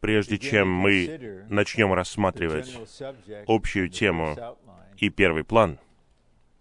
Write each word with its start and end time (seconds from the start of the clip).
Прежде 0.00 0.38
чем 0.38 0.70
мы 0.70 1.44
начнем 1.48 1.92
рассматривать 1.92 2.76
общую 3.46 3.88
тему 3.88 4.36
и 4.98 5.08
первый 5.08 5.44
план, 5.44 5.78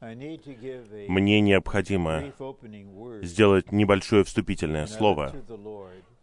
мне 0.02 1.42
необходимо 1.42 2.34
сделать 3.22 3.72
небольшое 3.72 4.24
вступительное 4.24 4.88
слово, 4.88 5.34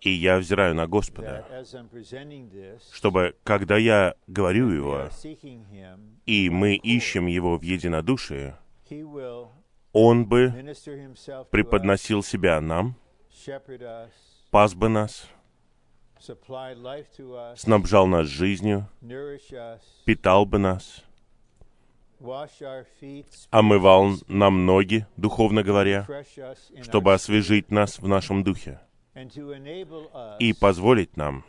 и 0.00 0.10
я 0.10 0.38
взираю 0.38 0.74
на 0.74 0.86
Господа, 0.86 1.46
чтобы, 2.92 3.36
когда 3.44 3.76
я 3.76 4.14
говорю 4.26 4.70
Его, 4.70 5.08
и 6.26 6.50
мы 6.50 6.74
ищем 6.74 7.26
Его 7.26 7.56
в 7.56 7.62
единодушии, 7.62 8.54
Он 9.92 10.26
бы 10.26 10.74
преподносил 11.50 12.22
Себя 12.22 12.60
нам, 12.60 12.96
пас 14.50 14.74
бы 14.74 14.88
нас, 14.88 15.28
снабжал 17.56 18.06
нас 18.06 18.26
жизнью, 18.26 18.88
питал 20.04 20.46
бы 20.46 20.58
нас, 20.58 21.04
омывал 23.50 24.12
нам 24.28 24.66
ноги, 24.66 25.06
духовно 25.16 25.62
говоря, 25.62 26.06
чтобы 26.82 27.14
освежить 27.14 27.70
нас 27.70 27.98
в 27.98 28.06
нашем 28.06 28.44
духе. 28.44 28.80
И 30.38 30.52
позволить 30.52 31.16
нам 31.16 31.44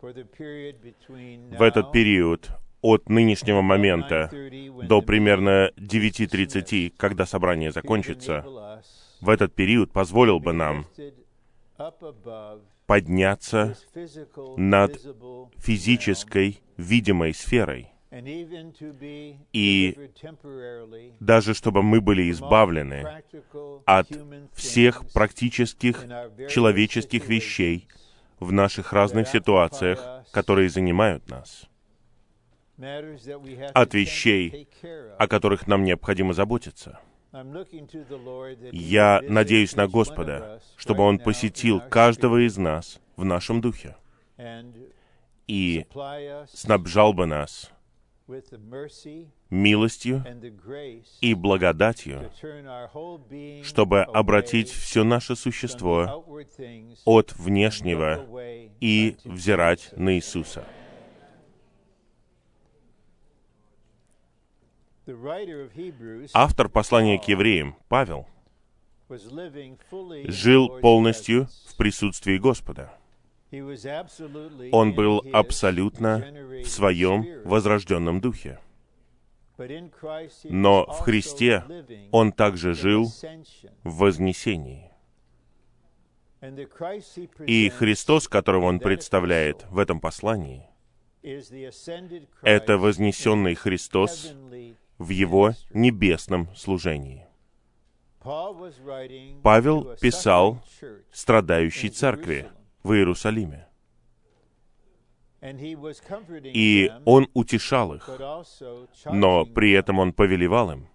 в 0.00 1.62
этот 1.62 1.92
период 1.92 2.50
от 2.80 3.08
нынешнего 3.08 3.62
момента 3.62 4.30
до 4.82 5.02
примерно 5.02 5.70
9.30, 5.76 6.94
когда 6.96 7.26
собрание 7.26 7.70
закончится, 7.72 8.44
в 9.20 9.28
этот 9.28 9.54
период 9.54 9.92
позволил 9.92 10.40
бы 10.40 10.52
нам 10.52 10.86
подняться 12.86 13.76
над 14.56 15.00
физической, 15.56 16.60
видимой 16.76 17.34
сферой, 17.34 17.88
и 19.52 20.10
даже 21.20 21.54
чтобы 21.54 21.82
мы 21.82 22.00
были 22.00 22.30
избавлены 22.30 23.22
от 23.84 24.08
всех 24.54 25.10
практических 25.12 26.04
человеческих 26.48 27.28
вещей 27.28 27.88
в 28.38 28.52
наших 28.52 28.92
разных 28.92 29.28
ситуациях, 29.28 30.24
которые 30.30 30.68
занимают 30.68 31.28
нас, 31.28 31.66
от 32.78 33.94
вещей, 33.94 34.68
о 35.18 35.26
которых 35.26 35.66
нам 35.66 35.84
необходимо 35.84 36.32
заботиться. 36.32 37.00
Я 38.72 39.20
надеюсь 39.28 39.76
на 39.76 39.88
Господа, 39.88 40.60
чтобы 40.76 41.02
Он 41.02 41.18
посетил 41.18 41.80
каждого 41.80 42.46
из 42.46 42.56
нас 42.56 43.00
в 43.16 43.24
нашем 43.24 43.60
духе 43.60 43.96
и 45.46 45.86
снабжал 46.52 47.12
бы 47.12 47.26
нас 47.26 47.70
милостью 49.50 50.24
и 51.20 51.34
благодатью, 51.34 52.30
чтобы 53.62 54.02
обратить 54.02 54.68
все 54.68 55.04
наше 55.04 55.36
существо 55.36 56.24
от 57.04 57.36
внешнего 57.36 58.26
и 58.80 59.16
взирать 59.24 59.90
на 59.96 60.16
Иисуса. 60.16 60.64
Автор 66.32 66.68
послания 66.68 67.18
к 67.18 67.28
евреям, 67.28 67.76
Павел, 67.88 68.26
жил 70.24 70.80
полностью 70.80 71.48
в 71.68 71.76
присутствии 71.76 72.38
Господа. 72.38 72.92
Он 74.72 74.94
был 74.94 75.22
абсолютно 75.32 76.24
в 76.64 76.66
своем 76.66 77.24
возрожденном 77.44 78.20
духе. 78.20 78.58
Но 80.44 80.86
в 80.86 80.98
Христе 81.00 81.64
Он 82.10 82.32
также 82.32 82.74
жил 82.74 83.06
в 83.84 83.98
вознесении. 83.98 84.90
И 87.46 87.68
Христос, 87.68 88.26
которого 88.26 88.64
Он 88.64 88.80
представляет 88.80 89.66
в 89.70 89.78
этом 89.78 90.00
послании, 90.00 90.68
это 92.42 92.78
вознесенный 92.78 93.54
Христос 93.54 94.34
в 94.98 95.10
Его 95.10 95.52
небесном 95.70 96.48
служении. 96.54 97.26
Павел 99.42 99.96
писал 100.00 100.62
страдающей 101.12 101.90
церкви 101.90 102.48
в 102.82 102.92
Иерусалиме. 102.92 103.68
И 106.52 106.90
он 107.04 107.28
утешал 107.34 107.94
их, 107.94 108.08
но 109.04 109.46
при 109.46 109.72
этом 109.72 109.98
он 110.00 110.12
повелевал 110.12 110.72
им 110.72 110.88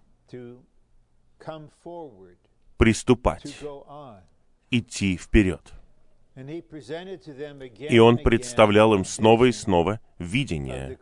приступать, 2.76 3.58
идти 4.70 5.16
вперед. 5.16 5.72
И 6.34 7.98
он 7.98 8.16
представлял 8.16 8.94
им 8.94 9.04
снова 9.04 9.46
и 9.46 9.52
снова 9.52 10.00
видение 10.18 10.98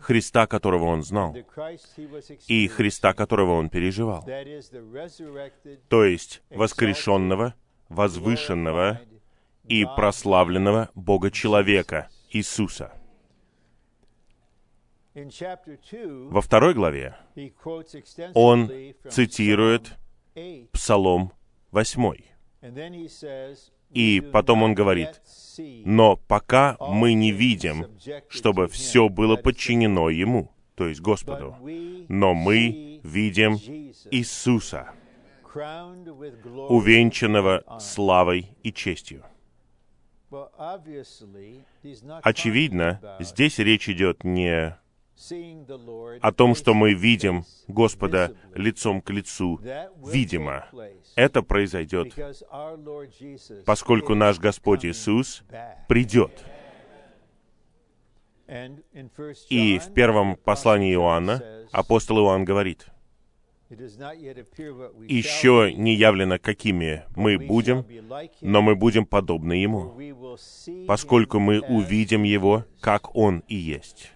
Христа, 0.00 0.46
которого 0.46 0.84
он 0.84 1.02
знал, 1.02 1.36
и 2.48 2.68
Христа, 2.68 3.12
которого 3.12 3.52
он 3.52 3.68
переживал. 3.68 4.24
То 5.88 6.04
есть 6.04 6.42
воскрешенного, 6.48 7.54
возвышенного 7.90 9.00
и 9.64 9.84
прославленного 9.84 10.90
Бога-человека, 10.94 12.08
Иисуса. 12.30 12.92
Во 15.14 16.40
второй 16.40 16.74
главе 16.74 17.16
он 18.34 18.70
цитирует 19.10 19.94
Псалом 20.72 21.32
8. 21.70 22.14
И 23.96 24.20
потом 24.20 24.62
он 24.62 24.74
говорит, 24.74 25.22
«Но 25.86 26.16
пока 26.28 26.76
мы 26.78 27.14
не 27.14 27.32
видим, 27.32 27.86
чтобы 28.28 28.68
все 28.68 29.08
было 29.08 29.36
подчинено 29.36 30.10
Ему, 30.10 30.50
то 30.74 30.86
есть 30.86 31.00
Господу, 31.00 31.56
но 32.08 32.34
мы 32.34 33.00
видим 33.02 33.54
Иисуса, 34.10 34.92
увенчанного 36.68 37.64
славой 37.80 38.50
и 38.62 38.70
честью». 38.70 39.24
Очевидно, 42.22 43.16
здесь 43.20 43.58
речь 43.58 43.88
идет 43.88 44.24
не 44.24 44.76
о 46.20 46.32
том, 46.32 46.54
что 46.54 46.74
мы 46.74 46.94
видим 46.94 47.44
Господа 47.68 48.36
лицом 48.54 49.00
к 49.00 49.10
лицу, 49.10 49.60
видимо. 50.04 50.66
Это 51.14 51.42
произойдет, 51.42 52.14
поскольку 53.64 54.14
наш 54.14 54.38
Господь 54.38 54.84
Иисус 54.84 55.42
придет. 55.88 56.44
И 59.48 59.78
в 59.78 59.92
первом 59.92 60.36
послании 60.36 60.94
Иоанна 60.94 61.66
апостол 61.72 62.18
Иоанн 62.18 62.44
говорит, 62.44 62.86
еще 63.68 65.72
не 65.74 65.96
явлено, 65.96 66.38
какими 66.38 67.02
мы 67.16 67.38
будем, 67.38 67.84
но 68.40 68.62
мы 68.62 68.76
будем 68.76 69.06
подобны 69.06 69.54
Ему, 69.54 69.92
поскольку 70.86 71.40
мы 71.40 71.60
увидим 71.60 72.22
Его, 72.22 72.64
как 72.80 73.16
Он 73.16 73.42
и 73.48 73.56
есть. 73.56 74.12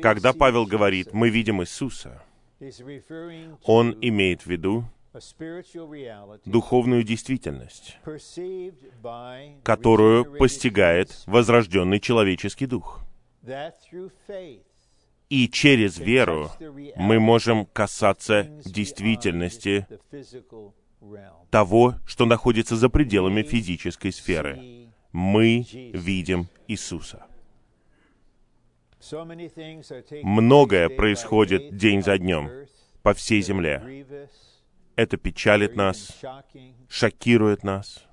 Когда 0.00 0.32
Павел 0.32 0.66
говорит, 0.66 1.12
мы 1.12 1.28
видим 1.28 1.62
Иисуса, 1.62 2.22
он 3.64 3.96
имеет 4.00 4.42
в 4.42 4.46
виду 4.46 4.84
духовную 6.44 7.02
действительность, 7.02 7.98
которую 9.62 10.36
постигает 10.38 11.22
возрожденный 11.26 12.00
человеческий 12.00 12.66
дух. 12.66 13.00
И 15.28 15.48
через 15.48 15.98
веру 15.98 16.50
мы 16.96 17.18
можем 17.18 17.66
касаться 17.66 18.44
действительности 18.64 19.86
того, 21.50 21.94
что 22.06 22.26
находится 22.26 22.76
за 22.76 22.88
пределами 22.88 23.42
физической 23.42 24.12
сферы. 24.12 24.88
Мы 25.10 25.66
видим 25.72 26.48
Иисуса. 26.68 27.26
Многое 30.22 30.88
происходит 30.88 31.76
день 31.76 32.02
за 32.02 32.18
днем 32.18 32.50
по 33.02 33.14
всей 33.14 33.42
земле. 33.42 34.06
Это 34.94 35.16
печалит 35.16 35.74
нас, 35.74 36.20
шокирует 36.88 37.64
нас. 37.64 38.06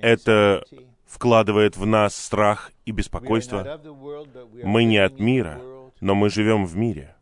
Это 0.00 0.64
вкладывает 1.06 1.76
в 1.76 1.84
нас 1.84 2.14
страх 2.14 2.72
и 2.86 2.92
беспокойство. 2.92 3.80
Мы 4.62 4.84
не 4.84 4.98
от 4.98 5.18
мира, 5.18 5.60
но 6.00 6.14
мы 6.14 6.30
живем 6.30 6.64
в 6.64 6.76
мире. 6.76 7.14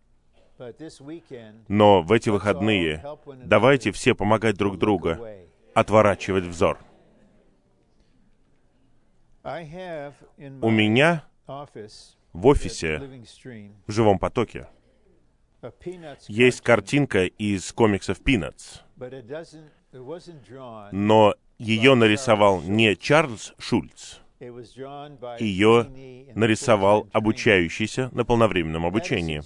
Но 1.68 2.02
в 2.02 2.12
эти 2.12 2.28
выходные 2.28 3.02
давайте 3.44 3.92
все 3.92 4.14
помогать 4.14 4.56
друг 4.56 4.78
другу 4.78 5.16
отворачивать 5.74 6.44
взор 6.44 6.78
У 9.42 10.70
меня 10.70 11.24
в 11.46 12.46
офисе, 12.46 12.98
в 13.86 13.92
живом 13.92 14.18
потоке, 14.18 14.68
есть 16.28 16.60
картинка 16.60 17.24
из 17.24 17.72
комиксов 17.72 18.20
Peanuts, 18.20 18.82
но 20.92 21.34
ее 21.58 21.94
нарисовал 21.94 22.60
не 22.60 22.96
Чарльз 22.96 23.54
Шульц, 23.58 24.18
ее 24.40 25.86
нарисовал 26.34 27.08
обучающийся 27.12 28.10
на 28.12 28.26
полновременном 28.26 28.84
обучении, 28.84 29.42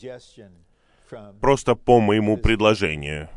просто 1.40 1.76
по 1.76 2.00
моему 2.00 2.36
предложению. 2.36 3.28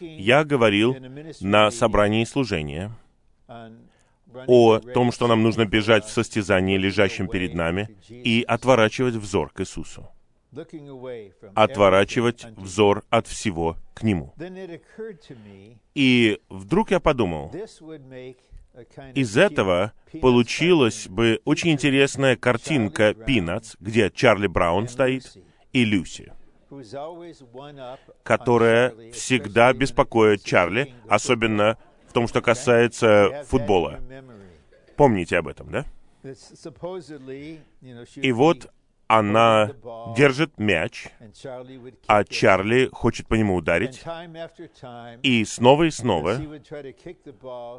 Я 0.00 0.44
говорил 0.44 0.96
на 1.40 1.70
собрании 1.70 2.24
служения 2.24 2.92
о 4.46 4.78
том, 4.78 5.12
что 5.12 5.26
нам 5.26 5.42
нужно 5.42 5.64
бежать 5.64 6.04
в 6.04 6.10
состязании, 6.10 6.76
лежащем 6.76 7.28
перед 7.28 7.54
нами, 7.54 7.96
и 8.08 8.44
отворачивать 8.46 9.14
взор 9.14 9.50
к 9.50 9.60
Иисусу. 9.60 10.08
Отворачивать 11.54 12.46
взор 12.56 13.04
от 13.08 13.26
всего 13.26 13.76
к 13.94 14.02
Нему. 14.02 14.34
И 15.94 16.40
вдруг 16.48 16.90
я 16.90 17.00
подумал, 17.00 17.52
из 19.14 19.36
этого 19.36 19.92
получилась 20.20 21.08
бы 21.08 21.40
очень 21.44 21.70
интересная 21.70 22.36
картинка 22.36 23.14
«Пинац», 23.14 23.76
где 23.80 24.10
Чарли 24.10 24.46
Браун 24.46 24.88
стоит 24.88 25.36
и 25.72 25.84
Люси, 25.84 26.32
которая 28.22 28.94
всегда 29.12 29.72
беспокоит 29.72 30.44
Чарли, 30.44 30.94
особенно 31.08 31.78
в 32.10 32.12
том, 32.12 32.26
что 32.26 32.42
касается 32.42 33.44
футбола. 33.46 34.00
Помните 34.96 35.38
об 35.38 35.46
этом, 35.46 35.70
да? 35.70 35.84
И 38.16 38.32
вот 38.32 38.68
она 39.06 39.70
держит 40.16 40.58
мяч, 40.58 41.06
а 42.06 42.24
Чарли 42.24 42.88
хочет 42.92 43.28
по 43.28 43.34
нему 43.34 43.54
ударить. 43.54 44.02
И 45.22 45.44
снова 45.44 45.84
и 45.84 45.90
снова 45.90 46.36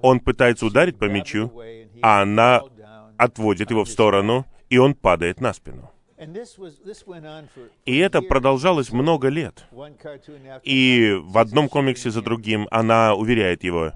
он 0.01 0.21
пытается 0.21 0.65
ударить 0.65 0.97
по 0.97 1.05
мячу, 1.05 1.51
а 2.01 2.21
она 2.21 2.61
отводит 3.17 3.69
его 3.69 3.83
в 3.83 3.89
сторону, 3.89 4.45
и 4.69 4.77
он 4.77 4.95
падает 4.95 5.41
на 5.41 5.53
спину. 5.53 5.91
И 7.85 7.97
это 7.97 8.21
продолжалось 8.21 8.91
много 8.91 9.29
лет. 9.29 9.65
И 10.63 11.17
в 11.19 11.37
одном 11.37 11.67
комиксе 11.67 12.11
за 12.11 12.21
другим 12.21 12.67
она 12.69 13.15
уверяет 13.15 13.63
его, 13.63 13.93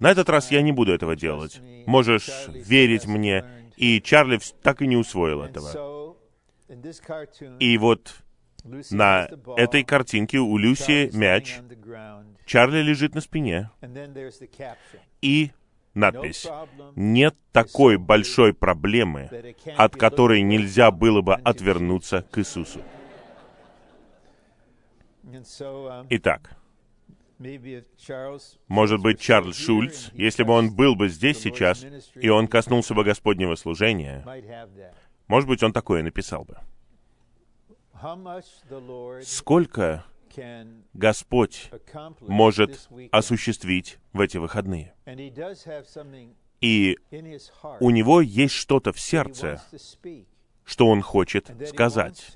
на 0.00 0.10
этот 0.10 0.28
раз 0.28 0.50
я 0.50 0.62
не 0.62 0.72
буду 0.72 0.92
этого 0.92 1.16
делать. 1.16 1.60
Можешь 1.86 2.30
верить 2.48 3.06
мне. 3.06 3.44
И 3.76 4.00
Чарли 4.00 4.40
так 4.62 4.82
и 4.82 4.86
не 4.86 4.96
усвоил 4.96 5.42
этого. 5.42 6.16
И 7.60 7.78
вот 7.78 8.16
на 8.90 9.28
этой 9.56 9.84
картинке 9.84 10.38
у 10.38 10.56
Люси 10.56 11.10
мяч, 11.14 11.58
Чарли 12.44 12.80
лежит 12.82 13.14
на 13.14 13.20
спине, 13.20 13.70
и 15.20 15.50
надпись. 15.94 16.46
«Нет 16.94 17.34
такой 17.52 17.96
большой 17.96 18.54
проблемы, 18.54 19.54
от 19.76 19.96
которой 19.96 20.42
нельзя 20.42 20.90
было 20.90 21.22
бы 21.22 21.34
отвернуться 21.34 22.22
к 22.30 22.38
Иисусу». 22.38 22.80
Итак, 26.10 26.55
может 28.68 29.00
быть, 29.00 29.20
Чарльз 29.20 29.56
Шульц, 29.56 30.08
если 30.12 30.42
бы 30.42 30.52
он 30.52 30.74
был 30.74 30.94
бы 30.94 31.08
здесь 31.08 31.38
сейчас, 31.38 31.84
и 32.14 32.28
он 32.28 32.48
коснулся 32.48 32.94
бы 32.94 33.04
Господнего 33.04 33.54
служения, 33.56 34.24
может 35.26 35.48
быть, 35.48 35.62
он 35.62 35.72
такое 35.72 36.02
написал 36.02 36.44
бы. 36.44 36.58
Сколько 39.22 40.04
Господь 40.92 41.70
может 42.20 42.88
осуществить 43.10 43.98
в 44.12 44.20
эти 44.20 44.36
выходные. 44.36 44.94
И 46.60 46.98
у 47.80 47.90
него 47.90 48.20
есть 48.20 48.54
что-то 48.54 48.92
в 48.92 49.00
сердце, 49.00 49.62
что 50.66 50.88
он 50.88 51.00
хочет 51.00 51.50
сказать, 51.68 52.32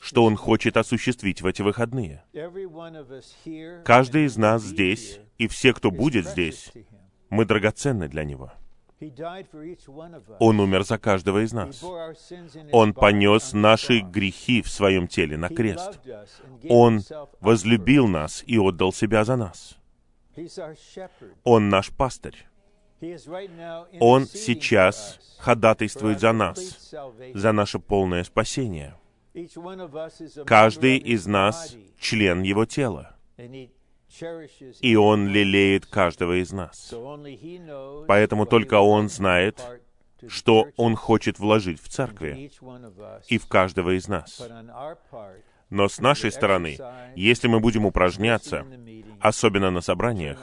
что 0.00 0.24
он 0.24 0.34
хочет 0.34 0.76
осуществить 0.76 1.42
в 1.42 1.46
эти 1.46 1.60
выходные. 1.62 2.24
Каждый 3.84 4.24
из 4.24 4.36
нас 4.36 4.62
здесь, 4.62 5.20
и 5.36 5.46
все, 5.46 5.74
кто 5.74 5.90
будет 5.90 6.26
здесь, 6.26 6.72
мы 7.28 7.44
драгоценны 7.44 8.08
для 8.08 8.24
него. 8.24 8.50
Он 10.38 10.60
умер 10.60 10.84
за 10.84 10.96
каждого 10.96 11.44
из 11.44 11.52
нас. 11.52 11.84
Он 12.72 12.94
понес 12.94 13.52
наши 13.52 14.00
грехи 14.00 14.62
в 14.62 14.68
своем 14.68 15.06
теле 15.06 15.36
на 15.36 15.50
крест. 15.50 16.00
Он 16.70 17.02
возлюбил 17.40 18.08
нас 18.08 18.42
и 18.46 18.58
отдал 18.58 18.92
себя 18.92 19.24
за 19.24 19.36
нас. 19.36 19.76
Он 21.42 21.68
наш 21.68 21.90
пастырь. 21.90 22.46
Он 24.00 24.26
сейчас 24.26 25.18
ходатайствует 25.38 26.20
за 26.20 26.32
нас, 26.32 26.94
за 27.34 27.52
наше 27.52 27.78
полное 27.78 28.24
спасение. 28.24 28.96
Каждый 30.46 30.98
из 30.98 31.26
нас— 31.26 31.76
член 31.98 32.42
Его 32.42 32.64
тела. 32.64 33.16
И 34.80 34.96
Он 34.96 35.28
лелеет 35.28 35.86
каждого 35.86 36.40
из 36.40 36.52
нас. 36.52 36.94
Поэтому 38.06 38.46
только 38.46 38.80
Он 38.80 39.08
знает, 39.08 39.60
что 40.28 40.68
Он 40.76 40.94
хочет 40.94 41.38
вложить 41.38 41.82
в 41.82 41.88
церкви 41.88 42.50
и 43.28 43.38
в 43.38 43.46
каждого 43.48 43.96
из 43.96 44.08
нас. 44.08 44.40
Но 45.70 45.88
с 45.88 45.98
нашей 45.98 46.30
стороны, 46.30 46.78
если 47.16 47.48
мы 47.48 47.58
будем 47.58 47.84
упражняться, 47.86 48.64
особенно 49.20 49.70
на 49.70 49.80
собраниях, 49.80 50.38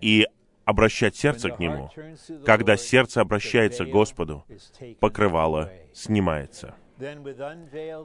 и 0.00 0.28
обращать 0.64 1.16
сердце 1.16 1.50
к 1.50 1.58
Нему, 1.58 1.90
когда 2.44 2.76
сердце 2.76 3.20
обращается 3.20 3.84
к 3.84 3.90
Господу, 3.90 4.44
покрывало 5.00 5.70
снимается. 5.92 6.74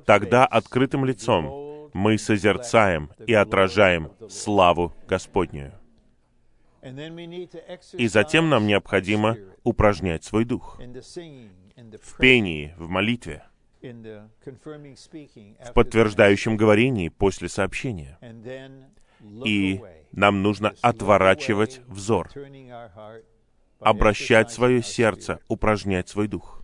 Тогда 0.06 0.46
открытым 0.46 1.06
лицом 1.06 1.90
мы 1.94 2.18
созерцаем 2.18 3.12
и 3.26 3.34
отражаем 3.34 4.12
славу 4.30 4.94
Господнюю. 5.08 5.74
И 7.94 8.08
затем 8.08 8.50
нам 8.50 8.68
необходимо 8.68 9.38
упражнять 9.64 10.24
свой 10.24 10.46
дух 10.46 10.80
в 10.80 12.18
пении, 12.18 12.74
в 12.78 12.88
молитве, 12.90 13.44
в 13.82 15.74
подтверждающем 15.74 16.58
говорении 16.58 17.10
после 17.10 17.50
сообщения. 17.50 18.18
И 19.46 19.82
нам 20.12 20.42
нужно 20.42 20.74
отворачивать 20.82 21.82
взор, 21.88 22.30
обращать 23.80 24.52
свое 24.52 24.82
сердце, 24.82 25.40
упражнять 25.48 26.10
свой 26.10 26.28
дух. 26.28 26.62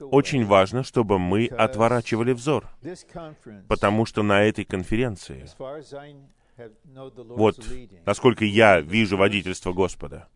Очень 0.00 0.44
важно, 0.44 0.82
чтобы 0.82 1.18
мы 1.18 1.46
отворачивали 1.46 2.32
взор, 2.32 2.68
потому 3.68 4.04
что 4.04 4.22
на 4.22 4.42
этой 4.42 4.64
конференции, 4.64 5.46
вот 7.16 7.58
насколько 8.04 8.44
я 8.44 8.80
вижу 8.80 9.16
водительство 9.16 9.72
Господа, 9.72 10.28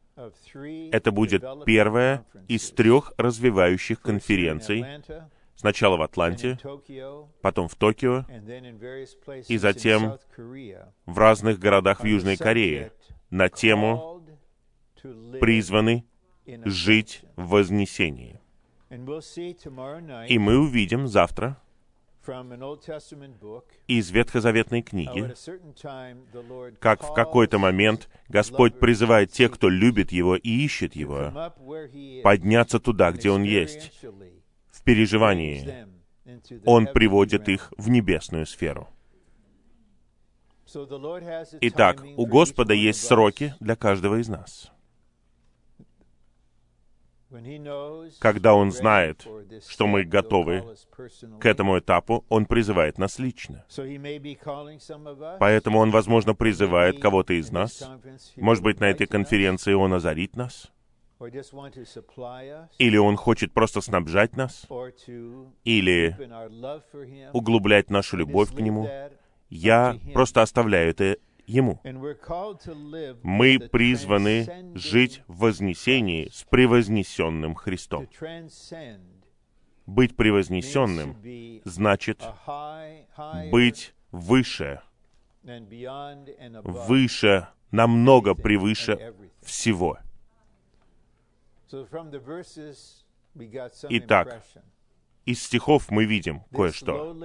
это 0.90 1.12
будет 1.12 1.44
первая 1.64 2.24
из 2.48 2.70
трех 2.70 3.12
развивающих 3.18 4.00
конференций, 4.00 4.84
сначала 5.58 5.96
в 5.96 6.02
Атланте, 6.02 6.56
потом 7.42 7.68
в 7.68 7.74
Токио, 7.74 8.24
и 9.48 9.58
затем 9.58 10.18
в 11.04 11.18
разных 11.18 11.58
городах 11.58 12.00
в 12.00 12.06
Южной 12.06 12.36
Корее 12.36 12.92
на 13.30 13.48
тему 13.48 14.22
«Призваны 15.40 16.04
жить 16.64 17.22
в 17.36 17.48
вознесении. 17.48 18.40
И 20.28 20.38
мы 20.38 20.58
увидим 20.58 21.08
завтра 21.08 21.60
из 23.86 24.10
Ветхозаветной 24.10 24.82
книги, 24.82 25.34
как 26.78 27.02
в 27.02 27.12
какой-то 27.14 27.58
момент 27.58 28.08
Господь 28.28 28.78
призывает 28.78 29.32
тех, 29.32 29.52
кто 29.52 29.68
любит 29.68 30.12
Его 30.12 30.36
и 30.36 30.50
ищет 30.64 30.94
Его, 30.94 31.52
подняться 32.22 32.78
туда, 32.80 33.12
где 33.12 33.30
Он 33.30 33.42
есть, 33.42 33.92
в 34.78 34.82
переживании. 34.82 35.86
Он 36.64 36.86
приводит 36.86 37.48
их 37.48 37.72
в 37.76 37.88
небесную 37.88 38.46
сферу. 38.46 38.88
Итак, 41.60 42.04
у 42.16 42.26
Господа 42.26 42.74
есть 42.74 43.04
сроки 43.04 43.54
для 43.60 43.74
каждого 43.74 44.20
из 44.20 44.28
нас— 44.28 44.70
Когда 48.20 48.54
Он 48.54 48.72
знает, 48.72 49.26
что 49.68 49.86
мы 49.86 50.04
готовы 50.04 50.64
к 51.40 51.46
этому 51.46 51.78
этапу, 51.78 52.24
Он 52.28 52.46
призывает 52.46 52.96
нас 52.96 53.18
лично. 53.18 53.64
Поэтому 55.38 55.78
Он, 55.78 55.90
возможно, 55.90 56.34
призывает 56.34 57.00
кого-то 57.00 57.34
из 57.34 57.50
нас. 57.50 57.88
Может 58.36 58.64
быть, 58.64 58.80
на 58.80 58.86
этой 58.86 59.06
конференции 59.06 59.74
Он 59.74 59.92
озарит 59.92 60.36
нас. 60.36 60.72
Или 62.78 62.96
Он 62.96 63.16
хочет 63.16 63.52
просто 63.52 63.80
снабжать 63.80 64.36
нас. 64.36 64.66
Или 65.64 66.16
углублять 67.32 67.90
нашу 67.90 68.16
любовь 68.16 68.54
к 68.54 68.60
Нему. 68.60 68.88
Я 69.48 69.98
просто 70.14 70.42
оставляю 70.42 70.90
это 70.90 71.16
Ему. 71.46 71.80
Мы 73.22 73.58
призваны 73.58 74.74
жить 74.74 75.22
в 75.26 75.38
вознесении 75.38 76.28
с 76.30 76.44
превознесенным 76.44 77.54
Христом. 77.54 78.06
Быть 79.86 80.14
превознесенным 80.14 81.16
значит 81.64 82.22
быть 83.50 83.94
выше, 84.12 84.82
выше, 86.62 87.48
намного 87.70 88.34
превыше 88.34 89.14
всего. 89.42 89.98
Итак, 93.90 94.42
из 95.24 95.42
стихов 95.42 95.90
мы 95.90 96.04
видим 96.04 96.42
кое-что. 96.52 97.16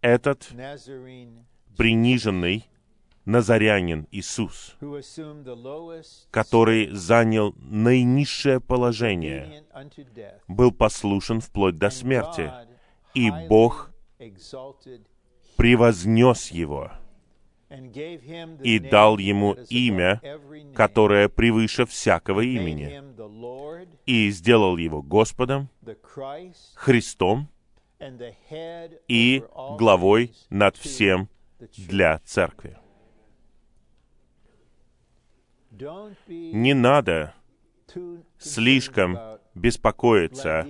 Этот 0.00 0.48
приниженный 1.76 2.68
Назарянин 3.26 4.06
Иисус, 4.12 4.76
который 6.30 6.90
занял 6.90 7.54
наинизшее 7.56 8.60
положение, 8.60 9.64
был 10.46 10.70
послушен 10.70 11.40
вплоть 11.40 11.76
до 11.76 11.90
смерти, 11.90 12.52
и 13.14 13.30
Бог 13.48 13.90
превознес 15.56 16.50
его 16.52 16.92
и 17.68 18.78
дал 18.78 19.18
ему 19.18 19.56
имя, 19.68 20.20
которое 20.74 21.28
превыше 21.28 21.84
всякого 21.84 22.40
имени, 22.40 23.02
и 24.06 24.30
сделал 24.30 24.76
его 24.76 25.02
Господом, 25.02 25.68
Христом 26.74 27.48
и 29.08 29.42
главой 29.78 30.32
над 30.50 30.76
всем 30.76 31.28
для 31.76 32.20
церкви. 32.20 32.76
Не 36.28 36.74
надо 36.74 37.34
слишком 38.38 39.18
беспокоиться 39.54 40.66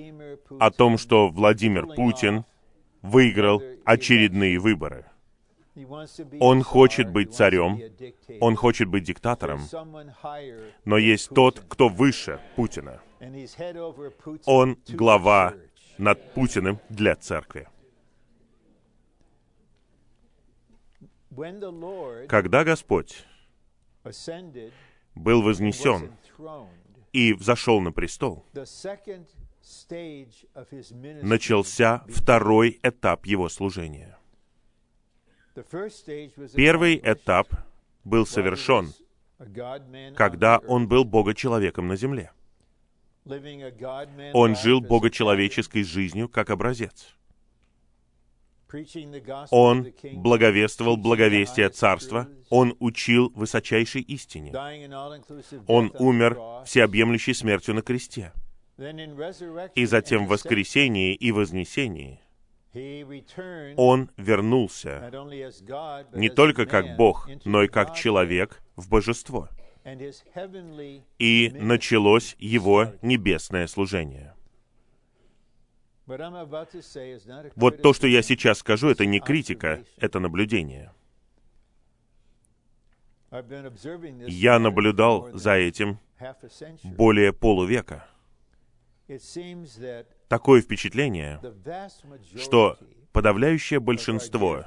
о 0.59 0.71
том, 0.71 0.97
что 0.97 1.29
Владимир 1.29 1.87
Путин 1.87 2.45
выиграл 3.03 3.63
очередные 3.85 4.59
выборы. 4.59 5.07
Он 6.41 6.63
хочет 6.63 7.11
быть 7.11 7.35
царем, 7.35 7.81
он 8.41 8.57
хочет 8.57 8.89
быть 8.89 9.05
диктатором, 9.05 9.61
но 10.85 10.97
есть 10.97 11.29
тот, 11.31 11.61
кто 11.69 11.89
выше 11.89 12.41
Путина. 12.57 13.03
Он 14.47 14.79
глава 14.89 15.55
над 15.99 16.33
Путиным 16.33 16.79
для 16.89 17.15
церкви. 17.17 17.69
Когда 22.29 22.65
Господь 22.65 23.27
был 25.15 25.43
вознесен 25.43 26.13
и 27.13 27.35
взошел 27.35 27.81
на 27.81 27.93
престол, 27.93 28.47
начался 31.23 32.05
второй 32.09 32.79
этап 32.83 33.27
его 33.27 33.51
служения. 33.51 34.17
Первый 36.55 37.01
этап 37.03 37.49
был 38.05 38.27
совершен, 38.27 38.93
когда 40.15 40.59
он 40.59 40.89
был 40.89 41.05
Бога-человеком 41.05 41.89
на 41.89 41.97
земле. 41.97 42.33
Он 44.35 44.55
жил 44.57 44.81
богочеловеческой 44.81 45.83
жизнью 45.83 46.29
как 46.29 46.51
образец. 46.51 47.17
Он 49.51 49.93
благовествовал 50.13 50.97
благовестие 50.97 51.69
Царства, 51.71 52.29
Он 52.51 52.77
учил 52.81 53.33
высочайшей 53.35 54.03
истине. 54.03 54.53
Он 55.67 55.93
умер 55.99 56.39
всеобъемлющей 56.65 57.35
смертью 57.35 57.75
на 57.75 57.83
кресте. 57.83 58.33
И 59.75 59.87
затем 59.87 60.27
в 60.27 60.31
воскресении 60.31 61.15
и 61.15 61.33
вознесении 61.33 62.21
Он 63.77 64.11
вернулся 64.17 65.11
не 66.13 66.29
только 66.29 66.67
как 66.67 66.97
Бог, 66.97 67.29
но 67.45 67.63
и 67.63 67.69
как 67.69 67.95
человек 67.95 68.63
в 68.77 68.89
божество. 68.89 69.49
И 71.19 71.53
началось 71.55 72.37
Его 72.39 72.93
небесное 73.03 73.67
служение. 73.67 74.35
Вот 77.57 77.83
то, 77.83 77.93
что 77.93 78.07
я 78.07 78.23
сейчас 78.23 78.59
скажу, 78.59 78.89
это 78.89 79.07
не 79.07 79.21
критика, 79.21 79.85
это 79.97 80.21
наблюдение. 80.21 80.93
Я 84.29 84.59
наблюдал 84.59 85.31
за 85.33 85.55
этим 85.55 85.99
более 86.85 87.33
полувека. 87.33 88.07
Такое 90.29 90.61
впечатление, 90.61 91.41
что 92.37 92.79
подавляющее 93.13 93.81
большинство 93.81 94.65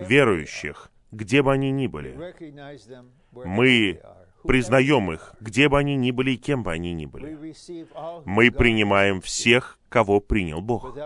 верующих, 0.00 0.90
где 1.12 1.42
бы 1.42 1.52
они 1.52 1.70
ни 1.70 1.86
были, 1.86 2.34
мы 3.32 4.00
признаем 4.42 5.12
их, 5.12 5.34
где 5.40 5.68
бы 5.68 5.78
они 5.78 5.96
ни 5.96 6.10
были 6.10 6.32
и 6.32 6.36
кем 6.36 6.62
бы 6.62 6.72
они 6.72 6.92
ни 6.92 7.06
были. 7.06 7.54
Мы 8.24 8.50
принимаем 8.50 9.20
всех, 9.20 9.78
кого 9.88 10.20
принял 10.20 10.60
Бог, 10.60 10.96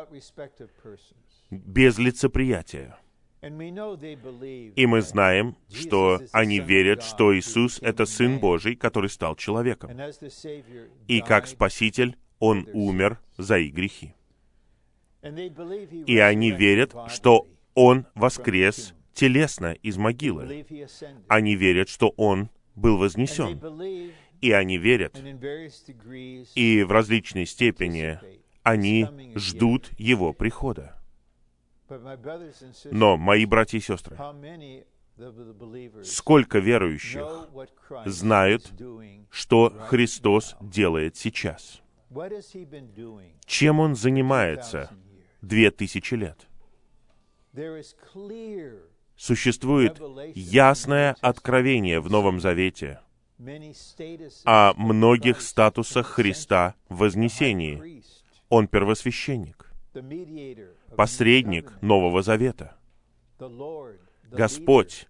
без 1.50 1.98
лицеприятия. 1.98 2.98
И 3.42 4.86
мы 4.86 5.00
знаем, 5.00 5.56
что 5.72 6.20
они 6.32 6.58
верят, 6.58 7.02
что 7.02 7.36
Иисус— 7.36 7.78
это 7.82 8.04
Сын 8.04 8.38
Божий, 8.38 8.76
который 8.76 9.08
стал 9.08 9.34
человеком. 9.36 9.90
И 11.08 11.20
как 11.20 11.46
Спаситель 11.46 12.16
Он 12.40 12.66
умер 12.72 13.20
за 13.36 13.58
их 13.58 13.72
грехи. 13.72 14.14
И 15.22 16.18
они 16.18 16.50
верят, 16.50 16.94
что 17.08 17.46
Он 17.74 18.06
воскрес 18.14 18.94
телесно 19.14 19.72
из 19.72 19.96
могилы. 19.96 20.66
Они 21.28 21.54
верят, 21.54 21.88
что 21.88 22.12
Он 22.16 22.50
был 22.74 22.96
вознесен. 22.96 23.60
И 24.40 24.52
они 24.52 24.78
верят, 24.78 25.22
и 26.54 26.82
в 26.82 26.90
различной 26.90 27.44
степени 27.44 28.18
они 28.62 29.06
ждут 29.34 29.90
Его 29.98 30.32
прихода. 30.32 30.96
Но, 32.90 33.18
мои 33.18 33.44
братья 33.44 33.76
и 33.76 33.82
сестры, 33.82 34.16
сколько 36.04 36.58
верующих 36.58 37.50
знают, 38.06 38.72
что 39.30 39.70
Христос 39.88 40.56
делает 40.62 41.16
сейчас? 41.16 41.79
Чем 43.46 43.78
Он 43.78 43.94
занимается 43.94 44.90
две 45.42 45.70
тысячи 45.70 46.14
лет? 46.14 46.48
Существует 49.16 50.00
ясное 50.34 51.16
откровение 51.20 52.00
в 52.00 52.10
Новом 52.10 52.40
Завете 52.40 53.00
о 54.44 54.74
многих 54.74 55.40
статусах 55.40 56.06
Христа 56.08 56.74
в 56.88 56.98
вознесении. 56.98 58.02
Он 58.48 58.66
первосвященник, 58.66 59.72
посредник 60.96 61.80
Нового 61.80 62.22
Завета, 62.22 62.76
Господь, 64.24 65.06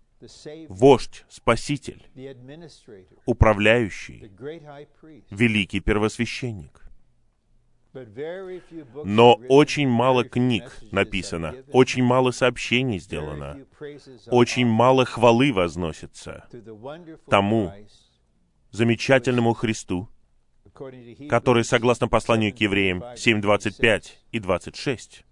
вождь, 0.69 1.25
спаситель, 1.31 2.07
управляющий, 3.25 4.31
великий 5.31 5.81
первосвященник. 5.81 6.90
Но 9.05 9.41
очень 9.49 9.89
мало 9.89 10.25
книг 10.25 10.79
написано, 10.93 11.55
очень 11.73 12.05
мало 12.05 12.31
сообщений 12.31 12.99
сделано, 12.99 13.59
очень 14.29 14.67
мало 14.67 15.05
хвалы 15.05 15.53
возносится 15.53 16.45
тому 17.29 17.73
замечательному 18.71 19.55
Христу, 19.55 20.09
который, 21.29 21.65
согласно 21.65 22.07
посланию 22.07 22.55
к 22.55 22.59
евреям 22.59 23.03
7.25 23.03 24.05
и 24.31 24.39
26, 24.39 25.25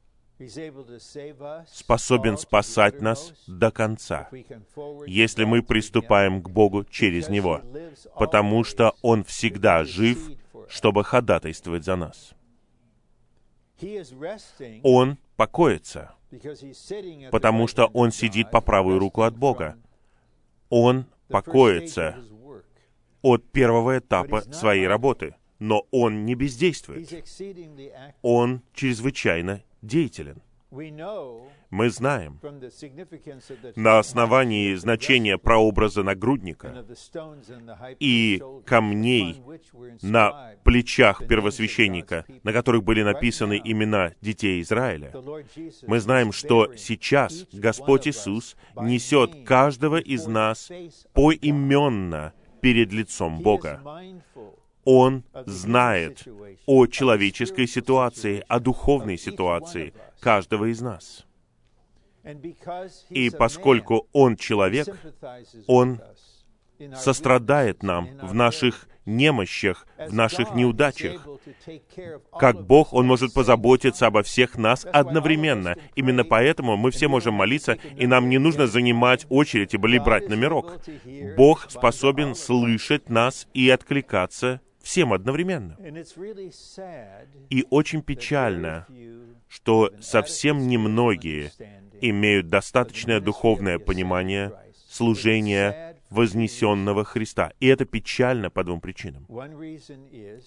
способен 1.73 2.39
спасать 2.39 3.01
нас 3.01 3.35
до 3.47 3.71
конца, 3.71 4.29
если 5.07 5.45
мы 5.45 5.63
приступаем 5.63 6.43
к 6.43 6.49
Богу 6.49 6.85
через 6.85 7.29
Него, 7.29 7.63
потому 8.17 8.65
что 8.65 8.95
Он 9.03 9.23
всегда 9.23 9.85
жив 9.85 10.19
чтобы 10.69 11.03
ходатайствовать 11.03 11.85
за 11.85 11.97
нас. 11.97 12.35
Он 14.83 15.19
покоится, 15.37 16.15
потому 17.31 17.67
что 17.67 17.87
он 17.87 18.11
сидит 18.11 18.51
по 18.51 18.61
правую 18.61 18.99
руку 18.99 19.23
от 19.23 19.37
Бога. 19.37 19.79
Он 20.69 21.07
покоится 21.29 22.17
от 23.23 23.51
первого 23.51 23.99
этапа 23.99 24.43
своей 24.53 24.87
работы, 24.87 25.35
но 25.59 25.87
он 25.91 26.25
не 26.25 26.35
бездействует. 26.35 27.09
Он 28.23 28.63
чрезвычайно 28.75 29.63
деятелен. 29.83 30.43
Мы 30.71 31.91
знаем 31.91 32.41
на 33.77 33.99
основании 33.99 34.75
значения 34.75 35.39
прообраза 35.39 36.03
нагрудника 36.03 36.85
и 37.99 38.43
камней 38.67 39.43
на 40.03 40.53
плечах 40.65 41.27
первосвященника, 41.27 42.27
на 42.43 42.53
которых 42.53 42.85
были 42.85 43.03
написаны 43.03 43.61
имена 43.65 44.13
детей 44.21 44.61
Израиля, 44.61 45.13
мы 45.87 46.01
знаем, 46.01 46.33
что 46.33 46.75
сейчас 46.77 47.47
Господь 47.53 48.07
Иисус 48.07 48.57
несет 48.77 49.45
каждого 49.47 49.97
из 49.97 50.27
нас 50.27 50.71
поименно 51.15 52.35
перед 52.61 52.93
лицом 52.93 53.41
Бога. 53.41 53.81
Он 54.85 55.23
знает 55.47 56.27
о 56.67 56.87
человеческой 56.87 57.67
ситуации, 57.67 58.43
о 58.49 58.59
духовной 58.59 59.19
ситуации 59.19 59.93
каждого 60.21 60.71
из 60.71 60.81
нас. 60.81 61.27
И 63.11 63.31
поскольку 63.31 64.09
Он 64.13 64.37
человек, 64.37 64.89
Он 65.67 66.01
сострадает 66.95 67.83
нам 67.83 68.19
в 68.23 68.35
наших 68.35 68.89
немощах, 69.09 69.87
в 69.99 70.13
наших 70.13 70.55
неудачах. 70.55 71.27
Как 72.39 72.65
Бог, 72.65 72.93
Он 72.93 73.07
может 73.07 73.33
позаботиться 73.33 74.07
обо 74.07 74.23
всех 74.23 74.59
нас 74.59 74.87
одновременно. 74.93 75.77
Именно 75.97 76.25
поэтому 76.25 76.77
мы 76.77 76.91
все 76.91 77.09
можем 77.09 77.35
молиться, 77.35 77.79
и 77.97 78.07
нам 78.07 78.29
не 78.29 78.39
нужно 78.39 78.67
занимать 78.67 79.27
очередь 79.31 79.75
или 79.75 79.99
брать 79.99 80.29
номерок. 80.29 80.81
Бог 81.37 81.71
способен 81.71 82.35
слышать 82.35 83.09
нас 83.09 83.49
и 83.55 83.71
откликаться 83.71 84.61
всем 84.89 85.13
одновременно. 85.13 85.77
И 87.51 87.67
очень 87.69 88.03
печально, 88.03 88.87
что 89.47 89.93
совсем 90.01 90.67
немногие 90.67 91.53
имеют 92.01 92.49
достаточное 92.49 93.21
духовное 93.21 93.79
понимание 93.79 94.51
служения 94.89 95.95
вознесенного 96.09 97.05
Христа. 97.05 97.53
И 97.61 97.67
это 97.67 97.85
печально 97.85 98.49
по 98.49 98.65
двум 98.65 98.81
причинам. 98.81 99.27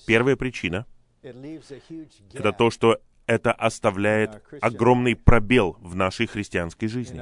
Первая 0.08 0.36
причина— 0.36 0.88
это 1.22 2.52
то, 2.52 2.72
что 2.72 3.00
это 3.28 3.52
оставляет 3.52 4.42
огромный 4.60 5.16
пробел 5.16 5.78
в 5.82 5.94
нашей 5.94 6.26
христианской 6.26 6.88
жизни, 6.88 7.22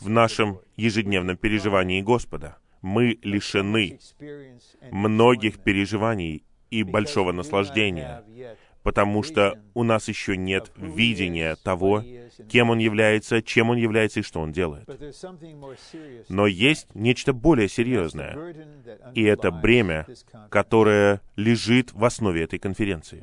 в 0.00 0.08
нашем 0.08 0.60
ежедневном 0.76 1.36
переживании 1.36 2.00
Господа— 2.00 2.56
мы 2.82 3.18
лишены 3.22 3.98
многих 4.90 5.58
переживаний 5.58 6.44
и 6.70 6.82
большого 6.82 7.32
наслаждения, 7.32 8.24
потому 8.82 9.22
что 9.22 9.58
у 9.74 9.82
нас 9.82 10.08
еще 10.08 10.36
нет 10.36 10.72
видения 10.76 11.56
того, 11.56 12.02
кем 12.48 12.70
Он 12.70 12.78
является, 12.78 13.42
чем 13.42 13.70
Он 13.70 13.76
является 13.76 14.20
и 14.20 14.22
что 14.22 14.40
Он 14.40 14.52
делает. 14.52 14.88
Но 16.28 16.46
есть 16.46 16.88
нечто 16.94 17.32
более 17.32 17.68
серьезное, 17.68 18.54
и 19.14 19.22
это 19.22 19.50
бремя, 19.50 20.06
которое 20.48 21.20
лежит 21.36 21.92
в 21.92 22.04
основе 22.04 22.44
этой 22.44 22.58
конференции. 22.58 23.20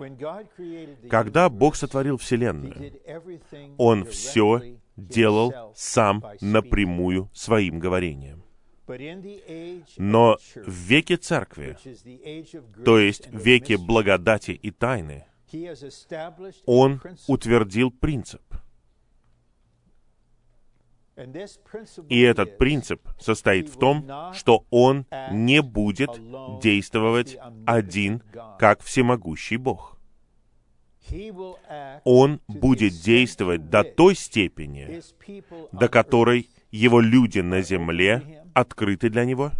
Когда 1.09 1.49
Бог 1.49 1.75
сотворил 1.75 2.17
Вселенную, 2.17 2.93
Он 3.77 4.05
все 4.05 4.77
делал 4.97 5.73
сам 5.75 6.23
напрямую 6.41 7.29
своим 7.33 7.79
говорением. 7.79 8.43
Но 9.97 10.37
в 10.55 10.71
веке 10.71 11.17
церкви, 11.17 11.77
то 12.85 12.99
есть 12.99 13.27
в 13.27 13.37
веке 13.37 13.77
благодати 13.77 14.51
и 14.51 14.71
тайны, 14.71 15.25
он 16.65 17.01
утвердил 17.27 17.91
принцип. 17.91 18.41
И 22.09 22.21
этот 22.21 22.57
принцип 22.57 23.09
состоит 23.19 23.69
в 23.69 23.79
том, 23.79 24.07
что 24.33 24.65
он 24.69 25.05
не 25.31 25.61
будет 25.61 26.11
действовать 26.61 27.37
один, 27.65 28.21
как 28.59 28.83
всемогущий 28.83 29.57
Бог. 29.57 29.97
Он 32.03 32.41
будет 32.47 33.01
действовать 33.01 33.69
до 33.69 33.83
той 33.83 34.15
степени, 34.15 35.01
до 35.71 35.87
которой 35.87 36.49
его 36.69 36.99
люди 36.99 37.39
на 37.39 37.61
земле 37.61 38.36
открыты 38.57 39.09
для 39.09 39.23
Него, 39.23 39.51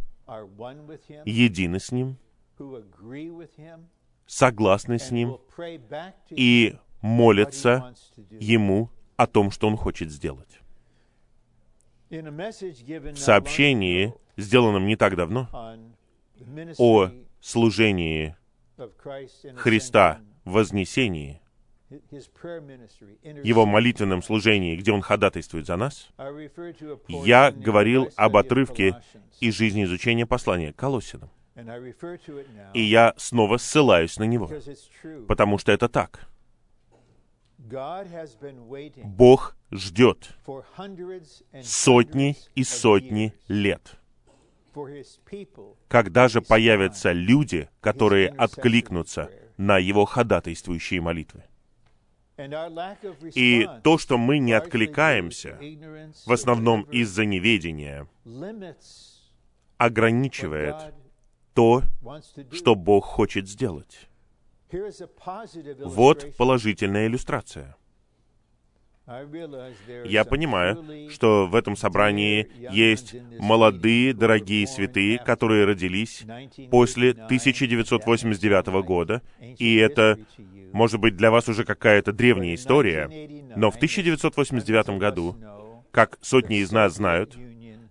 едины 1.26 1.80
с 1.80 1.92
Ним, 1.92 2.18
согласны 4.26 4.98
с 4.98 5.12
Ним 5.12 5.38
и 6.32 6.76
молятся 7.02 7.94
Ему 8.32 8.90
о 9.16 9.28
том, 9.28 9.52
что 9.52 9.68
Он 9.68 9.78
хочет 9.78 10.10
сделать. 10.10 10.60
В 12.10 13.16
сообщении, 13.18 14.16
сделанном 14.36 14.88
не 14.88 14.96
так 14.96 15.16
давно, 15.16 15.48
о 16.80 17.12
служении 17.40 18.36
Христа 19.56 20.22
в 20.44 20.54
вознесении, 20.54 21.40
его 21.90 23.66
молитвенном 23.66 24.22
служении, 24.22 24.76
где 24.76 24.92
он 24.92 25.02
ходатайствует 25.02 25.66
за 25.66 25.78
нас, 25.78 26.10
я 27.08 27.52
говорил 27.52 28.10
об 28.16 28.38
отрывке 28.38 29.02
из 29.40 29.56
жизни 29.56 29.86
изучения 29.86 30.26
послания 30.26 30.74
к 30.74 30.76
Колоссянам. 30.76 31.30
И 32.74 32.82
я 32.82 33.14
снова 33.18 33.58
ссылаюсь 33.58 34.18
на 34.18 34.26
него, 34.26 34.52
потому 35.28 35.58
что 35.58 35.72
это 35.72 35.90
так. 35.90 36.28
Бог 39.04 39.58
ждет 39.72 40.38
сотни 41.64 42.36
и 42.56 42.64
сотни 42.64 43.34
лет. 43.48 43.98
Когда 45.88 46.28
же 46.28 46.42
появятся 46.42 47.12
люди, 47.12 47.70
которые 47.82 48.30
откликнутся 48.30 49.32
на 49.58 49.80
его 49.80 50.06
ходатайствующие 50.06 51.02
молитвы? 51.02 51.44
И 52.38 53.68
то, 53.84 53.98
что 53.98 54.18
мы 54.18 54.38
не 54.38 54.54
откликаемся, 54.54 55.60
в 56.26 56.32
основном 56.32 56.84
из-за 56.84 57.26
неведения, 57.26 58.08
ограничивает 59.78 60.76
то, 61.54 61.82
что 62.52 62.76
Бог 62.76 63.06
хочет 63.06 63.48
сделать. 63.48 64.08
Вот 65.84 66.38
положительная 66.38 67.08
иллюстрация. 67.08 67.76
Я 70.06 70.26
понимаю, 70.26 71.10
что 71.10 71.48
в 71.48 71.56
этом 71.56 71.78
собрании 71.78 72.50
есть 72.72 73.16
молодые, 73.40 74.14
дорогие 74.14 74.68
святые, 74.68 75.18
которые 75.18 75.64
родились 75.64 76.26
после 76.70 77.12
1989 77.12 78.68
года, 78.84 79.22
и 79.40 79.78
это, 79.78 80.20
может 80.74 81.00
быть, 81.00 81.16
для 81.16 81.32
вас 81.32 81.48
уже 81.48 81.64
какая-то 81.64 82.12
древняя 82.12 82.56
история, 82.56 83.08
но 83.56 83.72
в 83.72 83.78
1989 83.78 85.00
году, 85.00 85.38
как 85.92 86.18
сотни 86.22 86.58
из 86.58 86.74
нас 86.74 86.96
знают, 86.96 87.38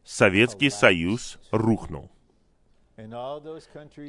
Советский 0.05 0.69
Союз 0.69 1.39
рухнул. 1.51 2.11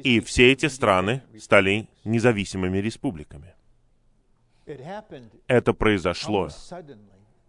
И 0.04 0.20
все 0.20 0.52
эти 0.52 0.66
страны 0.66 1.22
стали 1.38 1.88
независимыми 2.04 2.78
республиками. 2.78 3.54
Это 5.46 5.72
произошло 5.72 6.48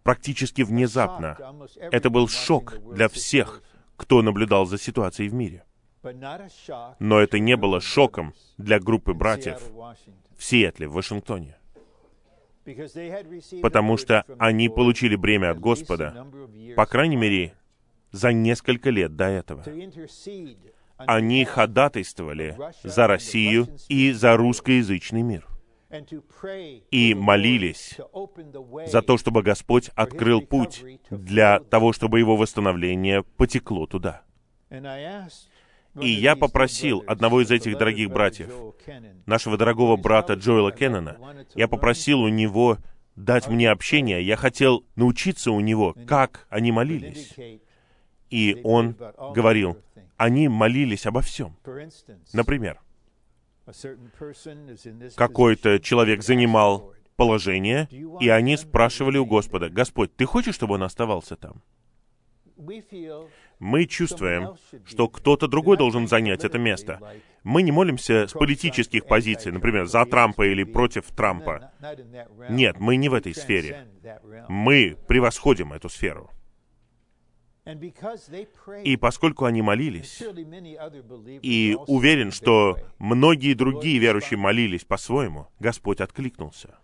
практически 0.02 0.62
внезапно. 0.62 1.36
Это 1.76 2.10
был 2.10 2.28
шок 2.28 2.78
для 2.94 3.08
всех, 3.08 3.62
кто 3.96 4.22
наблюдал 4.22 4.66
за 4.66 4.78
ситуацией 4.78 5.28
в 5.28 5.34
мире. 5.34 5.64
Но 6.98 7.20
это 7.20 7.38
не 7.38 7.56
было 7.56 7.80
шоком 7.80 8.32
для 8.56 8.80
группы 8.80 9.12
братьев 9.12 9.62
в 10.36 10.42
Сиэтле, 10.42 10.88
в 10.88 10.94
Вашингтоне. 10.94 11.56
Потому 13.62 13.96
что 13.96 14.24
они 14.38 14.68
получили 14.68 15.16
бремя 15.16 15.50
от 15.50 15.60
Господа, 15.60 16.26
по 16.76 16.86
крайней 16.86 17.16
мере, 17.16 17.54
за 18.12 18.32
несколько 18.32 18.90
лет 18.90 19.16
до 19.16 19.26
этого. 19.26 19.64
Они 20.96 21.44
ходатайствовали 21.44 22.56
за 22.82 23.06
Россию 23.06 23.68
и 23.88 24.12
за 24.12 24.36
русскоязычный 24.36 25.22
мир 25.22 25.46
и 26.90 27.14
молились 27.14 27.98
за 28.86 29.02
то, 29.02 29.18
чтобы 29.18 29.42
Господь 29.42 29.90
открыл 29.94 30.40
путь 30.40 30.84
для 31.10 31.60
того, 31.60 31.92
чтобы 31.92 32.18
его 32.18 32.36
восстановление 32.36 33.22
потекло 33.22 33.86
туда. 33.86 34.22
И 36.00 36.08
я 36.08 36.36
попросил 36.36 37.02
одного 37.06 37.42
из 37.42 37.50
этих 37.50 37.76
дорогих 37.76 38.10
братьев, 38.10 38.52
нашего 39.26 39.56
дорогого 39.56 39.96
брата 39.96 40.34
Джоэла 40.34 40.70
Кеннона, 40.70 41.18
я 41.54 41.66
попросил 41.66 42.20
у 42.20 42.28
него 42.28 42.78
дать 43.16 43.48
мне 43.48 43.70
общение, 43.70 44.22
я 44.22 44.36
хотел 44.36 44.84
научиться 44.94 45.50
у 45.50 45.60
него, 45.60 45.96
как 46.06 46.46
они 46.48 46.70
молились. 46.70 47.34
И 48.30 48.60
он 48.62 48.96
говорил, 49.34 49.76
они 50.16 50.48
молились 50.48 51.06
обо 51.06 51.20
всем. 51.20 51.56
Например, 52.32 52.80
какой-то 55.16 55.80
человек 55.80 56.22
занимал 56.22 56.94
положение, 57.16 57.88
и 58.20 58.28
они 58.28 58.56
спрашивали 58.56 59.18
у 59.18 59.26
Господа, 59.26 59.68
«Господь, 59.68 60.14
ты 60.16 60.24
хочешь, 60.24 60.54
чтобы 60.54 60.74
он 60.74 60.82
оставался 60.82 61.36
там?» 61.36 61.62
Мы 63.58 63.86
чувствуем, 63.86 64.54
что 64.86 65.08
кто-то 65.08 65.46
другой 65.46 65.76
должен 65.76 66.08
занять 66.08 66.44
это 66.44 66.58
место. 66.58 66.98
Мы 67.42 67.62
не 67.62 67.72
молимся 67.72 68.26
с 68.26 68.32
политических 68.32 69.06
позиций, 69.06 69.52
например, 69.52 69.86
за 69.86 70.04
Трампа 70.06 70.46
или 70.46 70.64
против 70.64 71.06
Трампа. 71.14 71.72
Нет, 72.48 72.78
мы 72.78 72.96
не 72.96 73.08
в 73.08 73.14
этой 73.14 73.34
сфере. 73.34 73.86
Мы 74.48 74.96
превосходим 75.06 75.72
эту 75.72 75.88
сферу. 75.88 76.30
И 78.84 78.96
поскольку 78.96 79.44
они 79.44 79.62
молились, 79.62 80.22
и 81.42 81.76
уверен, 81.86 82.30
что 82.30 82.76
многие 82.98 83.54
другие 83.54 83.98
верующие 83.98 84.38
молились 84.38 84.84
по-своему, 84.84 85.48
Господь 85.58 86.00
откликнулся. 86.00 86.78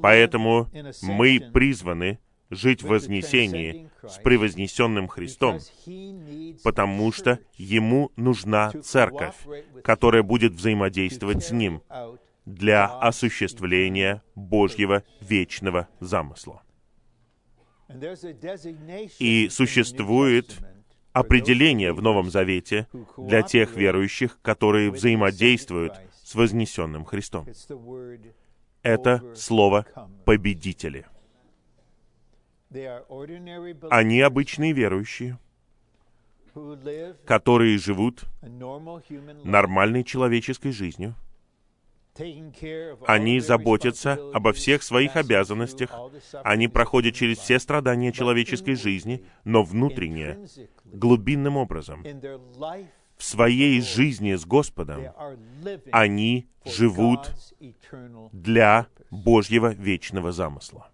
Поэтому 0.00 0.68
мы 1.02 1.50
призваны 1.52 2.18
жить 2.50 2.82
в 2.82 2.88
вознесении 2.88 3.90
с 4.02 4.18
превознесенным 4.18 5.08
Христом, 5.08 5.58
потому 6.62 7.12
что 7.12 7.38
Ему 7.56 8.12
нужна 8.16 8.70
церковь, 8.82 9.36
которая 9.82 10.22
будет 10.22 10.52
взаимодействовать 10.52 11.44
с 11.44 11.50
Ним 11.50 11.82
для 12.46 12.86
осуществления 12.86 14.22
Божьего 14.34 15.02
вечного 15.20 15.88
замысла. 16.00 16.62
И 19.18 19.48
существует 19.48 20.58
определение 21.12 21.92
в 21.92 22.02
Новом 22.02 22.30
Завете 22.30 22.88
для 23.16 23.42
тех 23.42 23.76
верующих, 23.76 24.38
которые 24.42 24.90
взаимодействуют 24.90 25.94
с 26.22 26.34
вознесенным 26.34 27.04
Христом. 27.04 27.46
Это 28.82 29.34
слово 29.34 29.86
«победители». 30.24 31.06
Они 33.90 34.20
обычные 34.20 34.72
верующие, 34.72 35.38
которые 37.24 37.78
живут 37.78 38.24
нормальной 39.44 40.02
человеческой 40.02 40.72
жизнью. 40.72 41.14
Они 43.06 43.40
заботятся 43.40 44.18
обо 44.32 44.52
всех 44.52 44.82
своих 44.82 45.16
обязанностях. 45.16 45.90
Они 46.44 46.68
проходят 46.68 47.14
через 47.14 47.38
все 47.38 47.58
страдания 47.58 48.12
человеческой 48.12 48.74
жизни, 48.74 49.24
но 49.44 49.62
внутренне, 49.62 50.46
глубинным 50.84 51.56
образом, 51.56 52.04
в 53.16 53.24
своей 53.24 53.80
жизни 53.80 54.34
с 54.34 54.44
Господом, 54.44 55.06
они 55.90 56.46
живут 56.64 57.32
для 58.32 58.86
Божьего 59.10 59.72
вечного 59.72 60.32
замысла. 60.32 60.90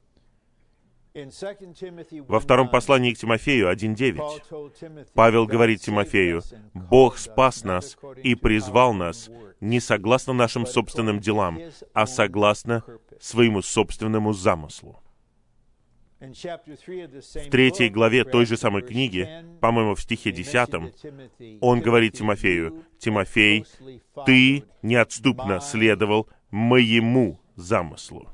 Во 1.12 2.38
втором 2.38 2.68
послании 2.68 3.12
к 3.12 3.18
Тимофею 3.18 3.70
1.9 3.70 5.06
Павел 5.14 5.46
говорит 5.46 5.80
Тимофею, 5.80 6.42
«Бог 6.72 7.18
спас 7.18 7.64
нас 7.64 7.96
и 8.22 8.36
призвал 8.36 8.92
нас 8.92 9.28
не 9.60 9.80
согласно 9.80 10.32
нашим 10.32 10.66
собственным 10.66 11.18
делам, 11.18 11.58
а 11.94 12.06
согласно 12.06 12.84
своему 13.18 13.60
собственному 13.60 14.32
замыслу». 14.32 15.02
В 16.20 17.50
третьей 17.50 17.88
главе 17.88 18.24
той 18.24 18.44
же 18.44 18.56
самой 18.56 18.82
книги, 18.82 19.26
по-моему, 19.60 19.94
в 19.94 20.02
стихе 20.02 20.30
десятом, 20.30 20.92
он 21.60 21.80
говорит 21.80 22.12
Тимофею, 22.18 22.84
«Тимофей, 22.98 23.64
ты 24.26 24.64
неотступно 24.82 25.60
следовал 25.60 26.28
моему 26.50 27.40
замыслу». 27.56 28.28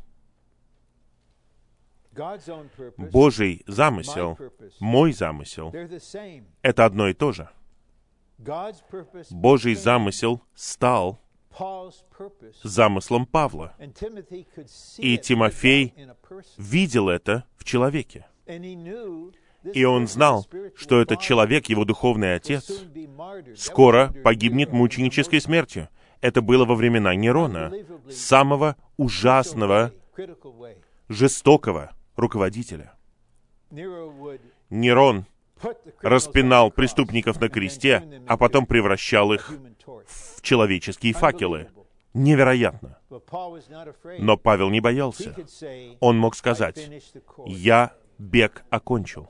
Божий 2.97 3.63
замысел, 3.67 4.39
мой 4.81 5.13
замысел, 5.13 5.73
это 6.63 6.85
одно 6.85 7.09
и 7.09 7.15
то 7.15 7.33
же. 7.33 7.49
Божий 9.31 9.75
замысел 9.75 10.43
стал 10.55 11.21
замыслом 12.63 13.27
Павла. 13.27 13.75
И 14.99 15.19
Тимофей 15.19 15.95
видел 16.59 17.09
это 17.09 17.45
в 17.57 17.65
человеке. 17.65 18.27
И 19.75 19.85
он 19.85 20.07
знал, 20.07 20.47
что 20.77 21.01
этот 21.01 21.21
человек, 21.21 21.67
его 21.67 21.85
духовный 21.85 22.35
отец, 22.35 22.71
скоро 23.57 24.13
погибнет 24.23 24.73
мученической 24.73 25.41
смертью. 25.41 25.89
Это 26.21 26.41
было 26.41 26.65
во 26.65 26.75
времена 26.75 27.15
Нерона, 27.15 27.73
самого 28.11 28.77
ужасного, 28.97 29.93
жестокого 31.09 31.96
руководителя. 32.17 32.93
Нерон 34.71 35.27
распинал 36.03 36.71
преступников 36.71 37.41
на 37.41 37.49
кресте, 37.49 38.23
а 38.27 38.37
потом 38.37 38.67
превращал 38.67 39.33
их 39.33 39.53
в 40.07 40.43
человеческие 40.43 41.13
факелы. 41.13 41.69
Невероятно. 42.15 42.99
Но 44.19 44.37
Павел 44.37 44.71
не 44.71 44.81
боялся. 44.81 45.35
Он 46.01 46.19
мог 46.19 46.35
сказать, 46.35 46.91
«Я 47.47 47.93
бег 48.19 48.65
окончил». 48.71 49.29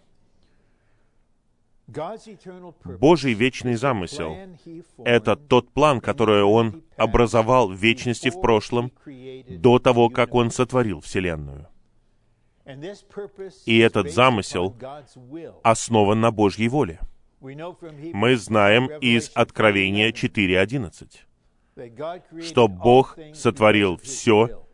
Божий 2.84 3.32
вечный 3.34 3.76
замысел— 3.76 4.36
это 5.04 5.36
тот 5.36 5.70
план, 5.70 6.00
который 6.00 6.42
Он 6.42 6.82
образовал 6.96 7.68
в 7.68 7.74
вечности 7.74 8.28
в 8.28 8.40
прошлом, 8.40 8.92
до 9.48 9.78
того, 9.78 10.08
как 10.08 10.34
Он 10.34 10.50
сотворил 10.50 11.00
Вселенную. 11.00 11.68
И 13.66 13.78
этот 13.78 14.10
замысел 14.10 14.74
основан 15.62 16.20
на 16.20 16.32
Божьей 16.32 16.68
воле. 16.68 16.98
Мы 17.40 18.36
знаем 18.36 18.86
из 19.00 19.30
Откровения 19.34 20.10
4.11, 20.10 22.42
что 22.42 22.66
Бог 22.66 23.16
сотворил 23.34 23.98
все 23.98 24.66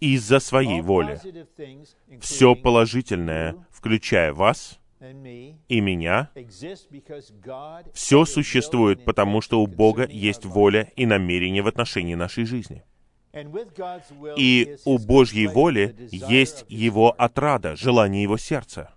из-за 0.00 0.38
своей 0.38 0.80
воли. 0.80 1.20
Все 2.20 2.54
положительное, 2.54 3.66
включая 3.70 4.32
вас 4.32 4.80
и 5.00 5.80
меня, 5.80 6.30
все 7.92 8.24
существует, 8.24 9.04
потому 9.04 9.40
что 9.40 9.60
у 9.60 9.66
Бога 9.66 10.06
есть 10.06 10.44
воля 10.44 10.92
и 10.96 11.06
намерение 11.06 11.62
в 11.62 11.68
отношении 11.68 12.14
нашей 12.14 12.46
жизни. 12.46 12.84
И 14.36 14.76
у 14.84 14.98
Божьей 14.98 15.46
воли 15.46 15.94
есть 16.10 16.64
Его 16.68 17.10
отрада, 17.10 17.76
желание 17.76 18.22
Его 18.22 18.38
сердца. 18.38 18.94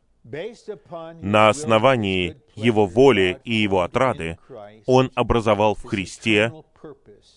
На 1.21 1.49
основании 1.49 2.37
Его 2.55 2.85
воли 2.85 3.39
и 3.43 3.55
Его 3.55 3.81
отрады 3.81 4.37
Он 4.85 5.11
образовал 5.15 5.75
в 5.75 5.83
Христе 5.83 6.51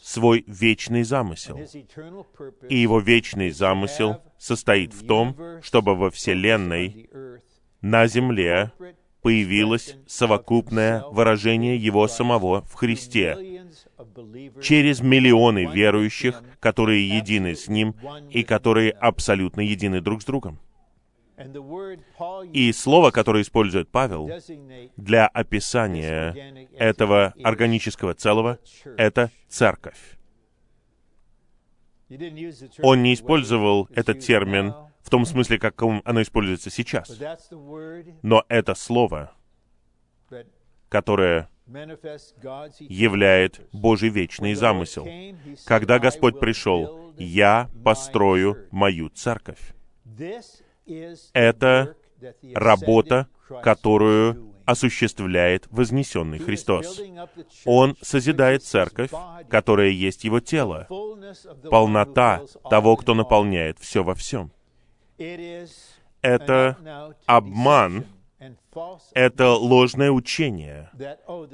свой 0.02 0.44
вечный 0.46 1.02
замысел. 1.02 1.58
И 2.68 2.76
Его 2.76 3.00
вечный 3.00 3.50
замысел 3.50 4.22
состоит 4.38 4.94
в 4.94 5.06
том, 5.06 5.36
чтобы 5.62 5.94
во 5.94 6.10
Вселенной, 6.10 7.08
на 7.80 8.06
Земле, 8.06 8.72
появилось 9.22 9.96
совокупное 10.06 11.02
выражение 11.10 11.76
Его 11.76 12.06
самого 12.08 12.62
в 12.62 12.74
Христе, 12.74 13.53
через 14.62 15.00
миллионы 15.00 15.66
верующих, 15.66 16.42
которые 16.60 17.08
едины 17.08 17.54
с 17.54 17.68
Ним 17.68 17.94
и 18.30 18.42
которые 18.42 18.90
абсолютно 18.90 19.60
едины 19.60 20.00
друг 20.00 20.22
с 20.22 20.24
другом. 20.24 20.58
И 22.52 22.72
слово, 22.72 23.10
которое 23.10 23.42
использует 23.42 23.88
Павел 23.88 24.30
для 24.96 25.26
описания 25.26 26.32
этого 26.76 27.34
органического 27.42 28.14
целого, 28.14 28.58
это 28.96 29.30
церковь. 29.48 30.16
Он 32.82 33.02
не 33.02 33.14
использовал 33.14 33.88
этот 33.94 34.20
термин 34.20 34.74
в 35.00 35.10
том 35.10 35.26
смысле, 35.26 35.58
как 35.58 35.82
оно 35.82 36.22
используется 36.22 36.70
сейчас. 36.70 37.20
Но 38.22 38.44
это 38.48 38.74
слово, 38.74 39.32
которое 40.88 41.48
являет 41.66 43.60
Божий 43.72 44.10
вечный 44.10 44.54
замысел. 44.54 45.08
Когда 45.64 45.98
Господь 45.98 46.38
пришел, 46.38 47.14
«Я 47.16 47.70
построю 47.84 48.66
мою 48.70 49.08
церковь». 49.08 49.74
Это 51.32 51.96
работа, 52.54 53.28
которую 53.62 54.54
осуществляет 54.64 55.66
вознесенный 55.70 56.38
Христос. 56.38 57.00
Он 57.64 57.96
созидает 58.00 58.62
церковь, 58.62 59.10
которая 59.48 59.90
есть 59.90 60.24
Его 60.24 60.40
тело, 60.40 60.86
полнота 61.70 62.42
того, 62.70 62.96
кто 62.96 63.14
наполняет 63.14 63.78
все 63.78 64.02
во 64.02 64.14
всем. 64.14 64.50
Это 66.22 67.16
обман, 67.26 68.06
это 69.12 69.52
ложное 69.52 70.10
учение, 70.10 70.90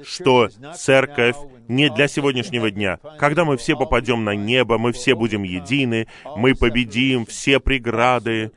что 0.03 0.49
церковь 0.75 1.35
не 1.67 1.89
для 1.89 2.07
сегодняшнего 2.07 2.71
дня. 2.71 2.99
Когда 3.17 3.45
мы 3.45 3.57
все 3.57 3.75
попадем 3.75 4.23
на 4.23 4.35
небо, 4.35 4.77
мы 4.77 4.91
все 4.91 5.15
будем 5.15 5.43
едины, 5.43 6.07
мы 6.35 6.55
победим 6.55 7.25
все 7.25 7.59
преграды. 7.59 8.51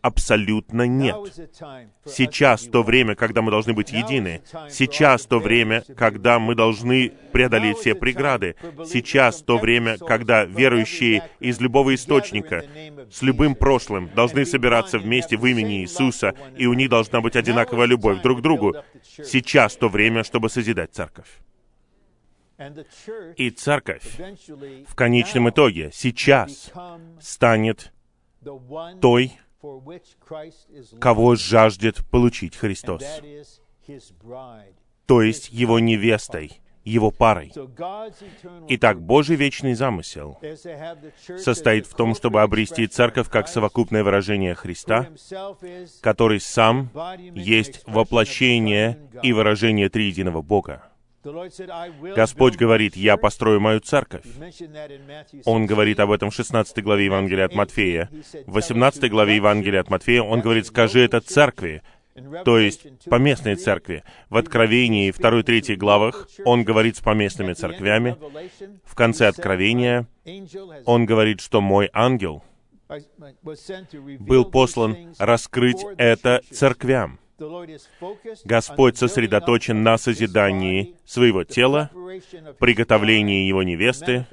Абсолютно 0.00 0.86
нет. 0.86 1.16
Сейчас 2.04 2.62
то 2.62 2.82
время, 2.82 3.14
когда 3.14 3.42
мы 3.42 3.50
должны 3.50 3.72
быть 3.72 3.92
едины. 3.92 4.42
Сейчас 4.70 5.26
то 5.26 5.38
время, 5.38 5.82
когда 5.96 6.38
мы 6.38 6.54
должны 6.54 7.12
преодолеть 7.32 7.78
все 7.78 7.94
преграды. 7.94 8.54
Сейчас 8.86 9.42
то 9.42 9.58
время, 9.58 9.98
когда 9.98 10.44
верующие 10.44 11.28
из 11.40 11.60
любого 11.60 11.94
источника, 11.94 12.64
с 13.10 13.22
любым 13.22 13.54
прошлым, 13.54 14.10
должны 14.14 14.46
собираться 14.46 14.98
вместе 14.98 15.36
в 15.36 15.44
имени 15.46 15.82
Иисуса, 15.82 16.34
и 16.56 16.66
у 16.66 16.74
них 16.74 16.88
должна 16.90 17.20
быть 17.20 17.36
одинаковая 17.36 17.86
любовь 17.86 18.22
друг 18.22 18.38
к 18.38 18.42
другу. 18.42 18.76
Сейчас 19.02 19.76
то 19.76 19.88
время, 19.88 20.22
чтобы 20.22 20.48
созидать 20.48 20.92
церковь. 20.92 21.28
И 23.36 23.50
церковь 23.50 24.18
в 24.86 24.94
конечном 24.94 25.50
итоге 25.50 25.90
сейчас 25.92 26.72
станет 27.20 27.92
той, 29.00 29.38
кого 31.00 31.34
жаждет 31.34 32.04
получить 32.10 32.56
Христос, 32.56 33.02
то 35.06 35.22
есть 35.22 35.50
Его 35.50 35.78
невестой, 35.78 36.60
Его 36.84 37.10
парой. 37.10 37.52
Итак, 38.68 39.00
Божий 39.00 39.36
вечный 39.36 39.74
замысел 39.74 40.38
состоит 41.38 41.86
в 41.86 41.94
том, 41.94 42.14
чтобы 42.14 42.42
обрести 42.42 42.86
церковь 42.86 43.28
как 43.28 43.48
совокупное 43.48 44.04
выражение 44.04 44.54
Христа, 44.54 45.08
который 46.00 46.40
сам 46.40 46.90
есть 47.34 47.82
воплощение 47.86 49.08
и 49.22 49.32
выражение 49.32 49.88
триединого 49.88 50.42
Бога. 50.42 50.87
Господь 52.14 52.56
говорит, 52.56 52.96
«Я 52.96 53.16
построю 53.16 53.60
мою 53.60 53.80
церковь». 53.80 54.24
Он 55.44 55.66
говорит 55.66 56.00
об 56.00 56.10
этом 56.10 56.30
в 56.30 56.34
16 56.34 56.82
главе 56.82 57.06
Евангелия 57.06 57.46
от 57.46 57.54
Матфея. 57.54 58.10
В 58.46 58.54
18 58.54 59.10
главе 59.10 59.36
Евангелия 59.36 59.80
от 59.80 59.90
Матфея 59.90 60.22
он 60.22 60.40
говорит, 60.40 60.66
«Скажи 60.66 61.00
это 61.00 61.20
церкви», 61.20 61.82
то 62.44 62.58
есть 62.58 62.86
поместной 63.04 63.56
церкви. 63.56 64.04
В 64.28 64.36
Откровении 64.36 65.12
2-3 65.12 65.76
главах 65.76 66.28
он 66.44 66.64
говорит 66.64 66.96
с 66.96 67.00
поместными 67.00 67.52
церквями. 67.52 68.16
В 68.84 68.94
конце 68.94 69.28
Откровения 69.28 70.06
он 70.84 71.06
говорит, 71.06 71.40
что 71.40 71.60
«мой 71.60 71.90
ангел» 71.92 72.42
был 74.18 74.44
послан 74.46 75.14
раскрыть 75.18 75.84
это 75.98 76.40
церквям. 76.50 77.18
Господь 78.44 78.96
сосредоточен 78.96 79.82
на 79.82 79.96
созидании 79.96 80.96
своего 81.04 81.44
тела, 81.44 81.90
приготовлении 82.58 83.46
его 83.46 83.62
невесты, 83.62 84.26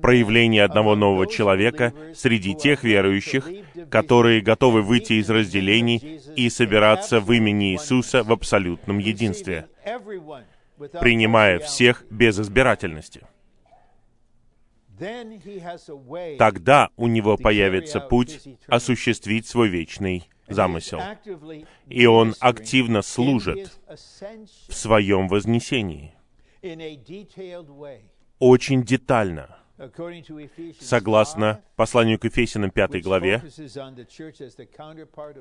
проявлении 0.00 0.60
одного 0.60 0.96
нового 0.96 1.26
человека 1.26 1.92
среди 2.14 2.54
тех 2.54 2.82
верующих, 2.82 3.48
которые 3.90 4.40
готовы 4.40 4.80
выйти 4.82 5.14
из 5.14 5.28
разделений 5.28 6.20
и 6.34 6.48
собираться 6.48 7.20
в 7.20 7.30
имени 7.30 7.72
Иисуса 7.74 8.22
в 8.22 8.32
абсолютном 8.32 8.98
единстве, 8.98 9.68
принимая 11.00 11.58
всех 11.58 12.04
без 12.10 12.40
избирательности. 12.40 13.20
Тогда 16.38 16.90
у 16.96 17.06
него 17.06 17.36
появится 17.36 18.00
путь 18.00 18.40
осуществить 18.66 19.46
свой 19.46 19.68
вечный 19.68 20.29
замысел. 20.50 21.00
И 21.86 22.06
он 22.06 22.34
активно 22.40 23.02
служит 23.02 23.78
в 24.68 24.74
своем 24.74 25.28
вознесении. 25.28 26.14
Очень 28.38 28.84
детально. 28.84 29.56
Согласно 30.78 31.62
посланию 31.74 32.18
к 32.18 32.24
Ефесиным 32.24 32.70
5 32.70 33.02
главе, 33.02 33.42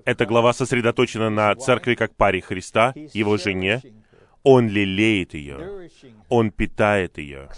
эта 0.05 0.25
глава 0.25 0.53
сосредоточена 0.53 1.29
на 1.29 1.53
церкви 1.55 1.95
как 1.95 2.15
паре 2.15 2.39
Христа, 2.39 2.93
его 2.95 3.35
жене, 3.35 3.81
он 4.43 4.69
лелеет 4.69 5.33
ее, 5.33 5.89
Он 6.29 6.51
питает 6.51 7.17
ее, 7.17 7.49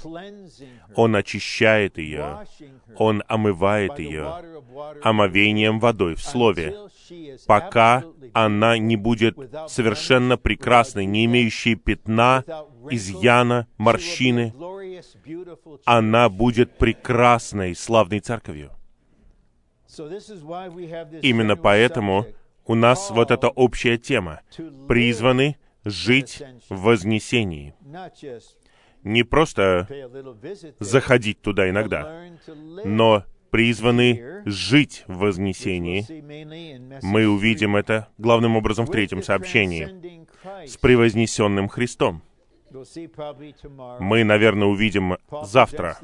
Он 0.95 1.15
очищает 1.15 1.97
ее, 1.97 2.45
Он 2.97 3.23
омывает 3.27 3.99
ее 3.99 4.33
омовением 5.03 5.79
водой 5.79 6.15
в 6.15 6.21
Слове, 6.21 6.75
пока 7.45 8.03
она 8.33 8.77
не 8.77 8.95
будет 8.95 9.37
совершенно 9.67 10.37
прекрасной, 10.37 11.05
не 11.05 11.25
имеющей 11.25 11.75
пятна, 11.75 12.43
изъяна, 12.89 13.67
морщины, 13.77 14.53
она 15.85 16.29
будет 16.29 16.77
прекрасной, 16.77 17.75
славной 17.75 18.19
церковью. 18.19 18.71
Именно 21.21 21.57
поэтому 21.57 22.25
у 22.65 22.75
нас 22.75 23.11
вот 23.11 23.31
эта 23.31 23.49
общая 23.49 23.97
тема. 23.97 24.41
Призваны 24.87 25.57
жить 25.83 26.41
в 26.69 26.81
вознесении. 26.81 27.73
Не 29.03 29.23
просто 29.23 29.87
заходить 30.79 31.41
туда 31.41 31.69
иногда, 31.69 32.23
но 32.85 33.23
призваны 33.49 34.43
жить 34.45 35.03
в 35.07 35.17
вознесении. 35.17 36.05
Мы 37.03 37.27
увидим 37.27 37.75
это 37.75 38.07
главным 38.17 38.55
образом 38.55 38.85
в 38.85 38.91
третьем 38.91 39.21
сообщении 39.21 40.25
с 40.65 40.77
превознесенным 40.77 41.67
Христом. 41.67 42.23
Мы, 43.99 44.23
наверное, 44.23 44.67
увидим 44.67 45.17
завтра. 45.43 45.97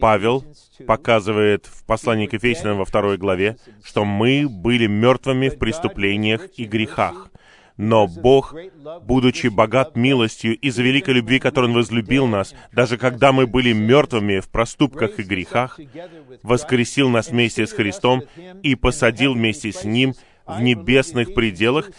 Павел 0.00 0.44
показывает 0.86 1.66
в 1.66 1.84
послании 1.86 2.26
к 2.26 2.32
Ефесянам 2.32 2.78
во 2.78 2.84
второй 2.84 3.18
главе, 3.18 3.56
что 3.84 4.04
мы 4.04 4.48
были 4.48 4.86
мертвыми 4.86 5.48
в 5.48 5.58
преступлениях 5.58 6.48
и 6.56 6.64
грехах. 6.64 7.30
Но 7.78 8.08
Бог, 8.08 8.54
будучи 9.02 9.46
богат 9.46 9.96
милостью 9.96 10.58
из-за 10.58 10.82
великой 10.82 11.14
любви, 11.14 11.38
которой 11.38 11.66
Он 11.66 11.74
возлюбил 11.74 12.26
нас, 12.26 12.54
даже 12.72 12.98
когда 12.98 13.32
мы 13.32 13.46
были 13.46 13.72
мертвыми 13.72 14.40
в 14.40 14.48
проступках 14.48 15.20
и 15.20 15.22
грехах, 15.22 15.78
воскресил 16.42 17.08
нас 17.08 17.28
вместе 17.28 17.66
с 17.66 17.72
Христом 17.72 18.24
и 18.64 18.74
посадил 18.74 19.34
вместе 19.34 19.72
с 19.72 19.84
Ним 19.84 20.14
в 20.44 20.60
небесных 20.60 21.34
пределах, 21.34 21.90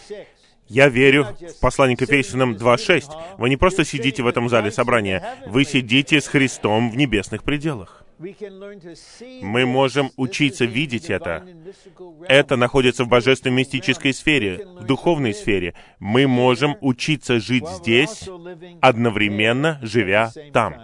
я 0.68 0.88
верю 0.88 1.26
в 1.40 1.60
послание 1.60 1.96
к 1.96 2.02
Ефесянам 2.02 2.54
2.6. 2.54 3.10
Вы 3.38 3.48
не 3.48 3.56
просто 3.56 3.84
сидите 3.84 4.22
в 4.22 4.26
этом 4.28 4.48
зале 4.48 4.70
собрания, 4.70 5.38
вы 5.46 5.64
сидите 5.64 6.20
с 6.20 6.28
Христом 6.28 6.90
в 6.90 6.96
небесных 6.96 7.42
пределах. 7.42 7.99
Мы 8.20 9.64
можем 9.64 10.10
учиться 10.16 10.66
видеть 10.66 11.08
это. 11.08 11.46
Это 12.28 12.56
находится 12.56 13.04
в 13.04 13.08
божественной 13.08 13.56
мистической 13.56 14.12
сфере, 14.12 14.66
в 14.66 14.84
духовной 14.84 15.32
сфере. 15.32 15.74
Мы 15.98 16.26
можем 16.26 16.76
учиться 16.82 17.40
жить 17.40 17.66
здесь, 17.66 18.28
одновременно 18.82 19.78
живя 19.80 20.30
там. 20.52 20.76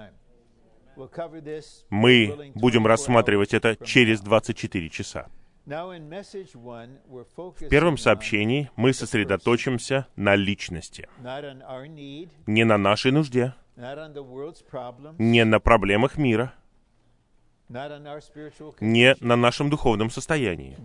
Мы 1.90 2.52
будем 2.54 2.86
рассматривать 2.86 3.52
это 3.52 3.76
через 3.84 4.22
24 4.22 4.88
часа. 4.88 5.28
В 5.66 7.68
первом 7.68 7.98
сообщении 7.98 8.70
мы 8.76 8.94
сосредоточимся 8.94 10.06
на 10.16 10.36
личности, 10.36 11.06
не 12.46 12.64
на 12.64 12.78
нашей 12.78 13.12
нужде, 13.12 13.52
не 15.18 15.44
на 15.44 15.60
проблемах 15.60 16.16
мира, 16.16 16.54
не 17.68 19.16
на 19.20 19.36
нашем 19.36 19.70
духовном 19.70 20.10
состоянии, 20.10 20.76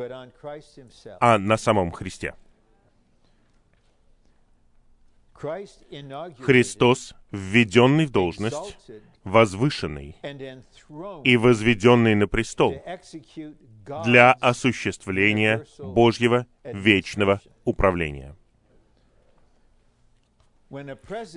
а 1.20 1.38
на 1.38 1.58
самом 1.58 1.92
Христе. 1.92 2.34
Христос, 6.40 7.16
введенный 7.32 8.06
в 8.06 8.12
должность, 8.12 8.78
возвышенный 9.24 10.16
и 11.24 11.38
возведенный 11.38 12.16
на 12.16 12.28
престол 12.28 12.84
для 14.04 14.34
осуществления 14.34 15.66
Божьего 15.80 16.46
вечного 16.64 17.42
управления. 17.66 18.36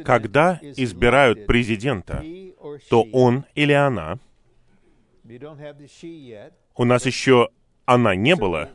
Когда 0.05 0.61
избирают 0.63 1.47
президента, 1.47 2.23
то 2.91 3.03
он 3.13 3.47
или 3.55 3.73
она— 3.73 4.19
у 6.77 6.85
нас 6.85 7.07
еще 7.07 7.51
она 7.87 8.15
не 8.15 8.35
была, 8.35 8.71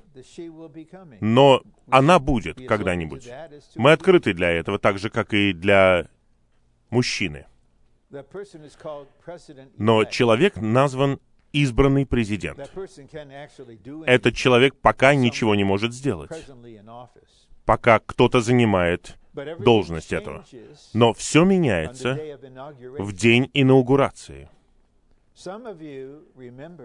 но 1.20 1.64
она 1.90 2.20
будет 2.20 2.66
когда-нибудь. 2.68 3.30
Мы 3.76 3.92
открыты 3.92 4.34
для 4.34 4.52
этого, 4.52 4.80
так 4.80 5.00
же, 5.00 5.10
как 5.10 5.34
и 5.34 5.54
для 5.54 6.08
мужчины. 6.90 7.46
Но 9.78 10.06
человек 10.06 10.58
назван 10.58 11.20
избранный 11.52 12.06
президент. 12.06 12.60
Этот 14.06 14.36
человек 14.36 14.76
пока 14.76 15.16
ничего 15.16 15.56
не 15.56 15.64
может 15.64 15.94
сделать, 15.94 16.32
пока 17.66 18.00
кто-то 18.00 18.42
занимает 18.42 19.18
должность 19.60 20.14
эту. 20.14 20.44
Но 20.94 21.14
все 21.14 21.44
меняется 21.46 22.20
в 22.98 23.14
день 23.14 23.50
инаугурации. 23.54 24.50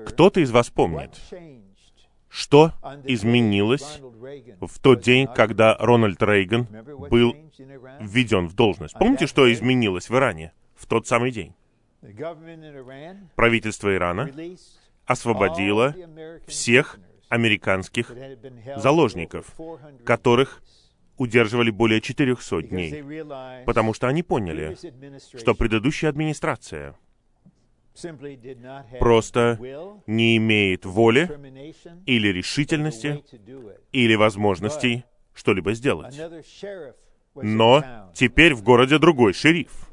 Кто-то 0.07 0.41
из 0.41 0.51
вас 0.51 0.71
помнит, 0.71 1.11
что 2.29 2.73
изменилось 3.05 4.01
в 4.61 4.79
тот 4.81 5.03
день, 5.03 5.27
когда 5.27 5.77
Рональд 5.77 6.23
Рейган 6.23 6.69
был 7.11 7.35
введен 8.01 8.49
в 8.49 8.55
должность. 8.55 8.95
Помните, 8.95 9.27
что 9.27 9.53
изменилось 9.53 10.09
в 10.09 10.15
Иране 10.15 10.53
в 10.77 10.87
тот 10.87 11.07
самый 11.07 11.33
день? 11.33 11.55
Правительство 13.35 13.95
Ирана 13.95 14.31
освободило 15.07 15.95
всех 16.47 16.99
американских 17.29 18.13
заложников, 18.77 19.55
которых 20.05 20.63
удерживали 21.17 21.71
более 21.71 22.01
400 22.01 22.63
дней, 22.63 23.65
потому 23.65 23.95
что 23.95 24.09
они 24.09 24.23
поняли, 24.23 24.77
что 25.39 25.55
предыдущая 25.55 26.11
администрация 26.11 26.97
просто 28.99 29.59
не 30.07 30.37
имеет 30.37 30.85
воли 30.85 31.31
или 32.07 32.29
решительности 32.29 33.25
или 33.93 34.15
возможностей 34.15 35.05
что-либо 35.35 35.75
сделать. 35.75 36.19
Но 37.35 38.11
теперь 38.15 38.55
в 38.55 38.63
городе 38.63 38.99
другой 38.99 39.33
шериф. 39.33 39.91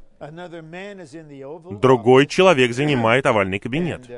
Другой 1.80 2.28
человек 2.28 2.74
занимает 2.74 3.26
овальный 3.26 3.60
кабинет. 3.60 4.10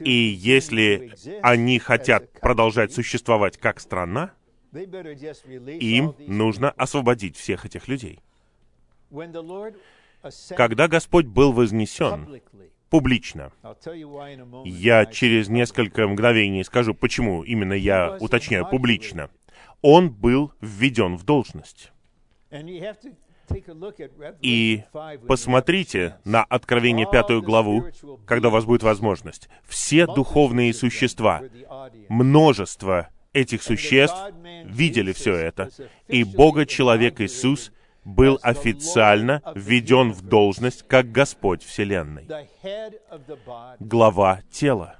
И 0.00 0.10
если 0.10 1.12
они 1.42 1.78
хотят 1.78 2.32
продолжать 2.40 2.92
существовать 2.92 3.58
как 3.58 3.80
страна, 3.80 4.32
им 4.72 6.14
нужно 6.18 6.70
освободить 6.70 7.36
всех 7.36 7.66
этих 7.66 7.88
людей. 7.88 8.20
Когда 10.56 10.88
Господь 10.88 11.26
был 11.26 11.52
вознесен 11.52 12.40
публично, 12.90 13.52
я 14.64 15.06
через 15.06 15.48
несколько 15.48 16.06
мгновений 16.06 16.64
скажу, 16.64 16.94
почему 16.94 17.42
именно 17.42 17.72
я 17.72 18.16
уточняю 18.20 18.68
публично, 18.68 19.30
Он 19.80 20.10
был 20.10 20.52
введен 20.60 21.16
в 21.16 21.24
должность. 21.24 21.92
И 24.40 24.84
посмотрите 25.26 26.16
на 26.24 26.44
Откровение 26.44 27.06
пятую 27.10 27.42
главу, 27.42 27.86
когда 28.26 28.48
у 28.48 28.50
вас 28.52 28.64
будет 28.64 28.82
возможность. 28.82 29.48
Все 29.66 30.06
духовные 30.06 30.72
существа, 30.72 31.42
множество 32.08 33.08
этих 33.32 33.62
существ 33.62 34.16
видели 34.64 35.12
все 35.12 35.34
это, 35.34 35.70
и 36.08 36.24
Бога-человек 36.24 37.20
Иисус 37.20 37.72
был 38.04 38.38
официально 38.42 39.42
введен 39.54 40.12
в 40.12 40.22
должность 40.22 40.86
как 40.86 41.10
Господь 41.10 41.62
Вселенной, 41.62 42.26
глава 43.78 44.40
тела. 44.50 44.96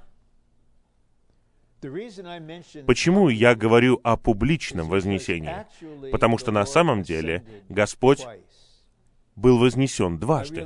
Почему 2.85 3.27
я 3.27 3.55
говорю 3.55 3.99
о 4.03 4.15
публичном 4.15 4.87
вознесении? 4.87 5.65
Потому 6.11 6.37
что 6.37 6.51
на 6.51 6.65
самом 6.65 7.03
деле 7.03 7.43
Господь 7.67 8.25
был 9.35 9.57
вознесен 9.57 10.17
дважды. 10.17 10.65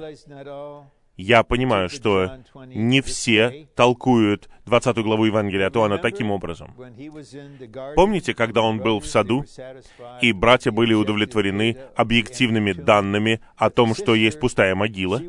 Я 1.17 1.41
понимаю, 1.43 1.89
что 1.89 2.38
не 2.67 3.01
все 3.01 3.67
толкуют 3.75 4.49
20 4.67 4.97
главу 4.97 5.25
Евангелия 5.25 5.67
от 5.67 5.75
Иоанна 5.75 5.97
таким 5.97 6.30
образом. 6.30 6.75
Помните, 7.95 8.36
когда 8.36 8.62
он 8.62 8.77
был 8.77 8.99
в 8.99 9.08
саду, 9.08 9.43
и 10.21 10.32
братья 10.32 10.71
были 10.71 10.93
удовлетворены 10.93 11.77
объективными 11.95 12.71
данными 12.71 13.41
о 13.56 13.71
том, 13.71 13.95
что 13.95 14.13
есть 14.13 14.39
пустая 14.39 14.75
могила, 14.75 15.21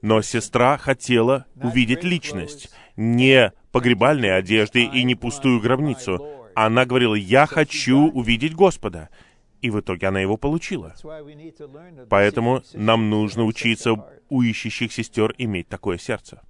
но 0.00 0.22
сестра 0.22 0.78
хотела 0.78 1.46
увидеть 1.60 2.04
личность, 2.04 2.70
не 2.96 3.52
погребальные 3.72 4.32
одежды 4.32 4.84
и 4.84 5.02
не 5.02 5.16
пустую 5.16 5.60
гробницу. 5.60 6.24
Она 6.54 6.86
говорила, 6.86 7.14
«Я 7.14 7.46
хочу 7.46 8.10
увидеть 8.10 8.54
Господа». 8.54 9.10
И 9.66 9.70
в 9.70 9.80
итоге 9.80 10.06
она 10.06 10.20
его 10.20 10.36
получила. 10.36 10.94
Поэтому 12.08 12.62
нам 12.74 13.10
нужно 13.10 13.42
учиться 13.42 13.94
у 14.28 14.42
ищущих 14.42 14.92
сестер 14.92 15.34
иметь 15.38 15.68
такое 15.68 15.98
сердце. 15.98 16.40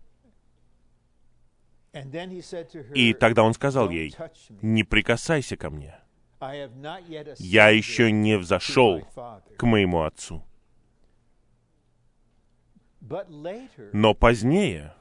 И 2.94 3.14
тогда 3.14 3.42
он 3.42 3.54
сказал 3.54 3.88
ей, 3.88 4.14
«Не 4.60 4.84
прикасайся 4.84 5.56
ко 5.56 5.70
мне. 5.70 5.98
Я 7.38 7.70
еще 7.70 8.12
не 8.12 8.36
взошел 8.36 9.00
к 9.56 9.62
моему 9.62 10.02
отцу». 10.02 10.44
Но 13.94 14.12
позднее, 14.12 14.92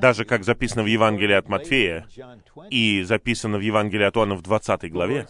даже 0.00 0.24
как 0.24 0.42
записано 0.42 0.82
в 0.82 0.86
Евангелии 0.86 1.34
от 1.34 1.48
Матфея 1.48 2.08
и 2.68 3.04
записано 3.04 3.58
в 3.58 3.60
Евангелии 3.60 4.04
от 4.04 4.16
Иоанна 4.16 4.34
в 4.34 4.42
20 4.42 4.90
главе, 4.90 5.28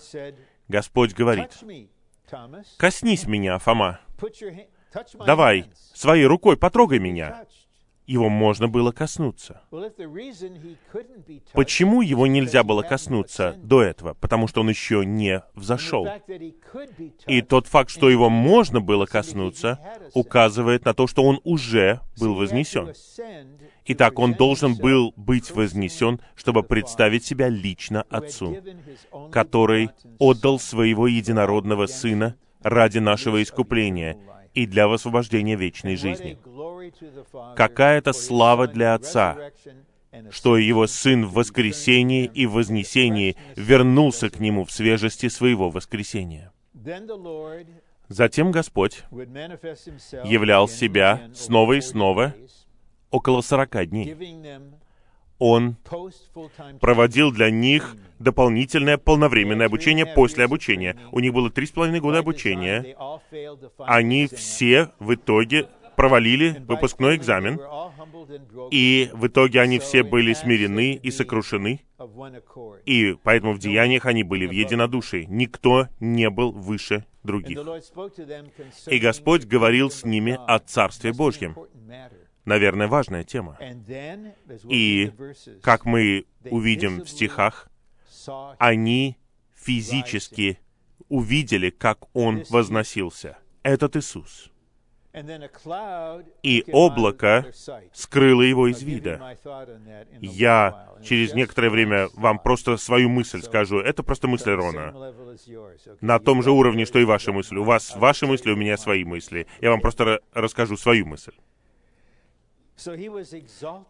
Господь 0.68 1.14
говорит, 1.14 1.50
«Коснись 2.76 3.26
меня, 3.26 3.58
Фома, 3.58 4.00
давай, 5.26 5.64
своей 5.94 6.26
рукой 6.26 6.56
потрогай 6.56 6.98
меня». 6.98 7.44
Его 8.06 8.30
можно 8.30 8.68
было 8.68 8.90
коснуться. 8.90 9.60
Почему 11.52 12.00
его 12.00 12.26
нельзя 12.26 12.64
было 12.64 12.80
коснуться 12.80 13.54
до 13.58 13.82
этого? 13.82 14.14
Потому 14.14 14.48
что 14.48 14.62
он 14.62 14.70
еще 14.70 15.04
не 15.04 15.42
взошел. 15.54 16.08
И 17.26 17.42
тот 17.42 17.66
факт, 17.66 17.90
что 17.90 18.08
его 18.08 18.30
можно 18.30 18.80
было 18.80 19.04
коснуться, 19.04 19.78
указывает 20.14 20.86
на 20.86 20.94
то, 20.94 21.06
что 21.06 21.22
он 21.22 21.42
уже 21.44 22.00
был 22.18 22.34
вознесен. 22.34 22.94
Итак, 23.90 24.18
он 24.18 24.34
должен 24.34 24.74
был 24.74 25.14
быть 25.16 25.50
вознесен, 25.50 26.20
чтобы 26.36 26.62
представить 26.62 27.24
себя 27.24 27.48
лично 27.48 28.02
Отцу, 28.10 28.58
который 29.32 29.88
отдал 30.18 30.58
своего 30.58 31.06
единородного 31.06 31.86
Сына 31.86 32.36
ради 32.62 32.98
нашего 32.98 33.42
искупления 33.42 34.18
и 34.52 34.66
для 34.66 34.88
высвобождения 34.88 35.56
вечной 35.56 35.96
жизни. 35.96 36.36
Какая 37.56 37.98
это 37.98 38.12
слава 38.12 38.66
для 38.68 38.92
Отца, 38.92 39.38
что 40.30 40.58
Его 40.58 40.86
Сын 40.86 41.24
в 41.24 41.32
воскресении 41.32 42.26
и 42.26 42.44
в 42.44 42.52
вознесении 42.52 43.36
вернулся 43.56 44.28
к 44.28 44.38
Нему 44.38 44.66
в 44.66 44.70
свежести 44.70 45.30
своего 45.30 45.70
воскресения. 45.70 46.52
Затем 48.08 48.50
Господь 48.50 49.04
являл 49.10 50.68
себя 50.68 51.30
снова 51.34 51.74
и 51.74 51.80
снова 51.80 52.34
около 53.10 53.40
сорока 53.40 53.84
дней. 53.84 54.16
Он 55.38 55.76
проводил 56.80 57.30
для 57.30 57.50
них 57.50 57.96
дополнительное 58.18 58.98
полновременное 58.98 59.66
обучение 59.66 60.04
после 60.04 60.44
обучения. 60.44 60.96
У 61.12 61.20
них 61.20 61.32
было 61.32 61.50
три 61.50 61.66
с 61.66 61.70
половиной 61.70 62.00
года 62.00 62.18
обучения. 62.18 62.96
Они 63.78 64.26
все 64.26 64.90
в 64.98 65.14
итоге 65.14 65.68
провалили 65.96 66.62
выпускной 66.66 67.16
экзамен, 67.16 67.60
и 68.70 69.10
в 69.12 69.26
итоге 69.26 69.60
они 69.60 69.78
все 69.78 70.02
были 70.02 70.32
смирены 70.32 70.94
и 70.94 71.10
сокрушены, 71.10 71.80
и 72.84 73.16
поэтому 73.22 73.52
в 73.52 73.58
деяниях 73.58 74.06
они 74.06 74.22
были 74.22 74.46
в 74.46 74.52
единодушии. 74.52 75.26
Никто 75.28 75.88
не 75.98 76.30
был 76.30 76.52
выше 76.52 77.04
других. 77.24 77.58
И 78.86 78.98
Господь 78.98 79.44
говорил 79.44 79.90
с 79.90 80.04
ними 80.04 80.38
о 80.46 80.58
Царстве 80.58 81.12
Божьем 81.12 81.56
наверное, 82.48 82.88
важная 82.88 83.22
тема. 83.22 83.58
И, 84.64 85.12
как 85.62 85.84
мы 85.84 86.24
увидим 86.50 87.02
в 87.02 87.08
стихах, 87.08 87.70
они 88.58 89.16
физически 89.54 90.58
увидели, 91.08 91.70
как 91.70 91.98
Он 92.14 92.44
возносился. 92.50 93.38
Этот 93.62 93.96
Иисус. 93.96 94.50
И 96.42 96.64
облако 96.72 97.46
скрыло 97.92 98.42
его 98.42 98.68
из 98.68 98.82
вида. 98.82 99.36
Я 100.20 100.88
через 101.02 101.34
некоторое 101.34 101.70
время 101.70 102.08
вам 102.14 102.38
просто 102.38 102.76
свою 102.76 103.08
мысль 103.08 103.42
скажу. 103.42 103.78
Это 103.80 104.02
просто 104.02 104.28
мысль 104.28 104.52
Рона. 104.52 104.94
На 106.00 106.18
том 106.18 106.42
же 106.42 106.50
уровне, 106.50 106.84
что 106.84 106.98
и 106.98 107.04
ваша 107.04 107.32
мысль. 107.32 107.56
У 107.56 107.64
вас 107.64 107.96
ваши 107.96 108.26
мысли, 108.26 108.50
у 108.50 108.56
меня 108.56 108.76
свои 108.76 109.04
мысли. 109.04 109.46
Я 109.60 109.70
вам 109.70 109.80
просто 109.80 110.20
расскажу 110.32 110.76
свою 110.76 111.06
мысль. 111.06 111.32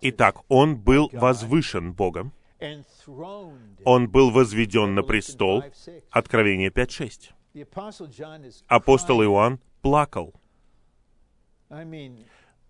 Итак, 0.00 0.42
он 0.48 0.76
был 0.76 1.10
возвышен 1.12 1.92
Богом, 1.92 2.32
он 3.84 4.08
был 4.08 4.30
возведен 4.30 4.94
на 4.94 5.02
престол, 5.02 5.62
Откровение 6.10 6.70
5.6. 6.70 7.30
Апостол 8.66 9.22
Иоанн 9.22 9.60
плакал. 9.82 10.34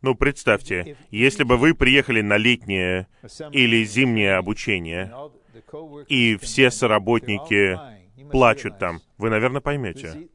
Ну, 0.01 0.15
представьте, 0.15 0.97
если 1.11 1.43
бы 1.45 1.57
вы 1.57 1.75
приехали 1.75 2.21
на 2.21 2.37
летнее 2.37 3.09
или 3.53 3.85
зимнее 3.85 4.37
обучение, 4.37 5.13
и 6.09 6.37
все 6.37 6.71
соработники 6.71 7.79
плачут 8.31 8.79
там, 8.79 9.01
вы, 9.17 9.31
наверное, 9.31 9.61
поймете. 9.61 10.29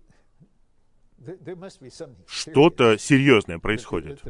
Что-то 2.27 2.97
серьезное 2.97 3.59
происходит, 3.59 4.21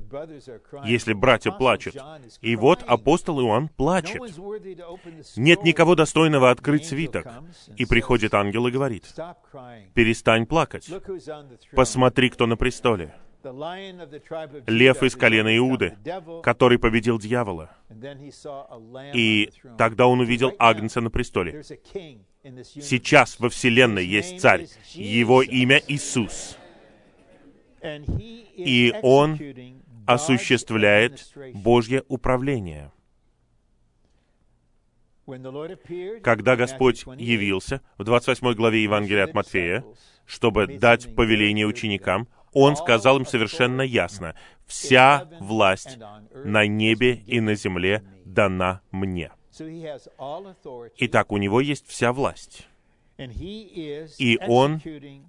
если 0.86 1.14
братья 1.14 1.52
плачут. 1.52 1.96
И 2.42 2.56
вот 2.56 2.84
апостол 2.86 3.42
Иоанн 3.42 3.70
плачет. 3.70 4.22
Нет 5.36 5.64
никого 5.64 5.96
достойного 5.96 6.52
открыть 6.52 6.86
свиток. 6.86 7.28
И 7.78 7.86
приходит 7.86 8.34
ангел 8.34 8.68
и 8.68 8.72
говорит, 8.72 9.14
«Перестань 9.94 10.46
плакать. 10.46 10.90
Посмотри, 11.74 12.30
кто 12.30 12.46
на 12.46 12.58
престоле. 12.58 13.14
Лев 14.68 15.04
из 15.04 15.16
колена 15.16 15.58
Иуды, 15.58 15.98
который 16.44 16.80
победил 16.80 17.20
дьявола. 17.20 17.72
И 19.14 19.50
тогда 19.78 20.08
он 20.08 20.22
увидел 20.22 20.54
Агнца 20.60 21.02
на 21.02 21.10
престоле. 21.10 21.62
Сейчас 22.64 23.40
во 23.40 23.50
Вселенной 23.50 24.06
есть 24.06 24.40
царь. 24.40 24.68
Его 24.94 25.42
имя 25.42 25.82
Иисус 25.88 26.58
и 27.84 28.94
Он 29.02 29.40
осуществляет 30.06 31.34
Божье 31.54 32.04
управление. 32.08 32.92
Когда 36.22 36.56
Господь 36.56 37.06
явился 37.18 37.82
в 37.98 38.04
28 38.04 38.54
главе 38.54 38.84
Евангелия 38.84 39.24
от 39.24 39.34
Матфея, 39.34 39.86
чтобы 40.26 40.68
дать 40.68 41.16
повеление 41.16 41.66
ученикам, 41.66 42.28
Он 42.52 42.76
сказал 42.76 43.18
им 43.18 43.26
совершенно 43.26 43.82
ясно, 43.82 44.36
«Вся 44.66 45.30
власть 45.40 45.98
на 46.34 46.66
небе 46.66 47.16
и 47.16 47.40
на 47.40 47.56
земле 47.56 48.04
дана 48.26 48.82
мне». 48.92 49.32
Итак, 50.98 51.32
у 51.32 51.38
Него 51.38 51.62
есть 51.62 51.88
вся 51.88 52.12
власть 52.12 52.68
и 53.18 54.40
Он 54.48 54.82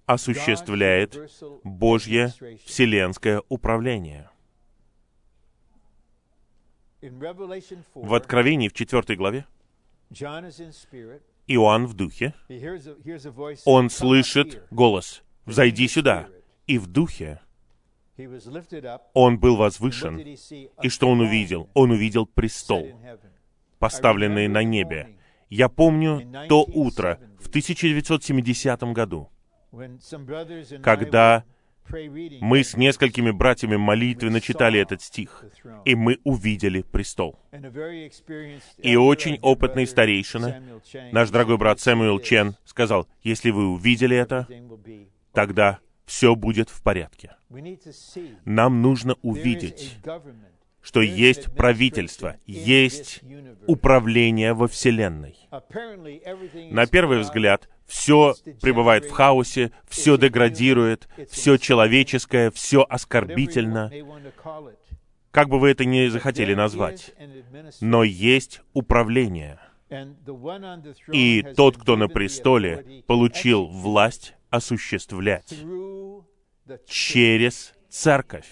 осуществляет 0.06 1.18
Божье 1.64 2.32
вселенское 2.64 3.42
управление. 3.48 4.30
В 7.94 8.14
Откровении 8.14 8.68
в 8.68 8.72
4 8.72 9.16
главе 9.16 9.46
Иоанн 11.46 11.86
в 11.86 11.94
духе, 11.94 12.34
он 13.66 13.90
слышит 13.90 14.66
голос 14.70 15.22
«Взойди 15.44 15.88
сюда!» 15.88 16.28
И 16.66 16.78
в 16.78 16.86
духе 16.86 17.40
он 19.12 19.38
был 19.38 19.56
возвышен. 19.56 20.18
И 20.18 20.88
что 20.88 21.08
он 21.08 21.20
увидел? 21.20 21.68
Он 21.74 21.90
увидел 21.90 22.26
престол, 22.26 22.88
поставленный 23.78 24.48
на 24.48 24.62
небе. 24.62 25.18
Я 25.48 25.68
помню 25.68 26.22
то 26.48 26.64
утро 26.64 27.20
в 27.38 27.48
1970 27.48 28.82
году, 28.92 29.30
когда 30.82 31.44
мы 32.40 32.64
с 32.64 32.76
несколькими 32.76 33.30
братьями 33.30 33.76
молитвенно 33.76 34.40
читали 34.40 34.80
этот 34.80 35.02
стих, 35.02 35.44
и 35.84 35.94
мы 35.94 36.18
увидели 36.24 36.82
престол. 36.82 37.38
И 38.78 38.96
очень 38.96 39.38
опытный 39.42 39.86
старейшина, 39.86 40.62
наш 41.12 41.30
дорогой 41.30 41.58
брат 41.58 41.80
Сэмюэл 41.80 42.20
Чен, 42.20 42.56
сказал, 42.64 43.06
если 43.22 43.50
вы 43.50 43.68
увидели 43.68 44.16
это, 44.16 44.48
тогда 45.32 45.78
все 46.06 46.34
будет 46.34 46.70
в 46.70 46.82
порядке. 46.82 47.36
Нам 48.44 48.82
нужно 48.82 49.16
увидеть, 49.22 49.96
что 50.84 51.00
есть 51.00 51.46
правительство, 51.54 52.36
есть 52.44 53.22
управление 53.66 54.52
во 54.52 54.68
Вселенной. 54.68 55.34
На 56.70 56.86
первый 56.86 57.20
взгляд, 57.20 57.70
все 57.86 58.34
пребывает 58.60 59.06
в 59.06 59.10
хаосе, 59.10 59.72
все 59.88 60.18
деградирует, 60.18 61.08
все 61.30 61.56
человеческое, 61.56 62.50
все 62.50 62.84
оскорбительно, 62.86 63.90
как 65.30 65.48
бы 65.48 65.58
вы 65.58 65.70
это 65.70 65.86
ни 65.86 66.06
захотели 66.08 66.52
назвать. 66.52 67.14
Но 67.80 68.04
есть 68.04 68.60
управление. 68.74 69.58
И 71.12 71.42
тот, 71.56 71.78
кто 71.78 71.96
на 71.96 72.08
престоле, 72.08 73.02
получил 73.06 73.66
власть 73.66 74.34
осуществлять 74.50 75.54
через 76.86 77.72
церковь 77.88 78.48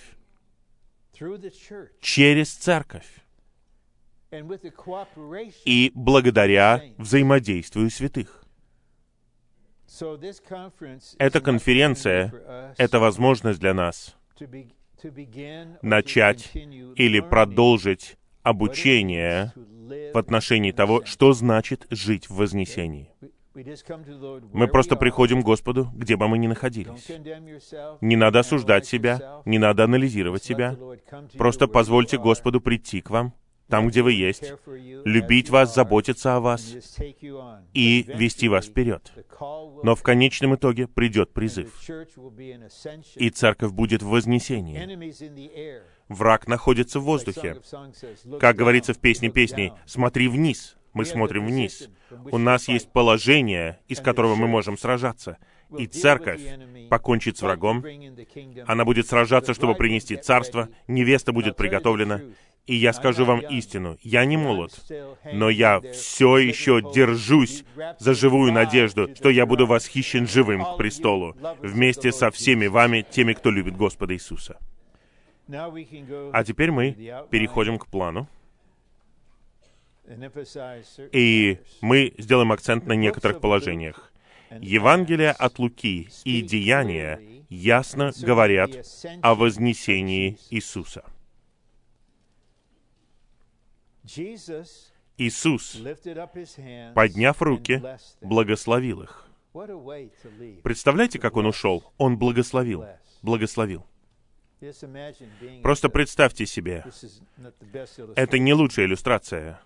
через 2.00 2.52
церковь 2.54 3.22
и 5.64 5.92
благодаря 5.94 6.82
взаимодействию 6.96 7.90
святых. 7.90 8.44
Эта 11.18 11.40
конференция— 11.40 12.74
это 12.78 12.98
возможность 12.98 13.60
для 13.60 13.74
нас 13.74 14.16
начать 15.82 16.50
или 16.54 17.20
продолжить 17.20 18.16
обучение 18.42 19.52
в 19.56 20.16
отношении 20.16 20.72
того, 20.72 21.04
что 21.04 21.32
значит 21.32 21.86
жить 21.90 22.28
в 22.30 22.36
Вознесении. 22.36 23.10
Мы 23.54 24.68
просто 24.68 24.96
приходим 24.96 25.42
к 25.42 25.44
Господу, 25.44 25.90
где 25.94 26.16
бы 26.16 26.28
мы 26.28 26.38
ни 26.38 26.46
находились. 26.46 27.08
Не 28.00 28.16
надо 28.16 28.40
осуждать 28.40 28.86
себя, 28.86 29.42
не 29.44 29.58
надо 29.58 29.84
анализировать 29.84 30.42
себя. 30.42 30.76
Просто 31.36 31.66
позвольте 31.66 32.18
Господу 32.18 32.60
прийти 32.60 33.00
к 33.00 33.10
вам, 33.10 33.34
там, 33.68 33.88
где 33.88 34.02
вы 34.02 34.12
есть, 34.12 34.52
любить 35.04 35.50
вас, 35.50 35.74
заботиться 35.74 36.36
о 36.36 36.40
вас 36.40 36.74
и 37.72 38.04
вести 38.06 38.48
вас 38.48 38.66
вперед. 38.66 39.12
Но 39.82 39.94
в 39.94 40.02
конечном 40.02 40.56
итоге 40.56 40.86
придет 40.86 41.32
призыв, 41.32 41.72
и 43.16 43.30
церковь 43.30 43.72
будет 43.72 44.02
в 44.02 44.08
вознесении. 44.08 45.82
Враг 46.08 46.48
находится 46.48 47.00
в 47.00 47.04
воздухе. 47.04 47.62
Как 48.38 48.56
говорится 48.56 48.92
в 48.92 48.98
песне 48.98 49.30
песней, 49.30 49.72
«Смотри 49.86 50.28
вниз, 50.28 50.76
мы 50.92 51.04
смотрим 51.04 51.46
вниз. 51.46 51.88
У 52.30 52.38
нас 52.38 52.68
есть 52.68 52.92
положение, 52.92 53.80
из 53.88 54.00
которого 54.00 54.34
мы 54.34 54.46
можем 54.46 54.76
сражаться. 54.76 55.38
И 55.78 55.86
церковь 55.86 56.42
покончит 56.90 57.38
с 57.38 57.42
врагом. 57.42 57.84
Она 58.66 58.84
будет 58.84 59.06
сражаться, 59.06 59.54
чтобы 59.54 59.74
принести 59.74 60.16
царство. 60.16 60.68
Невеста 60.86 61.32
будет 61.32 61.56
приготовлена. 61.56 62.20
И 62.66 62.76
я 62.76 62.92
скажу 62.92 63.24
вам 63.24 63.40
истину, 63.40 63.98
я 64.02 64.24
не 64.24 64.36
молод, 64.36 64.72
но 65.32 65.50
я 65.50 65.80
все 65.80 66.38
еще 66.38 66.80
держусь 66.94 67.64
за 67.98 68.14
живую 68.14 68.52
надежду, 68.52 69.12
что 69.16 69.30
я 69.30 69.46
буду 69.46 69.66
восхищен 69.66 70.28
живым 70.28 70.64
к 70.64 70.76
престолу, 70.76 71.36
вместе 71.60 72.12
со 72.12 72.30
всеми 72.30 72.68
вами, 72.68 73.04
теми, 73.08 73.32
кто 73.32 73.50
любит 73.50 73.76
Господа 73.76 74.14
Иисуса. 74.14 74.58
А 75.48 76.44
теперь 76.44 76.70
мы 76.70 76.92
переходим 77.30 77.80
к 77.80 77.88
плану. 77.88 78.28
И 81.12 81.58
мы 81.80 82.14
сделаем 82.18 82.52
акцент 82.52 82.86
на 82.86 82.92
некоторых 82.94 83.40
положениях. 83.40 84.12
Евангелие 84.60 85.30
от 85.30 85.58
Луки 85.58 86.08
и 86.24 86.42
Деяния 86.42 87.20
ясно 87.48 88.12
говорят 88.20 88.70
о 89.22 89.34
вознесении 89.34 90.38
Иисуса. 90.50 91.04
Иисус, 95.16 95.78
подняв 96.94 97.40
руки, 97.40 97.82
благословил 98.20 99.02
их. 99.02 99.28
Представляете, 100.62 101.18
как 101.18 101.36
Он 101.36 101.46
ушел? 101.46 101.92
Он 101.98 102.18
благословил. 102.18 102.84
Благословил. 103.22 103.86
Просто 105.62 105.88
представьте 105.88 106.46
себе, 106.46 106.84
это 108.14 108.38
не 108.38 108.52
лучшая 108.52 108.86
иллюстрация, 108.86 109.60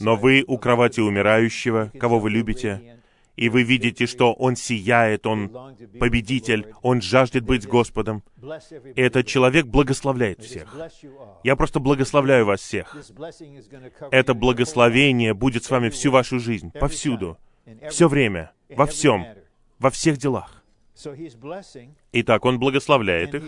но 0.00 0.16
вы 0.16 0.44
у 0.46 0.58
кровати 0.58 1.00
умирающего, 1.00 1.92
кого 1.98 2.18
вы 2.18 2.30
любите, 2.30 3.00
и 3.36 3.48
вы 3.48 3.62
видите, 3.62 4.06
что 4.06 4.32
Он 4.32 4.56
сияет, 4.56 5.24
Он 5.24 5.76
победитель, 6.00 6.74
Он 6.82 7.00
жаждет 7.00 7.44
быть 7.44 7.68
Господом. 7.68 8.24
И 8.96 9.00
этот 9.00 9.28
человек 9.28 9.66
благословляет 9.66 10.42
всех. 10.42 10.74
Я 11.44 11.54
просто 11.54 11.78
благословляю 11.78 12.46
вас 12.46 12.60
всех. 12.60 12.96
Это 14.10 14.34
благословение 14.34 15.34
будет 15.34 15.62
с 15.62 15.70
вами 15.70 15.88
всю 15.90 16.10
вашу 16.10 16.40
жизнь, 16.40 16.72
повсюду, 16.72 17.38
все 17.88 18.08
время, 18.08 18.50
во 18.68 18.86
всем, 18.86 19.24
во 19.78 19.90
всех 19.90 20.18
делах. 20.18 20.57
Итак, 22.12 22.44
Он 22.44 22.58
благословляет 22.58 23.34
их, 23.34 23.44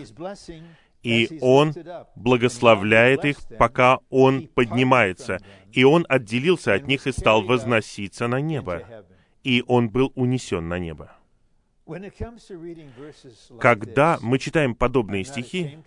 И 1.03 1.39
Он 1.41 1.73
благословляет 2.15 3.25
их, 3.25 3.37
пока 3.57 3.99
Он 4.09 4.47
поднимается. 4.47 5.39
И 5.71 5.83
Он 5.83 6.05
отделился 6.07 6.73
от 6.73 6.87
них 6.87 7.07
и 7.07 7.11
стал 7.11 7.41
возноситься 7.41 8.27
на 8.27 8.39
небо. 8.39 9.05
И 9.43 9.63
Он 9.67 9.89
был 9.89 10.11
унесен 10.15 10.67
на 10.67 10.77
небо. 10.79 11.11
Когда 13.59 14.19
мы 14.21 14.39
читаем 14.39 14.75
подобные 14.75 15.23
стихи, 15.25 15.79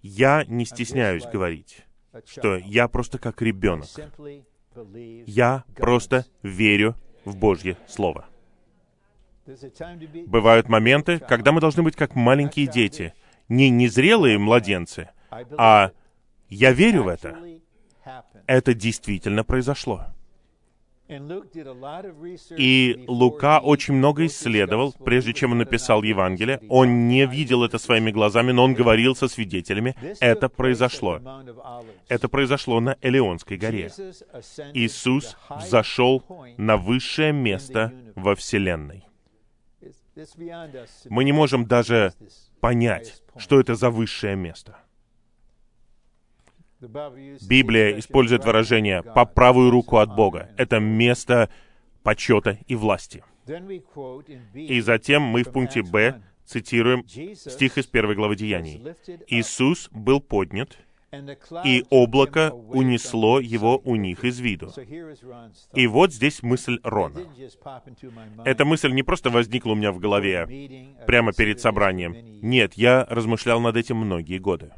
я 0.00 0.44
не 0.46 0.64
стесняюсь 0.64 1.24
говорить, 1.24 1.84
что 2.24 2.56
я 2.56 2.88
просто 2.88 3.18
как 3.18 3.42
ребенок. 3.42 3.88
Я 5.26 5.64
просто 5.76 6.24
верю 6.42 6.94
в 7.24 7.36
Божье 7.36 7.76
Слово. 7.88 8.28
Бывают 10.26 10.68
моменты, 10.68 11.18
когда 11.18 11.52
мы 11.52 11.60
должны 11.60 11.82
быть 11.82 11.96
как 11.96 12.14
маленькие 12.14 12.66
дети, 12.66 13.14
не 13.48 13.70
незрелые 13.70 14.38
младенцы, 14.38 15.08
а 15.56 15.92
я 16.48 16.72
верю 16.72 17.04
в 17.04 17.08
это. 17.08 17.38
Это 18.46 18.74
действительно 18.74 19.44
произошло. 19.44 20.06
И 22.56 23.04
Лука 23.08 23.60
очень 23.60 23.94
много 23.94 24.26
исследовал, 24.26 24.92
прежде 24.92 25.32
чем 25.32 25.52
он 25.52 25.58
написал 25.58 26.02
Евангелие. 26.02 26.60
Он 26.68 27.08
не 27.08 27.24
видел 27.26 27.64
это 27.64 27.78
своими 27.78 28.10
глазами, 28.10 28.52
но 28.52 28.64
он 28.64 28.74
говорил 28.74 29.16
со 29.16 29.28
свидетелями. 29.28 29.94
Это 30.20 30.50
произошло. 30.50 31.20
Это 32.08 32.28
произошло 32.28 32.80
на 32.80 32.96
Элеонской 33.00 33.56
горе. 33.56 33.90
Иисус 34.74 35.36
взошел 35.48 36.22
на 36.58 36.76
высшее 36.76 37.32
место 37.32 37.92
во 38.14 38.34
Вселенной. 38.34 39.07
Мы 41.08 41.24
не 41.24 41.32
можем 41.32 41.66
даже 41.66 42.12
понять, 42.60 43.22
что 43.36 43.60
это 43.60 43.74
за 43.74 43.90
высшее 43.90 44.36
место. 44.36 44.78
Библия 46.80 47.98
использует 47.98 48.44
выражение 48.44 49.02
«по 49.02 49.24
правую 49.24 49.70
руку 49.70 49.98
от 49.98 50.14
Бога». 50.14 50.50
Это 50.56 50.78
место 50.78 51.50
почета 52.02 52.58
и 52.66 52.76
власти. 52.76 53.24
И 54.54 54.80
затем 54.80 55.22
мы 55.22 55.42
в 55.42 55.52
пункте 55.52 55.82
«Б» 55.82 56.22
цитируем 56.44 57.06
стих 57.06 57.78
из 57.78 57.86
первой 57.86 58.14
главы 58.14 58.36
Деяний. 58.36 58.82
«Иисус 59.26 59.88
был 59.90 60.20
поднят, 60.20 60.78
и 61.64 61.84
облако 61.90 62.50
унесло 62.52 63.40
его 63.40 63.80
у 63.84 63.96
них 63.96 64.24
из 64.24 64.38
виду. 64.40 64.72
И 65.74 65.86
вот 65.86 66.12
здесь 66.12 66.42
мысль 66.42 66.78
Рона. 66.82 67.20
Эта 68.44 68.64
мысль 68.64 68.92
не 68.92 69.02
просто 69.02 69.30
возникла 69.30 69.72
у 69.72 69.74
меня 69.74 69.92
в 69.92 69.98
голове 69.98 70.46
прямо 71.06 71.32
перед 71.32 71.60
собранием. 71.60 72.16
Нет, 72.42 72.74
я 72.74 73.06
размышлял 73.08 73.60
над 73.60 73.76
этим 73.76 73.96
многие 73.96 74.38
годы. 74.38 74.72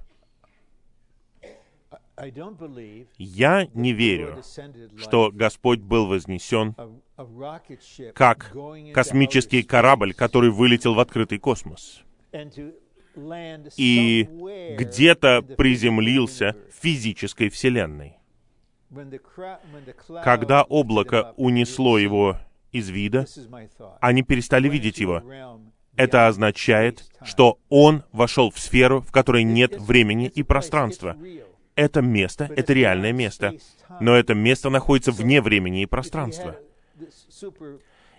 Я 3.16 3.66
не 3.72 3.92
верю, 3.92 4.42
что 4.98 5.30
Господь 5.32 5.80
был 5.80 6.06
вознесен 6.06 6.76
как 8.14 8.54
космический 8.92 9.62
корабль, 9.62 10.12
который 10.12 10.50
вылетел 10.50 10.94
в 10.94 11.00
открытый 11.00 11.38
космос 11.38 12.02
и 13.76 14.28
где-то 14.78 15.42
приземлился 15.42 16.56
в 16.70 16.82
физической 16.82 17.48
вселенной. 17.48 18.16
Когда 20.24 20.62
облако 20.64 21.34
унесло 21.36 21.98
его 21.98 22.38
из 22.72 22.88
вида, 22.88 23.26
они 24.00 24.22
перестали 24.22 24.68
видеть 24.68 24.98
его. 24.98 25.22
Это 25.96 26.28
означает, 26.28 27.04
что 27.22 27.58
он 27.68 28.04
вошел 28.12 28.50
в 28.50 28.58
сферу, 28.58 29.00
в 29.00 29.12
которой 29.12 29.44
нет 29.44 29.76
времени 29.76 30.26
и 30.28 30.42
пространства. 30.42 31.16
Это 31.74 32.02
место, 32.02 32.50
это 32.56 32.72
реальное 32.72 33.12
место, 33.12 33.54
но 34.00 34.14
это 34.14 34.34
место 34.34 34.70
находится 34.70 35.12
вне 35.12 35.40
времени 35.40 35.82
и 35.82 35.86
пространства. 35.86 36.56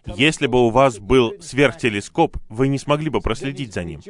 Если 0.06 0.48
бы 0.48 0.66
у 0.66 0.70
вас 0.70 1.00
был 1.00 1.34
сверхтелескоп, 1.40 2.38
вы 2.50 2.68
не 2.68 2.80
смогли 2.80 3.10
бы 3.10 3.22
проследить 3.22 3.74
за 3.74 3.84
ним. 3.84 4.02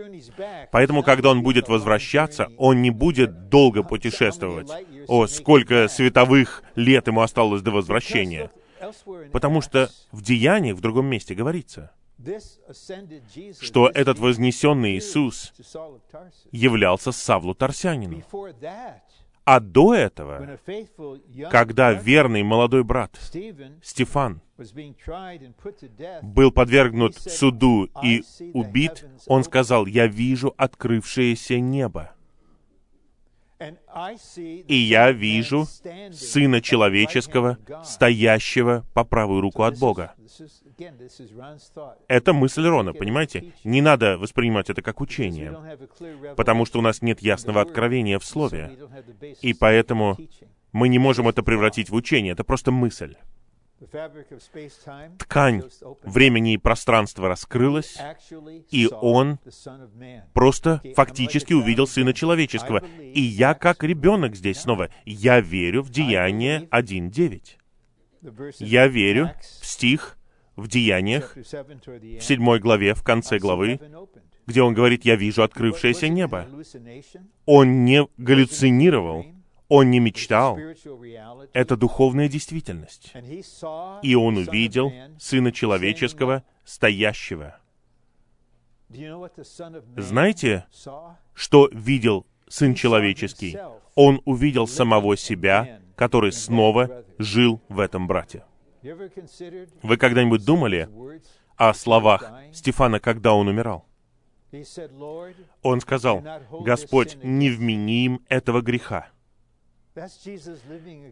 Поэтому, 0.71 1.03
когда 1.03 1.29
он 1.29 1.43
будет 1.43 1.67
возвращаться, 1.67 2.49
он 2.57 2.81
не 2.81 2.91
будет 2.91 3.49
долго 3.49 3.83
путешествовать. 3.83 4.69
О, 5.07 5.27
сколько 5.27 5.87
световых 5.87 6.63
лет 6.75 7.07
ему 7.07 7.21
осталось 7.21 7.61
до 7.61 7.71
возвращения. 7.71 8.51
Потому 9.31 9.61
что 9.61 9.89
в 10.11 10.21
Деяниях 10.21 10.77
в 10.77 10.81
другом 10.81 11.07
месте 11.07 11.35
говорится, 11.35 11.91
что 13.59 13.89
этот 13.89 14.19
вознесенный 14.19 14.97
Иисус 14.97 15.53
являлся 16.51 17.11
Савлу 17.11 17.53
Тарсянину. 17.53 18.23
А 19.43 19.59
до 19.59 19.95
этого, 19.95 20.59
когда 21.49 21.93
верный 21.93 22.43
молодой 22.43 22.83
брат 22.83 23.19
Стефан 23.81 24.41
был 26.21 26.51
подвергнут 26.51 27.15
суду 27.15 27.89
и 28.03 28.23
убит, 28.53 29.05
он 29.25 29.43
сказал, 29.43 29.87
«Я 29.87 30.07
вижу 30.07 30.53
открывшееся 30.57 31.59
небо, 31.59 32.11
и 34.67 34.75
я 34.75 35.11
вижу 35.11 35.65
Сына 36.11 36.61
Человеческого, 36.61 37.57
стоящего 37.83 38.85
по 38.93 39.03
правую 39.03 39.41
руку 39.41 39.63
от 39.63 39.77
Бога». 39.77 40.13
Это 42.07 42.33
мысль 42.33 42.65
Рона, 42.65 42.93
понимаете? 42.93 43.53
Не 43.63 43.81
надо 43.81 44.17
воспринимать 44.17 44.69
это 44.69 44.81
как 44.81 45.01
учение, 45.01 45.55
потому 46.35 46.65
что 46.65 46.79
у 46.79 46.81
нас 46.81 47.01
нет 47.01 47.21
ясного 47.21 47.61
откровения 47.61 48.17
в 48.19 48.25
Слове, 48.25 48.77
и 49.41 49.53
поэтому 49.53 50.17
мы 50.71 50.87
не 50.87 50.99
можем 50.99 51.27
это 51.27 51.43
превратить 51.43 51.89
в 51.89 51.95
учение, 51.95 52.33
это 52.33 52.43
просто 52.43 52.71
мысль. 52.71 53.15
Ткань 55.17 55.63
времени 56.03 56.53
и 56.53 56.57
пространства 56.57 57.27
раскрылась, 57.27 57.97
и 58.69 58.87
он 58.87 59.39
просто 60.33 60.81
фактически 60.95 61.53
увидел 61.53 61.87
Сына 61.87 62.13
Человеческого. 62.13 62.83
И 63.01 63.21
я, 63.21 63.53
как 63.53 63.83
ребенок 63.83 64.35
здесь 64.35 64.59
снова, 64.59 64.89
я 65.05 65.41
верю 65.41 65.81
в 65.81 65.89
Деяние 65.89 66.67
1.9. 66.71 67.57
Я 68.59 68.87
верю 68.87 69.31
в 69.61 69.65
стих 69.65 70.17
в 70.55 70.67
Деяниях, 70.67 71.35
в 71.35 72.21
седьмой 72.21 72.59
главе, 72.59 72.93
в 72.93 73.03
конце 73.03 73.39
главы, 73.39 73.79
где 74.45 74.61
он 74.61 74.73
говорит, 74.73 75.05
«Я 75.05 75.15
вижу 75.15 75.43
открывшееся 75.43 76.07
небо». 76.07 76.47
Он 77.45 77.85
не 77.85 78.07
галлюцинировал, 78.17 79.25
он 79.71 79.89
не 79.89 79.99
мечтал. 80.01 80.59
Это 81.53 81.77
духовная 81.77 82.27
действительность. 82.27 83.13
И 84.01 84.15
он 84.15 84.35
увидел 84.35 84.91
Сына 85.17 85.53
Человеческого, 85.53 86.43
стоящего. 86.65 87.57
Знаете, 89.95 90.65
что 91.33 91.69
видел 91.71 92.25
Сын 92.49 92.75
Человеческий? 92.75 93.57
Он 93.95 94.21
увидел 94.25 94.67
самого 94.67 95.15
себя, 95.15 95.79
который 95.95 96.33
снова 96.33 97.05
жил 97.17 97.61
в 97.69 97.79
этом 97.79 98.07
брате. 98.07 98.43
Вы 98.81 99.95
когда-нибудь 99.95 100.43
думали 100.43 100.89
о 101.55 101.73
словах 101.73 102.29
Стефана, 102.51 102.99
когда 102.99 103.33
он 103.33 103.47
умирал? 103.47 103.85
Он 105.61 105.79
сказал, 105.79 106.21
«Господь, 106.51 107.17
не 107.23 107.49
вмени 107.49 108.03
им 108.03 108.25
этого 108.27 108.61
греха». 108.61 109.07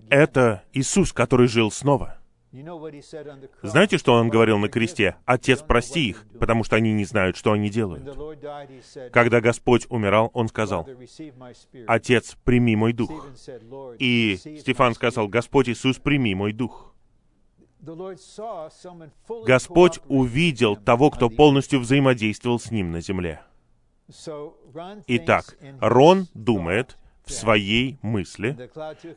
Это 0.09 0.63
Иисус, 0.73 1.11
который 1.13 1.47
жил 1.47 1.71
снова. 1.71 2.19
Знаете, 3.61 3.97
что 3.99 4.13
Он 4.13 4.29
говорил 4.29 4.57
на 4.57 4.69
кресте? 4.69 5.17
«Отец, 5.25 5.61
прости 5.61 6.09
их, 6.09 6.25
потому 6.39 6.63
что 6.63 6.75
они 6.75 6.91
не 6.93 7.05
знают, 7.05 7.37
что 7.37 7.51
они 7.51 7.69
делают». 7.69 8.03
Когда 9.11 9.39
Господь 9.39 9.85
умирал, 9.89 10.31
Он 10.33 10.47
сказал, 10.47 10.87
«Отец, 11.87 12.35
прими 12.43 12.75
мой 12.75 12.93
дух». 12.93 13.27
И 13.99 14.37
Стефан 14.37 14.95
сказал, 14.95 15.27
«Господь 15.27 15.69
Иисус, 15.69 15.97
прими 15.97 16.33
мой 16.33 16.53
дух». 16.53 16.95
Господь 19.45 19.99
увидел 20.07 20.75
того, 20.75 21.11
кто 21.11 21.29
полностью 21.29 21.79
взаимодействовал 21.79 22.59
с 22.59 22.71
ним 22.71 22.91
на 22.91 23.01
земле. 23.01 23.41
Итак, 25.07 25.55
Рон 25.79 26.27
думает 26.33 26.97
в 27.29 27.33
своей 27.33 27.97
мысли, 28.01 28.69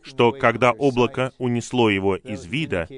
что 0.03 0.33
когда 0.33 0.73
облако 0.73 1.33
унесло 1.39 1.91
его 1.91 2.17
из 2.17 2.45
вида, 2.45 2.89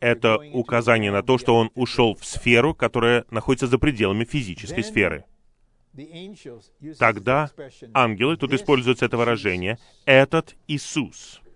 это 0.00 0.36
указание 0.52 1.10
на 1.10 1.22
то, 1.22 1.38
что 1.38 1.54
он 1.54 1.70
ушел 1.74 2.14
в 2.14 2.24
сферу, 2.24 2.74
которая 2.74 3.24
находится 3.30 3.66
за 3.66 3.78
пределами 3.78 4.24
физической 4.24 4.82
сферы. 4.82 5.24
Тогда 6.98 7.50
ангелы, 7.92 8.36
тут 8.36 8.52
используется 8.52 9.06
это 9.06 9.16
выражение, 9.16 9.78
этот 10.04 10.56
Иисус— 10.66 11.40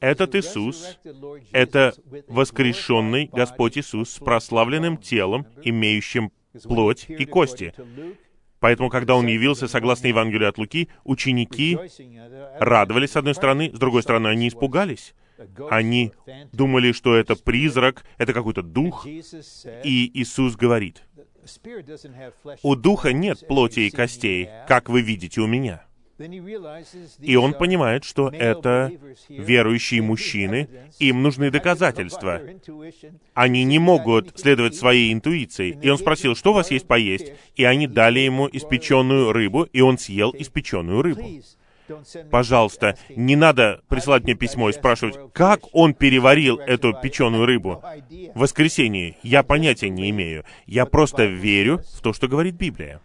этот 0.00 0.34
Иисус— 0.34 0.98
это 1.52 1.94
воскрешенный 2.26 3.28
Господь 3.30 3.76
Иисус 3.76 4.10
с 4.10 4.18
прославленным 4.18 4.96
телом, 4.96 5.46
имеющим 5.62 6.32
плоть 6.62 7.04
и 7.08 7.26
кости. 7.26 7.74
Поэтому, 8.60 8.90
когда 8.90 9.14
он 9.14 9.26
явился, 9.26 9.68
согласно 9.68 10.08
Евангелию 10.08 10.48
от 10.48 10.58
Луки, 10.58 10.88
ученики 11.04 11.78
радовались 12.58 13.12
с 13.12 13.16
одной 13.16 13.34
стороны, 13.34 13.70
с 13.72 13.78
другой 13.78 14.02
стороны, 14.02 14.28
они 14.28 14.48
испугались. 14.48 15.14
Они 15.70 16.12
думали, 16.52 16.92
что 16.92 17.14
это 17.14 17.36
призрак, 17.36 18.04
это 18.16 18.32
какой-то 18.32 18.62
дух. 18.62 19.06
И 19.06 20.10
Иисус 20.14 20.56
говорит, 20.56 21.04
у 22.62 22.74
духа 22.74 23.12
нет 23.12 23.46
плоти 23.46 23.80
и 23.80 23.90
костей, 23.90 24.48
как 24.66 24.88
вы 24.88 25.02
видите 25.02 25.40
у 25.40 25.46
меня. 25.46 25.84
И 27.20 27.36
он 27.36 27.54
понимает, 27.54 28.04
что 28.04 28.28
это 28.28 28.92
верующие 29.28 30.02
мужчины, 30.02 30.68
им 30.98 31.22
нужны 31.22 31.50
доказательства. 31.50 32.40
Они 33.34 33.64
не 33.64 33.78
могут 33.78 34.38
следовать 34.38 34.74
своей 34.74 35.12
интуиции. 35.12 35.78
И 35.80 35.88
он 35.88 35.98
спросил, 35.98 36.34
что 36.34 36.50
у 36.50 36.54
вас 36.54 36.70
есть 36.70 36.86
поесть? 36.86 37.32
И 37.54 37.64
они 37.64 37.86
дали 37.86 38.20
ему 38.20 38.48
испеченную 38.50 39.32
рыбу, 39.32 39.62
и 39.72 39.80
он 39.80 39.98
съел 39.98 40.34
испеченную 40.36 41.02
рыбу. 41.02 41.24
Пожалуйста, 42.30 42.98
не 43.08 43.36
надо 43.36 43.80
присылать 43.88 44.24
мне 44.24 44.34
письмо 44.34 44.68
и 44.68 44.72
спрашивать, 44.72 45.16
как 45.32 45.60
он 45.72 45.94
переварил 45.94 46.58
эту 46.58 46.92
печеную 46.92 47.46
рыбу. 47.46 47.82
В 48.34 48.40
воскресенье 48.40 49.16
я 49.22 49.42
понятия 49.42 49.88
не 49.88 50.10
имею. 50.10 50.44
Я 50.66 50.84
просто 50.84 51.24
верю 51.24 51.80
в 51.94 52.02
то, 52.02 52.12
что 52.12 52.28
говорит 52.28 52.56
Библия. 52.56 53.00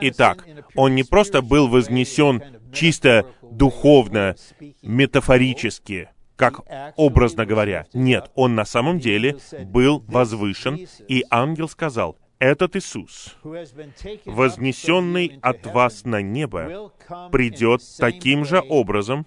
Итак, 0.00 0.46
он 0.74 0.94
не 0.94 1.04
просто 1.04 1.42
был 1.42 1.68
вознесен 1.68 2.42
чисто 2.72 3.26
духовно, 3.42 4.34
метафорически, 4.82 6.08
как 6.34 6.60
образно 6.96 7.46
говоря. 7.46 7.86
Нет, 7.94 8.30
он 8.34 8.54
на 8.54 8.64
самом 8.64 8.98
деле 8.98 9.36
был 9.64 10.02
возвышен, 10.08 10.86
и 11.08 11.24
ангел 11.30 11.68
сказал, 11.68 12.18
этот 12.38 12.76
Иисус, 12.76 13.36
вознесенный 14.26 15.38
от 15.40 15.64
вас 15.66 16.04
на 16.04 16.20
небо, 16.20 16.92
придет 17.32 17.80
таким 17.98 18.44
же 18.44 18.60
образом, 18.60 19.24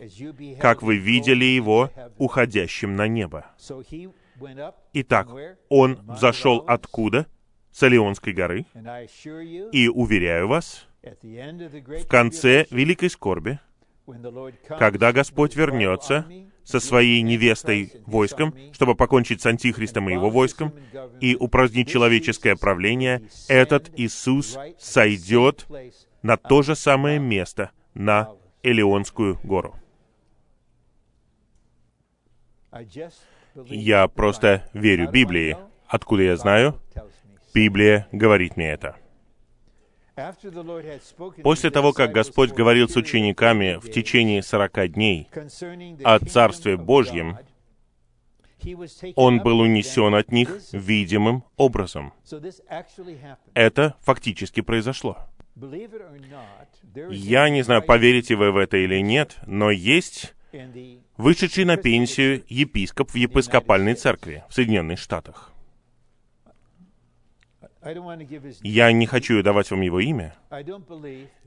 как 0.60 0.84
вы 0.84 0.98
видели 0.98 1.46
его 1.46 1.90
уходящим 2.18 2.96
на 2.96 3.08
небо. 3.08 3.46
Итак, 4.94 5.28
он 5.70 6.00
взошел 6.08 6.64
откуда? 6.68 7.26
С 7.72 7.84
Алионской 7.84 8.34
горы. 8.34 8.66
И, 9.72 9.88
уверяю 9.88 10.48
вас, 10.48 10.88
в 11.02 12.08
конце 12.08 12.66
великой 12.72 13.10
скорби, 13.10 13.60
когда 14.68 15.12
Господь 15.12 15.56
вернется 15.56 16.26
со 16.64 16.80
своей 16.80 17.22
невестой 17.22 17.92
войском, 18.06 18.54
чтобы 18.74 18.96
покончить 18.96 19.42
с 19.42 19.46
Антихристом 19.46 20.10
и 20.10 20.14
его 20.14 20.30
войском, 20.30 20.74
и 21.20 21.36
упразднить 21.36 21.90
человеческое 21.90 22.56
правление, 22.56 23.24
этот 23.48 23.92
Иисус 23.98 24.58
сойдет 24.78 25.68
на 26.22 26.38
то 26.38 26.62
же 26.62 26.76
самое 26.76 27.20
место, 27.20 27.72
на 27.94 28.30
Элеонскую 28.64 29.40
гору. 29.44 29.76
Я 33.66 34.08
просто 34.08 34.70
верю 34.74 35.10
Библии. 35.10 35.58
Откуда 35.88 36.24
я 36.24 36.38
знаю? 36.38 36.80
Библия 37.54 38.08
говорит 38.12 38.58
мне 38.58 38.72
это. 38.72 38.96
После 41.44 41.72
того, 41.72 41.94
как 41.94 42.12
Господь 42.12 42.52
говорил 42.52 42.90
с 42.90 42.96
учениками 42.96 43.80
в 43.82 43.90
течение 43.90 44.44
сорока 44.44 44.88
дней 44.88 45.30
о 46.04 46.20
Царстве 46.20 46.78
Божьем, 46.78 47.38
Он 49.16 49.40
был 49.40 49.60
унесен 49.60 50.14
от 50.16 50.32
них 50.32 50.60
видимым 50.74 51.46
образом. 51.56 52.14
Это 53.54 53.96
фактически 54.02 54.62
произошло. 54.62 55.18
Я 57.10 57.50
не 57.50 57.62
знаю, 57.64 57.82
поверите 57.82 58.36
вы 58.36 58.52
в 58.52 58.58
это 58.58 58.78
или 58.78 59.00
нет, 59.02 59.38
но 59.46 59.72
есть 59.72 60.34
вышедший 61.18 61.66
на 61.66 61.78
пенсию 61.78 62.44
епископ 62.48 63.12
в 63.12 63.16
епископальной 63.16 63.94
церкви 63.94 64.44
в 64.50 64.54
Соединенных 64.54 65.00
Штатах. 65.00 65.54
Я 68.62 68.92
не 68.92 69.06
хочу 69.06 69.42
давать 69.42 69.72
вам 69.72 69.82
его 69.82 70.00
имя. 70.00 70.36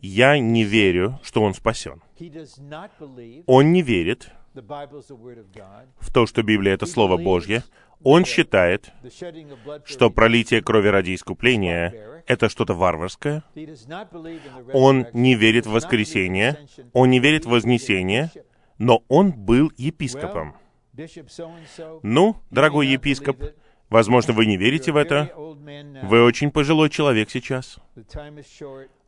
Я 0.01 0.39
не 0.39 0.65
верю, 0.65 1.21
что 1.23 1.43
он 1.43 1.55
спасен. 1.55 2.03
Он 3.47 3.73
не 3.73 3.83
верит 3.83 4.31
в 4.55 6.13
то, 6.13 6.27
что 6.27 6.43
Библия— 6.43 6.75
это 6.75 6.87
Слово 6.87 7.17
Божье. 7.17 7.63
Он 8.05 8.25
считает, 8.25 8.93
что 9.85 10.11
пролитие 10.11 10.63
крови 10.63 10.89
ради 10.89 11.15
искупления— 11.15 12.25
это 12.27 12.49
что-то 12.49 12.75
варварское. 12.75 13.45
Он 14.73 15.07
не 15.13 15.35
верит 15.35 15.67
в 15.67 15.71
воскресение, 15.71 16.59
он 16.93 17.11
не 17.11 17.21
верит 17.21 17.45
в 17.45 17.51
вознесение, 17.51 18.31
но 18.79 19.05
он 19.09 19.33
был 19.33 19.71
епископом. 19.77 20.57
Ну, 22.03 22.37
дорогой 22.51 22.89
епископ, 22.89 23.43
Возможно, 23.93 24.33
вы 24.33 24.47
не 24.47 24.57
верите 24.57 24.91
в 24.91 24.97
это. 24.97 25.31
Вы 26.03 26.25
очень 26.25 26.51
пожилой 26.51 26.89
человек 26.89 27.29
сейчас. 27.31 27.79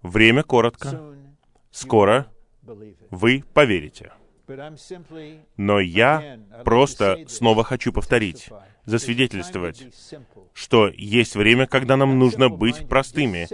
Время 0.02 0.42
коротко. 0.42 1.00
Скоро 1.70 2.26
вы 3.10 3.44
поверите. 3.54 4.12
Но 5.56 5.80
я 5.80 6.38
просто 6.64 7.24
снова 7.28 7.64
хочу 7.64 7.92
повторить, 7.94 8.50
засвидетельствовать, 8.84 9.86
что 10.52 10.90
есть 10.94 11.34
время, 11.34 11.66
когда 11.66 11.96
нам 11.96 12.18
нужно 12.18 12.50
быть 12.50 12.86
простыми. 12.86 13.48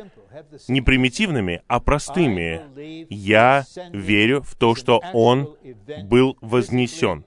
Не 0.66 0.80
примитивными, 0.80 1.62
а 1.68 1.78
простыми. 1.78 2.60
Я 3.08 3.64
верю 3.92 4.42
в 4.42 4.56
то, 4.56 4.74
что 4.74 5.00
Он 5.12 5.56
был 6.04 6.36
вознесен. 6.40 7.24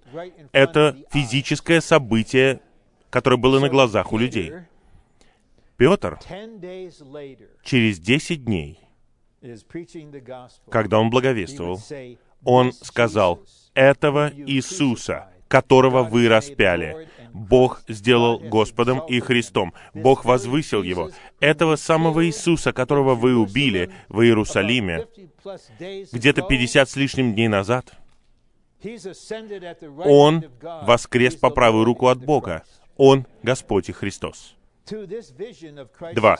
Это 0.52 0.98
физическое 1.12 1.80
событие 1.80 2.60
которое 3.14 3.38
было 3.38 3.60
на 3.60 3.70
глазах 3.70 4.12
у 4.12 4.18
людей. 4.18 4.52
Петр 5.78 6.18
через 7.64 8.00
десять 8.00 8.44
дней, 8.44 8.80
когда 10.72 11.00
он 11.00 11.12
благовествовал, 11.12 11.80
он 12.44 12.74
сказал, 12.74 13.44
«Этого 13.76 14.32
Иисуса, 14.36 15.30
которого 15.48 16.02
вы 16.02 16.28
распяли, 16.28 17.08
Бог 17.34 17.84
сделал 17.88 18.40
Господом 18.40 19.06
и 19.08 19.20
Христом. 19.20 19.76
Бог 19.94 20.26
возвысил 20.26 20.82
Его. 20.82 21.12
Этого 21.40 21.76
самого 21.76 22.26
Иисуса, 22.26 22.74
которого 22.74 23.14
вы 23.14 23.36
убили 23.36 23.92
в 24.10 24.22
Иерусалиме, 24.22 25.06
где-то 26.12 26.42
50 26.42 26.90
с 26.90 26.96
лишним 26.96 27.36
дней 27.36 27.48
назад, 27.48 27.94
Он 30.04 30.46
воскрес 30.62 31.36
по 31.36 31.52
правую 31.52 31.86
руку 31.86 32.08
от 32.08 32.18
Бога. 32.18 32.64
Он 32.98 33.26
Господь 33.42 33.90
и 33.90 33.92
Христос. 33.92 34.56
Два. 36.14 36.38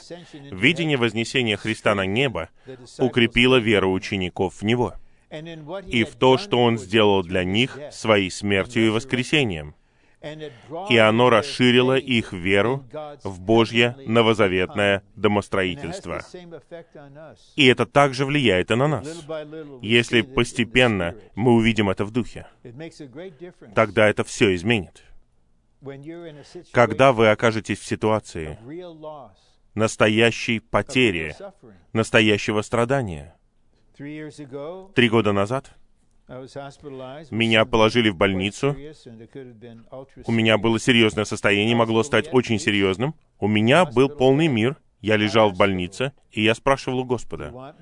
Видение 0.50 0.96
вознесения 0.96 1.56
Христа 1.56 1.94
на 1.94 2.04
небо 2.04 2.50
укрепило 2.98 3.56
веру 3.56 3.92
учеников 3.92 4.60
в 4.60 4.64
Него 4.64 4.94
и 5.86 6.04
в 6.04 6.14
то, 6.14 6.38
что 6.38 6.62
Он 6.62 6.78
сделал 6.78 7.22
для 7.22 7.44
них 7.44 7.78
своей 7.90 8.30
смертью 8.30 8.86
и 8.86 8.90
воскресением. 8.90 9.74
И 10.88 10.96
оно 10.96 11.28
расширило 11.28 11.98
их 11.98 12.32
веру 12.32 12.84
в 13.24 13.40
Божье 13.40 13.94
новозаветное 14.06 15.02
домостроительство. 15.16 16.22
И 17.56 17.66
это 17.66 17.84
также 17.84 18.24
влияет 18.24 18.70
и 18.70 18.74
на 18.74 18.88
нас. 18.88 19.26
Если 19.82 20.22
постепенно 20.22 21.14
мы 21.34 21.52
увидим 21.52 21.90
это 21.90 22.06
в 22.06 22.10
духе, 22.10 22.46
тогда 23.74 24.08
это 24.08 24.24
все 24.24 24.54
изменит. 24.54 25.04
Когда 26.72 27.12
вы 27.12 27.30
окажетесь 27.30 27.78
в 27.78 27.84
ситуации 27.84 28.58
настоящей 29.74 30.60
потери, 30.60 31.34
настоящего 31.92 32.62
страдания, 32.62 33.36
три 33.96 35.08
года 35.08 35.32
назад 35.32 35.74
меня 36.26 37.64
положили 37.66 38.08
в 38.08 38.16
больницу. 38.16 38.74
У 40.26 40.32
меня 40.32 40.56
было 40.56 40.78
серьезное 40.78 41.24
состояние, 41.24 41.76
могло 41.76 42.02
стать 42.02 42.32
очень 42.32 42.58
серьезным. 42.58 43.14
У 43.38 43.46
меня 43.46 43.84
был 43.84 44.08
полный 44.08 44.48
мир. 44.48 44.76
Я 45.00 45.16
лежал 45.16 45.50
в 45.50 45.58
больнице, 45.58 46.12
и 46.32 46.42
я 46.42 46.54
спрашивал 46.54 47.00
у 47.00 47.04
Господа, 47.04 47.74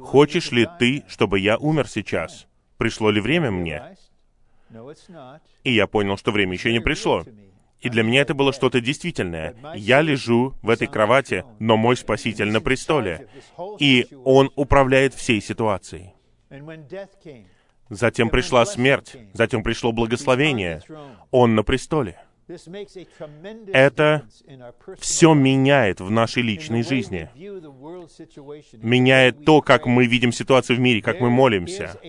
«Хочешь 0.00 0.52
ли 0.52 0.68
ты, 0.78 1.02
чтобы 1.08 1.38
я 1.38 1.56
умер 1.56 1.88
сейчас? 1.88 2.46
Пришло 2.76 3.10
ли 3.10 3.22
время 3.22 3.50
мне?» 3.50 3.96
И 5.64 5.72
я 5.72 5.86
понял, 5.86 6.16
что 6.16 6.32
время 6.32 6.52
еще 6.52 6.72
не 6.72 6.80
пришло. 6.80 7.24
И 7.80 7.88
для 7.88 8.02
меня 8.02 8.22
это 8.22 8.34
было 8.34 8.52
что-то 8.52 8.80
действительное. 8.80 9.54
Я 9.74 10.00
лежу 10.02 10.54
в 10.62 10.70
этой 10.70 10.88
кровати, 10.88 11.44
но 11.58 11.76
мой 11.76 11.96
Спаситель 11.96 12.50
на 12.50 12.60
престоле. 12.60 13.28
И 13.78 14.06
Он 14.24 14.50
управляет 14.56 15.14
всей 15.14 15.40
ситуацией. 15.40 16.14
Затем 17.90 18.28
пришла 18.30 18.66
смерть, 18.66 19.16
затем 19.32 19.62
пришло 19.62 19.92
благословение. 19.92 20.82
Он 21.30 21.54
на 21.54 21.62
престоле. 21.62 22.18
Это 23.72 24.26
все 24.98 25.34
меняет 25.34 26.00
в 26.00 26.10
нашей 26.10 26.42
личной 26.42 26.82
жизни. 26.82 27.28
Меняет 28.72 29.44
то, 29.44 29.60
как 29.60 29.86
мы 29.86 30.06
видим 30.06 30.32
ситуацию 30.32 30.76
в 30.76 30.80
мире, 30.80 31.02
как 31.02 31.20
мы 31.20 31.30
молимся. 31.30 32.00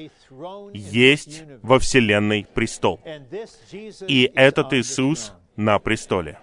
Есть 0.73 1.43
во 1.61 1.79
Вселенной 1.79 2.47
престол. 2.53 3.01
И 4.07 4.31
этот 4.33 4.73
Иисус 4.73 5.33
на 5.55 5.77
престоле. 5.79 6.39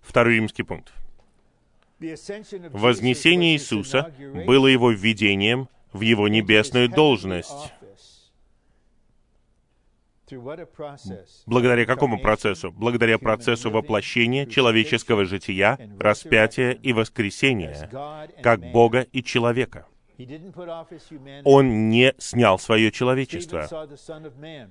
Второй 0.00 0.34
римский 0.36 0.62
пункт. 0.62 0.92
Вознесение 1.98 3.54
Иисуса 3.54 4.12
было 4.46 4.68
его 4.68 4.90
введением 4.90 5.68
в 5.92 6.00
его 6.02 6.28
небесную 6.28 6.88
должность. 6.88 7.72
Благодаря 11.46 11.86
какому 11.86 12.20
процессу? 12.20 12.72
Благодаря 12.72 13.18
процессу 13.18 13.70
воплощения 13.70 14.46
человеческого 14.46 15.24
жития, 15.24 15.78
распятия 15.98 16.72
и 16.72 16.92
воскресения, 16.92 17.90
как 18.42 18.60
Бога 18.72 19.00
и 19.12 19.22
человека. 19.22 19.86
Он 21.44 21.88
не 21.88 22.14
снял 22.18 22.58
свое 22.58 22.92
человечество. 22.92 23.68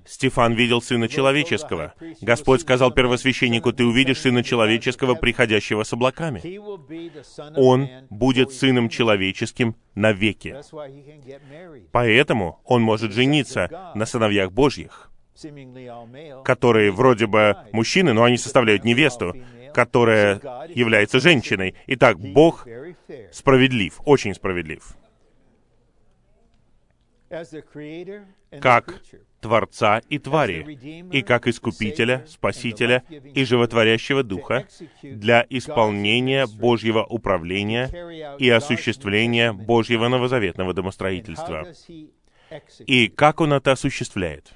Стефан 0.05 0.53
видел 0.53 0.81
Сына 0.81 1.07
Человеческого. 1.07 1.93
Господь 2.21 2.61
сказал 2.61 2.91
первосвященнику, 2.91 3.73
«Ты 3.73 3.85
увидишь 3.85 4.21
Сына 4.21 4.43
Человеческого, 4.43 5.15
приходящего 5.15 5.83
с 5.83 5.93
облаками». 5.93 6.41
Он 7.57 7.89
будет 8.09 8.51
Сыном 8.51 8.89
Человеческим 8.89 9.75
навеки. 9.95 10.55
Поэтому 11.91 12.61
он 12.65 12.81
может 12.81 13.11
жениться 13.11 13.91
на 13.95 14.05
сыновьях 14.05 14.51
Божьих, 14.51 15.09
которые 16.43 16.91
вроде 16.91 17.27
бы 17.27 17.57
мужчины, 17.71 18.13
но 18.13 18.23
они 18.23 18.37
составляют 18.37 18.83
невесту, 18.83 19.35
которая 19.73 20.67
является 20.69 21.19
женщиной. 21.19 21.75
Итак, 21.87 22.19
Бог 22.19 22.67
справедлив, 23.31 23.99
очень 24.05 24.33
справедлив 24.33 24.95
как 28.59 29.01
Творца 29.39 30.01
и 30.09 30.19
Твари, 30.19 30.77
и 31.11 31.21
как 31.21 31.47
Искупителя, 31.47 32.25
Спасителя 32.27 33.03
и 33.09 33.45
Животворящего 33.45 34.23
Духа 34.23 34.67
для 35.01 35.45
исполнения 35.49 36.47
Божьего 36.47 37.03
управления 37.03 37.87
и 38.37 38.49
осуществления 38.49 39.53
Божьего 39.53 40.07
новозаветного 40.07 40.73
домостроительства. 40.73 41.67
И 42.85 43.07
как 43.09 43.41
Он 43.41 43.53
это 43.53 43.73
осуществляет? 43.73 44.53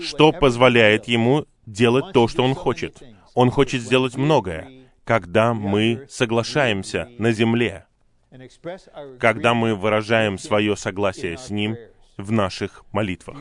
Что 0.00 0.32
позволяет 0.32 1.06
Ему 1.06 1.46
делать 1.66 2.12
то, 2.12 2.28
что 2.28 2.42
Он 2.42 2.54
хочет? 2.54 3.02
Он 3.34 3.50
хочет 3.50 3.82
сделать 3.82 4.16
многое, 4.16 4.88
когда 5.04 5.54
мы 5.54 6.06
соглашаемся 6.08 7.08
на 7.18 7.32
земле, 7.32 7.86
когда 9.18 9.54
мы 9.54 9.74
выражаем 9.74 10.38
свое 10.38 10.76
согласие 10.76 11.36
с 11.36 11.50
Ним 11.50 11.76
в 12.16 12.30
наших 12.32 12.84
молитвах. 12.92 13.36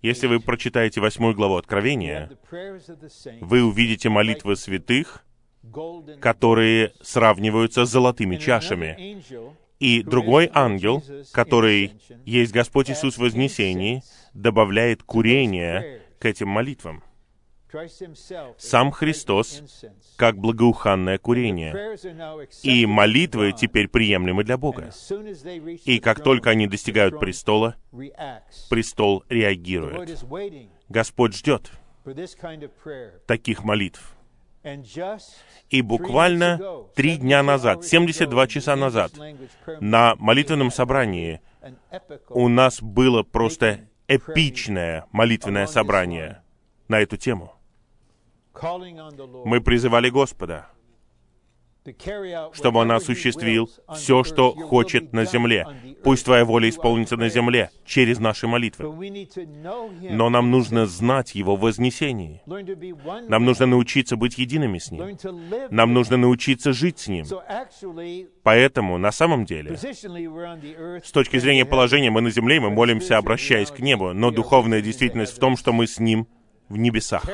Если 0.00 0.26
вы 0.26 0.40
прочитаете 0.40 1.00
восьмую 1.00 1.34
главу 1.34 1.56
Откровения, 1.56 2.30
вы 3.40 3.62
увидите 3.62 4.08
молитвы 4.08 4.56
святых, 4.56 5.24
которые 6.20 6.92
сравниваются 7.00 7.84
с 7.84 7.90
золотыми 7.90 8.36
чашами. 8.36 9.22
И 9.82 10.04
другой 10.04 10.48
ангел, 10.54 11.02
который 11.32 11.92
есть 12.24 12.52
Господь 12.52 12.88
Иисус 12.88 13.16
в 13.16 13.18
Вознесении, 13.18 14.02
добавляет 14.32 15.02
курение 15.02 16.02
к 16.20 16.24
этим 16.24 16.48
молитвам 16.48 17.02
сам 18.58 18.90
Христос 18.92 19.62
как 20.16 20.36
благоуханное 20.36 21.18
курение. 21.18 21.96
И 22.62 22.86
молитвы 22.86 23.52
теперь 23.52 23.88
приемлемы 23.88 24.44
для 24.44 24.56
Бога. 24.56 24.90
И 25.84 25.98
как 25.98 26.22
только 26.22 26.50
они 26.50 26.68
достигают 26.68 27.18
престола, 27.18 27.74
престол 28.70 29.24
реагирует. 29.28 30.24
Господь 30.88 31.34
ждет 31.34 31.72
таких 33.26 33.64
молитв. 33.64 34.16
И 35.70 35.82
буквально 35.82 36.60
три 36.94 37.16
дня 37.16 37.42
назад, 37.42 37.84
72 37.84 38.46
часа 38.46 38.76
назад, 38.76 39.12
на 39.80 40.14
молитвенном 40.16 40.70
собрании 40.70 41.40
у 42.28 42.48
нас 42.48 42.80
было 42.80 43.22
просто 43.22 43.88
эпичное 44.08 45.06
молитвенное 45.10 45.66
собрание 45.66 46.42
на 46.88 47.00
эту 47.00 47.16
тему. 47.16 47.52
Мы 49.44 49.60
призывали 49.60 50.10
Господа, 50.10 50.68
чтобы 52.52 52.80
Он 52.80 52.92
осуществил 52.92 53.70
все, 53.94 54.22
что 54.24 54.52
хочет 54.52 55.12
на 55.12 55.24
земле. 55.24 55.66
Пусть 56.04 56.24
Твоя 56.24 56.44
воля 56.44 56.68
исполнится 56.68 57.16
на 57.16 57.28
земле 57.28 57.70
через 57.84 58.18
наши 58.18 58.46
молитвы. 58.46 58.84
Но 60.00 60.30
нам 60.30 60.50
нужно 60.50 60.86
знать 60.86 61.34
Его 61.34 61.56
вознесение. 61.56 62.42
Нам 63.28 63.44
нужно 63.44 63.66
научиться 63.66 64.16
быть 64.16 64.38
едиными 64.38 64.78
с 64.78 64.90
Ним. 64.90 65.16
Нам 65.70 65.92
нужно 65.92 66.16
научиться 66.16 66.72
жить 66.72 67.00
с 67.00 67.08
Ним. 67.08 67.26
Поэтому, 68.42 68.98
на 68.98 69.12
самом 69.12 69.44
деле, 69.44 69.76
с 69.76 71.10
точки 71.10 71.38
зрения 71.38 71.64
положения, 71.64 72.10
мы 72.10 72.20
на 72.20 72.30
земле, 72.30 72.60
мы 72.60 72.70
молимся, 72.70 73.18
обращаясь 73.18 73.70
к 73.70 73.80
небу, 73.80 74.12
но 74.12 74.30
духовная 74.30 74.80
действительность 74.82 75.36
в 75.36 75.38
том, 75.38 75.56
что 75.56 75.72
мы 75.72 75.86
с 75.86 75.98
Ним 75.98 76.28
в 76.68 76.78
небесах 76.78 77.24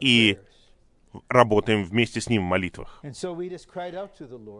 и 0.00 0.38
работаем 1.28 1.84
вместе 1.84 2.20
с 2.20 2.28
Ним 2.28 2.44
в 2.44 2.46
молитвах. 2.46 3.02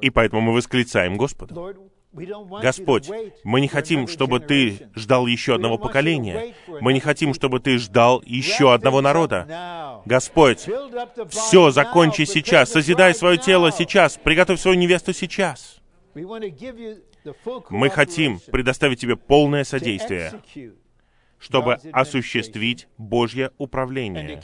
И 0.01 0.11
поэтому 0.11 0.43
мы 0.43 0.53
восклицаем 0.53 1.17
Господу. 1.17 1.75
Господь, 2.13 3.09
мы 3.45 3.61
не 3.61 3.69
хотим, 3.69 4.09
чтобы 4.09 4.41
Ты 4.41 4.91
ждал 4.95 5.27
еще 5.27 5.55
одного 5.55 5.79
поколения. 5.79 6.55
Мы 6.81 6.93
не 6.93 7.01
хотим, 7.01 7.35
чтобы 7.35 7.61
Ты 7.61 7.79
ждал 7.79 8.23
еще 8.25 8.75
одного 8.75 9.01
народа. 9.01 10.03
Господь, 10.05 10.69
все 11.29 11.71
закончи 11.71 12.25
сейчас, 12.25 12.71
созидай 12.71 13.15
свое 13.15 13.39
тело 13.39 13.71
сейчас, 13.71 14.19
приготовь 14.23 14.61
свою 14.61 14.77
невесту 14.77 15.13
сейчас. 15.13 15.81
Мы 17.71 17.91
хотим 17.91 18.41
предоставить 18.51 19.01
Тебе 19.01 19.15
полное 19.15 19.63
содействие 19.65 20.33
чтобы 21.41 21.79
осуществить 21.93 22.87
Божье 22.99 23.51
управление 23.59 24.41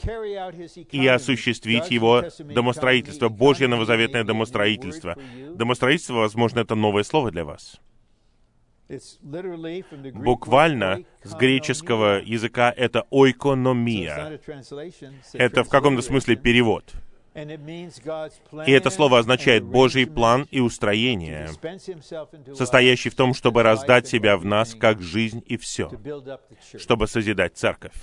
и 0.91 1.07
осуществить 1.07 1.91
Его 1.91 2.23
домостроительство, 2.39 3.29
Божье 3.29 3.67
новозаветное 3.67 4.23
домостроительство. 4.23 5.15
Домостроительство, 5.53 6.15
возможно, 6.15 6.59
это 6.59 6.75
новое 6.75 7.03
слово 7.03 7.31
для 7.31 7.45
вас. 7.45 7.79
Буквально 10.13 11.03
с 11.23 11.35
греческого 11.35 12.21
языка 12.23 12.73
это 12.75 13.05
ойкономия. 13.09 14.39
Это 15.33 15.63
в 15.63 15.69
каком-то 15.69 16.01
смысле 16.01 16.35
перевод— 16.35 16.93
и 17.37 18.71
это 18.71 18.89
слово 18.89 19.19
означает 19.19 19.63
Божий 19.63 20.07
план 20.07 20.47
и 20.49 20.59
устроение, 20.59 21.49
состоящий 22.55 23.09
в 23.09 23.15
том, 23.15 23.33
чтобы 23.33 23.61
раздать 23.63 24.07
себя 24.07 24.37
в 24.37 24.45
нас 24.45 24.73
как 24.73 25.01
жизнь 25.01 25.43
и 25.45 25.57
все, 25.57 25.91
чтобы 26.77 27.07
созидать 27.07 27.55
церковь. 27.55 27.93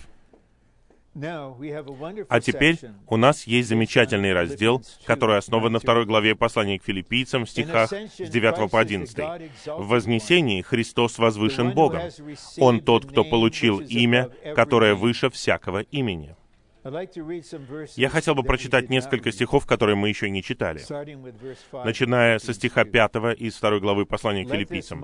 А 1.16 2.40
теперь 2.40 2.78
у 3.06 3.16
нас 3.16 3.46
есть 3.46 3.68
замечательный 3.68 4.32
раздел, 4.32 4.82
который 5.04 5.38
основан 5.38 5.72
на 5.72 5.78
второй 5.78 6.06
главе 6.06 6.34
послания 6.34 6.78
к 6.78 6.84
филиппийцам 6.84 7.44
в 7.44 7.50
стихах 7.50 7.92
с 7.92 8.28
9 8.28 8.70
по 8.70 8.80
11. 8.80 9.16
В 9.66 9.86
Вознесении 9.86 10.62
Христос 10.62 11.18
возвышен 11.18 11.72
Богом. 11.72 12.02
Он 12.58 12.80
тот, 12.80 13.06
кто 13.06 13.24
получил 13.24 13.80
имя, 13.80 14.28
которое 14.56 14.94
выше 14.94 15.30
всякого 15.30 15.82
имени. 15.82 16.34
Я 17.96 18.08
хотел 18.10 18.34
бы 18.34 18.42
прочитать 18.42 18.90
несколько 18.90 19.32
стихов, 19.32 19.66
которые 19.66 19.96
мы 19.96 20.08
еще 20.10 20.28
не 20.28 20.42
читали, 20.42 20.80
начиная 21.84 22.38
со 22.38 22.52
стиха 22.52 22.84
5 22.84 23.38
из 23.38 23.58
2 23.58 23.80
главы 23.80 24.04
послания 24.04 24.44
к 24.44 24.50
филиппийцам. 24.50 25.02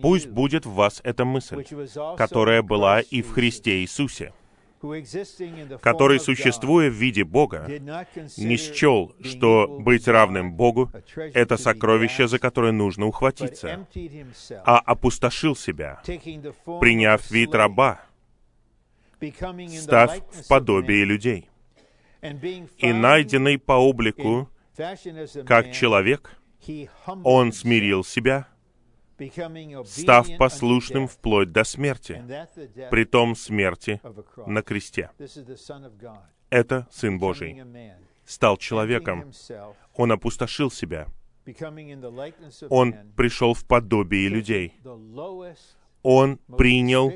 «Пусть 0.00 0.28
будет 0.28 0.64
в 0.64 0.72
вас 0.72 1.00
эта 1.04 1.24
мысль, 1.24 1.64
которая 2.16 2.62
была 2.62 3.00
и 3.00 3.20
в 3.20 3.32
Христе 3.32 3.80
Иисусе, 3.82 4.32
который, 5.80 6.20
существуя 6.20 6.90
в 6.90 6.94
виде 6.94 7.24
Бога, 7.24 7.66
не 8.36 8.56
счел, 8.56 9.14
что 9.22 9.66
быть 9.80 10.08
равным 10.08 10.52
Богу— 10.52 10.90
это 11.16 11.56
сокровище, 11.56 12.28
за 12.28 12.38
которое 12.38 12.72
нужно 12.72 13.06
ухватиться, 13.06 13.86
а 14.64 14.78
опустошил 14.78 15.56
себя, 15.56 16.02
приняв 16.04 17.30
вид 17.30 17.54
раба, 17.54 18.00
став 19.78 20.18
в 20.30 20.48
подобие 20.48 21.04
людей. 21.04 21.48
И 22.78 22.92
найденный 22.92 23.58
по 23.58 23.74
облику, 23.74 24.48
как 25.46 25.72
человек, 25.72 26.38
он 27.22 27.52
смирил 27.52 28.02
себя, 28.02 28.48
став 29.84 30.26
послушным 30.38 31.06
вплоть 31.06 31.52
до 31.52 31.64
смерти, 31.64 32.24
притом 32.90 33.36
смерти 33.36 34.00
на 34.46 34.62
кресте. 34.62 35.10
Это 36.50 36.86
Сын 36.90 37.18
Божий. 37.18 37.62
Стал 38.24 38.56
человеком. 38.56 39.32
Он 39.94 40.12
опустошил 40.12 40.70
себя. 40.70 41.06
Он 42.70 42.94
пришел 43.16 43.54
в 43.54 43.66
подобие 43.66 44.28
людей. 44.28 44.74
Он 46.04 46.38
принял 46.58 47.12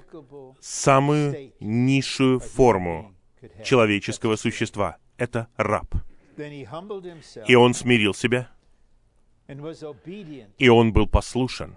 самую 0.60 1.52
низшую 1.60 2.40
форму 2.40 3.14
человеческого 3.62 4.36
существа. 4.36 4.96
Это 5.18 5.48
раб. 5.56 5.94
И 7.46 7.54
он 7.54 7.74
смирил 7.74 8.14
себя, 8.14 8.50
и 10.58 10.68
он 10.68 10.92
был 10.92 11.06
послушен. 11.06 11.76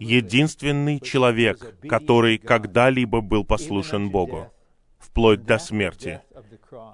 Единственный 0.00 1.00
человек, 1.00 1.76
который 1.86 2.38
когда-либо 2.38 3.20
был 3.20 3.44
послушен 3.44 4.10
Богу, 4.10 4.50
вплоть 4.98 5.44
до 5.44 5.58
смерти 5.58 6.22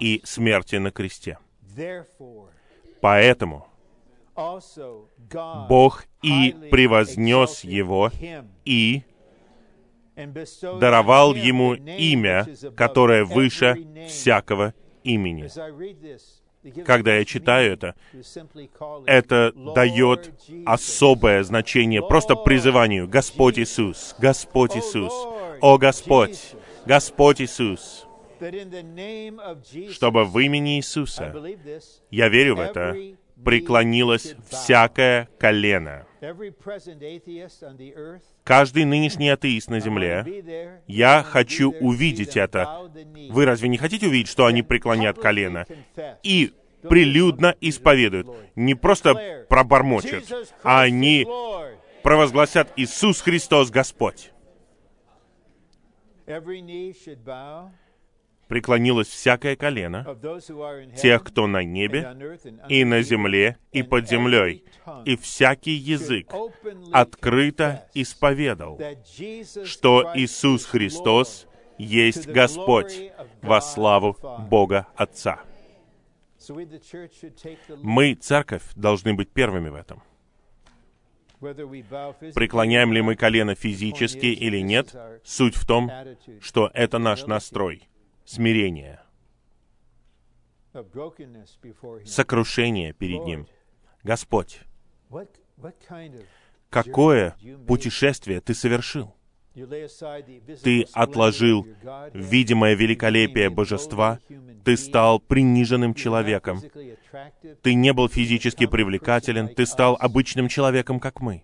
и 0.01 0.21
смерти 0.25 0.75
на 0.75 0.91
кресте. 0.91 1.37
Поэтому 2.99 3.67
Бог 4.35 6.05
и 6.21 6.55
превознес 6.71 7.63
его, 7.63 8.11
и 8.65 9.03
даровал 10.79 11.35
ему 11.35 11.73
имя, 11.73 12.47
которое 12.75 13.25
выше 13.25 13.75
всякого 14.07 14.73
имени. 15.03 15.49
Когда 16.85 17.17
я 17.17 17.25
читаю 17.25 17.73
это, 17.73 17.95
это 19.05 19.51
дает 19.75 20.31
особое 20.65 21.43
значение 21.43 22.01
просто 22.01 22.35
призыванию. 22.35 23.07
«Господь 23.07 23.59
Иисус, 23.59 24.15
Господь 24.17 24.77
Иисус, 24.77 25.13
о 25.61 25.77
Господь, 25.77 26.39
Господь 26.85 27.41
Иисус» 27.41 28.07
чтобы 29.89 30.25
в 30.25 30.37
имени 30.39 30.77
Иисуса, 30.77 31.33
я 32.11 32.27
верю 32.27 32.55
в 32.55 32.59
это, 32.59 32.95
преклонилось 33.43 34.35
всякое 34.49 35.29
колено. 35.39 36.05
Каждый 38.43 38.85
нынешний 38.85 39.29
атеист 39.29 39.69
на 39.69 39.79
земле, 39.79 40.81
я 40.87 41.23
хочу 41.23 41.71
увидеть 41.71 42.37
это. 42.37 42.89
Вы 43.29 43.45
разве 43.45 43.69
не 43.69 43.77
хотите 43.77 44.07
увидеть, 44.07 44.29
что 44.29 44.45
они 44.45 44.63
преклонят 44.63 45.17
колено 45.17 45.65
и 46.23 46.53
прилюдно 46.89 47.55
исповедуют? 47.61 48.27
Не 48.55 48.75
просто 48.75 49.45
пробормочут, 49.49 50.25
а 50.63 50.81
они 50.81 51.25
провозгласят 52.03 52.71
«Иисус 52.75 53.21
Христос 53.21 53.69
Господь» 53.69 54.31
преклонилось 58.47 59.07
всякое 59.07 59.55
колено 59.55 60.17
тех, 60.97 61.23
кто 61.23 61.47
на 61.47 61.63
небе 61.63 62.37
и 62.69 62.83
на 62.83 63.01
земле 63.01 63.57
и 63.71 63.83
под 63.83 64.07
землей, 64.07 64.63
и 65.05 65.15
всякий 65.15 65.73
язык 65.73 66.31
открыто 66.91 67.87
исповедал, 67.93 68.79
что 69.65 70.11
Иисус 70.15 70.65
Христос 70.65 71.47
есть 71.77 72.27
Господь 72.27 73.11
во 73.41 73.61
славу 73.61 74.17
Бога 74.49 74.87
Отца. 74.95 75.41
Мы, 77.81 78.15
церковь, 78.15 78.63
должны 78.75 79.13
быть 79.13 79.29
первыми 79.29 79.69
в 79.69 79.75
этом. 79.75 80.03
Преклоняем 81.39 82.93
ли 82.93 83.01
мы 83.01 83.15
колено 83.15 83.55
физически 83.55 84.27
или 84.27 84.59
нет, 84.59 84.95
суть 85.23 85.55
в 85.55 85.65
том, 85.65 85.91
что 86.41 86.69
это 86.73 86.99
наш 86.99 87.25
настрой— 87.25 87.87
смирение, 88.25 88.99
сокрушение 92.05 92.93
перед 92.93 93.23
Ним. 93.23 93.47
Господь, 94.03 94.61
какое 96.69 97.35
путешествие 97.67 98.41
Ты 98.41 98.53
совершил? 98.53 99.15
Ты 100.63 100.87
отложил 100.93 101.67
видимое 102.13 102.73
великолепие 102.73 103.51
божества, 103.51 104.19
ты 104.63 104.75
стал 104.77 105.19
приниженным 105.19 105.93
человеком, 105.93 106.59
ты 107.61 107.75
не 107.75 107.93
был 107.93 108.09
физически 108.09 108.65
привлекателен, 108.65 109.47
ты 109.47 109.67
стал 109.67 109.95
обычным 109.99 110.47
человеком, 110.47 110.99
как 110.99 111.21
мы. 111.21 111.43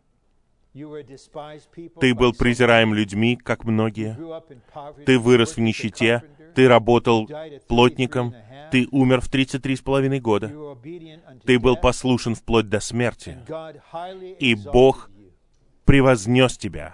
Ты 0.74 2.16
был 2.16 2.34
презираем 2.34 2.94
людьми, 2.94 3.36
как 3.36 3.64
многие. 3.64 4.18
Ты 5.06 5.20
вырос 5.20 5.58
в 5.58 5.60
нищете, 5.60 6.24
ты 6.60 6.68
работал 6.68 7.26
плотником, 7.70 8.36
ты 8.70 8.86
умер 8.92 9.22
в 9.22 9.30
33 9.30 9.78
с 9.78 9.82
половиной 9.82 10.20
года, 10.20 10.52
ты 11.46 11.58
был 11.58 11.78
послушен 11.78 12.36
вплоть 12.36 12.68
до 12.68 12.82
смерти, 12.82 13.38
и 14.40 14.56
Бог 14.56 15.10
превознес 15.86 16.58
тебя. 16.58 16.92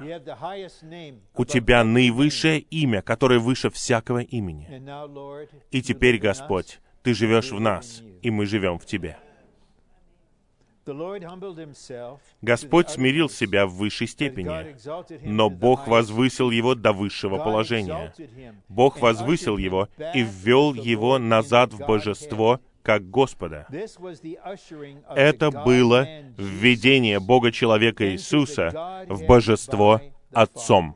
У 1.35 1.45
тебя 1.45 1.83
наивысшее 1.83 2.59
имя, 2.59 3.01
которое 3.01 3.39
выше 3.39 3.71
всякого 3.71 4.19
имени. 4.19 4.67
И 5.71 5.81
теперь, 5.81 6.19
Господь, 6.19 6.79
Ты 7.01 7.15
живешь 7.15 7.51
в 7.51 7.59
нас, 7.59 8.03
и 8.21 8.29
мы 8.29 8.45
живем 8.45 8.77
в 8.77 8.85
Тебе. 8.85 9.17
Господь 12.41 12.89
смирил 12.89 13.29
себя 13.29 13.65
в 13.65 13.73
высшей 13.73 14.07
степени, 14.07 14.75
но 15.27 15.49
Бог 15.49 15.87
возвысил 15.87 16.51
его 16.51 16.75
до 16.75 16.93
высшего 16.93 17.37
положения. 17.37 18.13
Бог 18.69 18.99
возвысил 18.99 19.57
его 19.57 19.89
и 20.13 20.21
ввел 20.21 20.73
его 20.73 21.17
назад 21.17 21.73
в 21.73 21.85
божество, 21.85 22.59
как 22.83 23.09
Господа. 23.09 23.67
Это 25.15 25.49
было 25.49 26.07
введение 26.37 27.19
Бога-человека 27.19 28.11
Иисуса 28.11 29.05
в 29.09 29.25
божество 29.25 30.01
Отцом. 30.31 30.95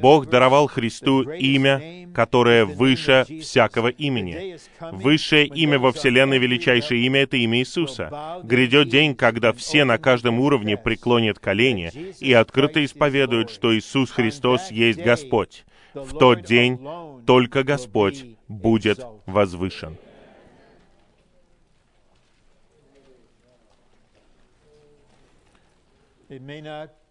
Бог 0.00 0.26
даровал 0.26 0.68
Христу 0.68 1.22
имя, 1.22 2.08
которое 2.14 2.64
выше 2.64 3.26
всякого 3.40 3.88
имени. 3.88 4.56
Высшее 4.92 5.46
имя 5.46 5.78
во 5.78 5.92
Вселенной, 5.92 6.38
величайшее 6.38 7.04
имя— 7.04 7.20
это 7.22 7.36
имя 7.36 7.58
Иисуса. 7.58 8.40
Грядет 8.44 8.88
день, 8.88 9.16
когда 9.16 9.52
все 9.52 9.84
на 9.84 9.98
каждом 9.98 10.38
уровне 10.38 10.76
преклонят 10.76 11.38
колени 11.38 11.90
и 12.20 12.32
открыто 12.32 12.84
исповедуют, 12.84 13.50
что 13.50 13.76
Иисус 13.76 14.10
Христос 14.10 14.70
есть 14.70 15.00
Господь. 15.00 15.64
В 15.94 16.16
тот 16.16 16.42
день 16.42 16.78
только 17.26 17.64
Господь 17.64 18.24
будет 18.46 19.04
возвышен. 19.26 19.96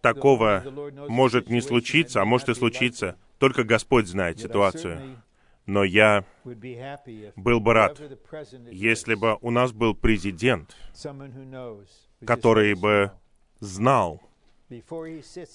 Такого 0.01 0.63
может 1.07 1.49
не 1.49 1.61
случиться, 1.61 2.21
а 2.21 2.25
может 2.25 2.49
и 2.49 2.53
случиться. 2.53 3.17
Только 3.39 3.63
Господь 3.63 4.07
знает 4.07 4.39
ситуацию. 4.39 5.21
Но 5.65 5.83
я 5.83 6.23
был 7.35 7.59
бы 7.59 7.73
рад, 7.73 8.01
если 8.71 9.15
бы 9.15 9.37
у 9.41 9.51
нас 9.51 9.73
был 9.73 9.93
президент, 9.93 10.75
который 12.25 12.73
бы 12.73 13.11
знал 13.59 14.21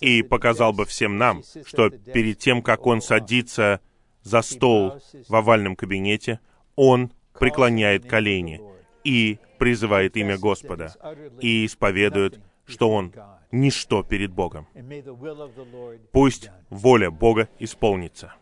и 0.00 0.22
показал 0.22 0.72
бы 0.72 0.84
всем 0.84 1.16
нам, 1.16 1.42
что 1.64 1.90
перед 1.90 2.38
тем, 2.38 2.62
как 2.62 2.86
он 2.86 3.00
садится 3.00 3.80
за 4.22 4.42
стол 4.42 5.00
в 5.28 5.34
овальном 5.34 5.76
кабинете, 5.76 6.40
он 6.76 7.12
преклоняет 7.38 8.06
колени 8.06 8.60
и 9.04 9.38
призывает 9.58 10.16
имя 10.16 10.38
Господа 10.38 10.94
и 11.40 11.66
исповедует, 11.66 12.40
что 12.66 12.90
он 12.90 13.12
ничто 13.52 14.02
перед 14.02 14.32
Богом. 14.32 14.66
Пусть 16.10 16.50
воля 16.70 17.10
Бога 17.10 17.48
исполнится. 17.58 18.34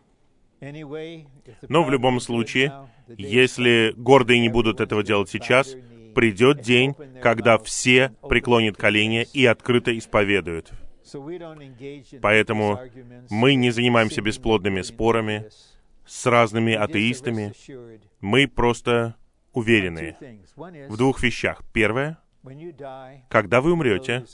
Но 0.61 1.84
в 1.84 1.90
любом 1.90 2.20
случае, 2.20 2.72
если 3.08 3.92
гордые 3.96 4.40
не 4.40 4.48
будут 4.48 4.80
этого 4.80 5.02
делать 5.02 5.28
сейчас, 5.28 5.74
придет 6.14 6.61
день, 6.61 6.94
когда 7.22 7.58
все 7.58 8.12
преклонят 8.28 8.76
колени 8.76 9.26
и 9.32 9.46
открыто 9.46 9.96
исповедуют. 9.96 10.70
Поэтому 12.20 12.78
мы 13.30 13.54
не 13.54 13.70
занимаемся 13.70 14.22
бесплодными 14.22 14.82
спорами 14.82 15.46
с 16.06 16.26
разными 16.26 16.74
атеистами. 16.74 17.52
Мы 18.20 18.46
просто 18.46 19.16
уверены 19.52 20.16
в 20.88 20.96
двух 20.96 21.22
вещах. 21.22 21.62
Первое, 21.72 22.18
когда 23.28 23.61
вы 23.61 23.72
умрете, 23.72 24.24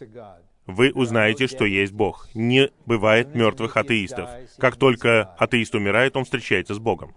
вы 0.66 0.92
узнаете, 0.92 1.46
что 1.46 1.64
есть 1.64 1.92
Бог. 1.92 2.28
Не 2.34 2.70
бывает 2.86 3.34
мертвых 3.34 3.76
атеистов. 3.76 4.28
Как 4.58 4.76
только 4.76 5.34
атеист 5.38 5.74
умирает, 5.74 6.16
он 6.16 6.24
встречается 6.24 6.74
с 6.74 6.78
Богом. 6.78 7.14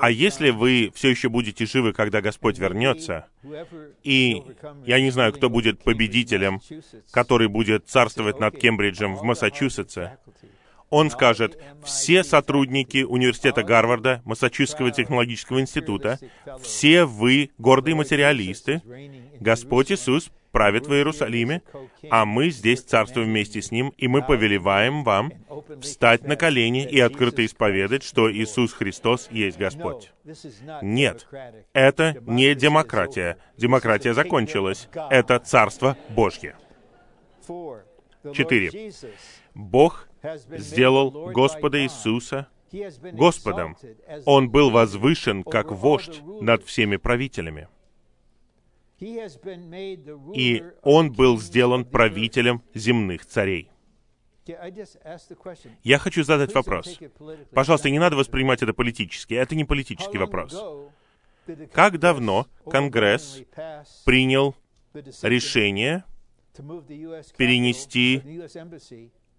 А 0.00 0.10
если 0.10 0.50
вы 0.50 0.92
все 0.94 1.10
еще 1.10 1.28
будете 1.28 1.66
живы, 1.66 1.92
когда 1.92 2.20
Господь 2.20 2.58
вернется, 2.58 3.26
и 4.04 4.42
я 4.86 5.00
не 5.00 5.10
знаю, 5.10 5.32
кто 5.32 5.50
будет 5.50 5.82
победителем, 5.82 6.60
который 7.10 7.48
будет 7.48 7.88
царствовать 7.88 8.38
над 8.38 8.56
Кембриджем 8.56 9.16
в 9.16 9.22
Массачусетсе, 9.22 10.18
он 10.88 11.10
скажет, 11.10 11.60
все 11.82 12.22
сотрудники 12.22 13.02
университета 13.02 13.64
Гарварда, 13.64 14.22
Массачусетского 14.24 14.92
технологического 14.92 15.60
института, 15.60 16.20
все 16.62 17.04
вы 17.04 17.50
гордые 17.58 17.96
материалисты, 17.96 18.80
Господь 19.40 19.90
Иисус 19.90 20.30
правит 20.54 20.86
в 20.86 20.92
Иерусалиме, 20.92 21.62
а 22.10 22.24
мы 22.24 22.50
здесь 22.50 22.80
царствуем 22.80 23.26
вместе 23.26 23.60
с 23.60 23.72
Ним, 23.72 23.92
и 23.98 24.06
мы 24.06 24.22
повелеваем 24.22 25.02
вам 25.02 25.32
встать 25.82 26.22
на 26.22 26.36
колени 26.36 26.86
и 26.88 27.00
открыто 27.00 27.44
исповедать, 27.44 28.04
что 28.04 28.32
Иисус 28.32 28.72
Христос 28.72 29.28
есть 29.32 29.58
Господь. 29.58 30.12
Нет, 30.80 31.26
это 31.72 32.16
не 32.22 32.54
демократия. 32.54 33.36
Демократия 33.56 34.14
закончилась. 34.14 34.88
Это 35.10 35.40
Царство 35.40 35.96
Божье. 36.10 36.56
Четыре. 38.32 38.92
Бог 39.54 40.08
сделал 40.50 41.10
Господа 41.32 41.82
Иисуса 41.82 42.46
Господом. 43.12 43.76
Он 44.24 44.50
был 44.50 44.70
возвышен 44.70 45.42
как 45.42 45.72
вождь 45.72 46.22
над 46.40 46.62
всеми 46.64 46.96
правителями 46.96 47.66
и 49.00 50.64
он 50.82 51.12
был 51.12 51.40
сделан 51.40 51.84
правителем 51.84 52.62
земных 52.74 53.26
царей. 53.26 53.70
Я 55.82 55.98
хочу 55.98 56.22
задать 56.22 56.54
вопрос. 56.54 56.98
Пожалуйста, 57.52 57.90
не 57.90 57.98
надо 57.98 58.16
воспринимать 58.16 58.62
это 58.62 58.72
политически. 58.72 59.34
Это 59.34 59.54
не 59.54 59.64
политический 59.64 60.18
вопрос. 60.18 60.54
Как 61.72 61.98
давно 61.98 62.46
Конгресс 62.70 63.42
принял 64.04 64.54
решение 65.22 66.04
перенести 67.36 68.22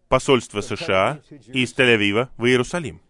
посольство 0.08 0.62
США 0.62 1.22
из 1.48 1.74
Тель-Авива 1.74 2.30
в 2.38 2.46
Иерусалим? 2.46 3.02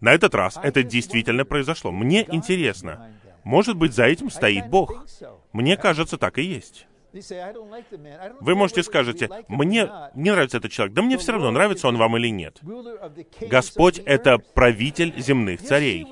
На 0.00 0.12
этот 0.12 0.34
раз 0.34 0.58
это 0.62 0.82
действительно 0.82 1.44
произошло. 1.44 1.92
Мне 1.92 2.26
интересно, 2.30 3.12
может 3.48 3.78
быть, 3.78 3.94
за 3.94 4.04
этим 4.04 4.28
стоит 4.30 4.68
Бог. 4.68 5.06
Мне 5.54 5.78
кажется, 5.78 6.18
так 6.18 6.36
и 6.36 6.42
есть. 6.42 6.86
Вы 8.40 8.54
можете 8.54 8.82
скажете, 8.82 9.30
мне 9.48 9.90
не 10.14 10.30
нравится 10.30 10.58
этот 10.58 10.70
человек. 10.70 10.94
Да 10.94 11.00
мне 11.00 11.16
все 11.16 11.32
равно, 11.32 11.50
нравится 11.50 11.88
он 11.88 11.96
вам 11.96 12.18
или 12.18 12.28
нет. 12.28 12.60
Господь— 13.40 14.02
это 14.04 14.36
правитель 14.36 15.14
земных 15.16 15.62
царей. 15.62 16.06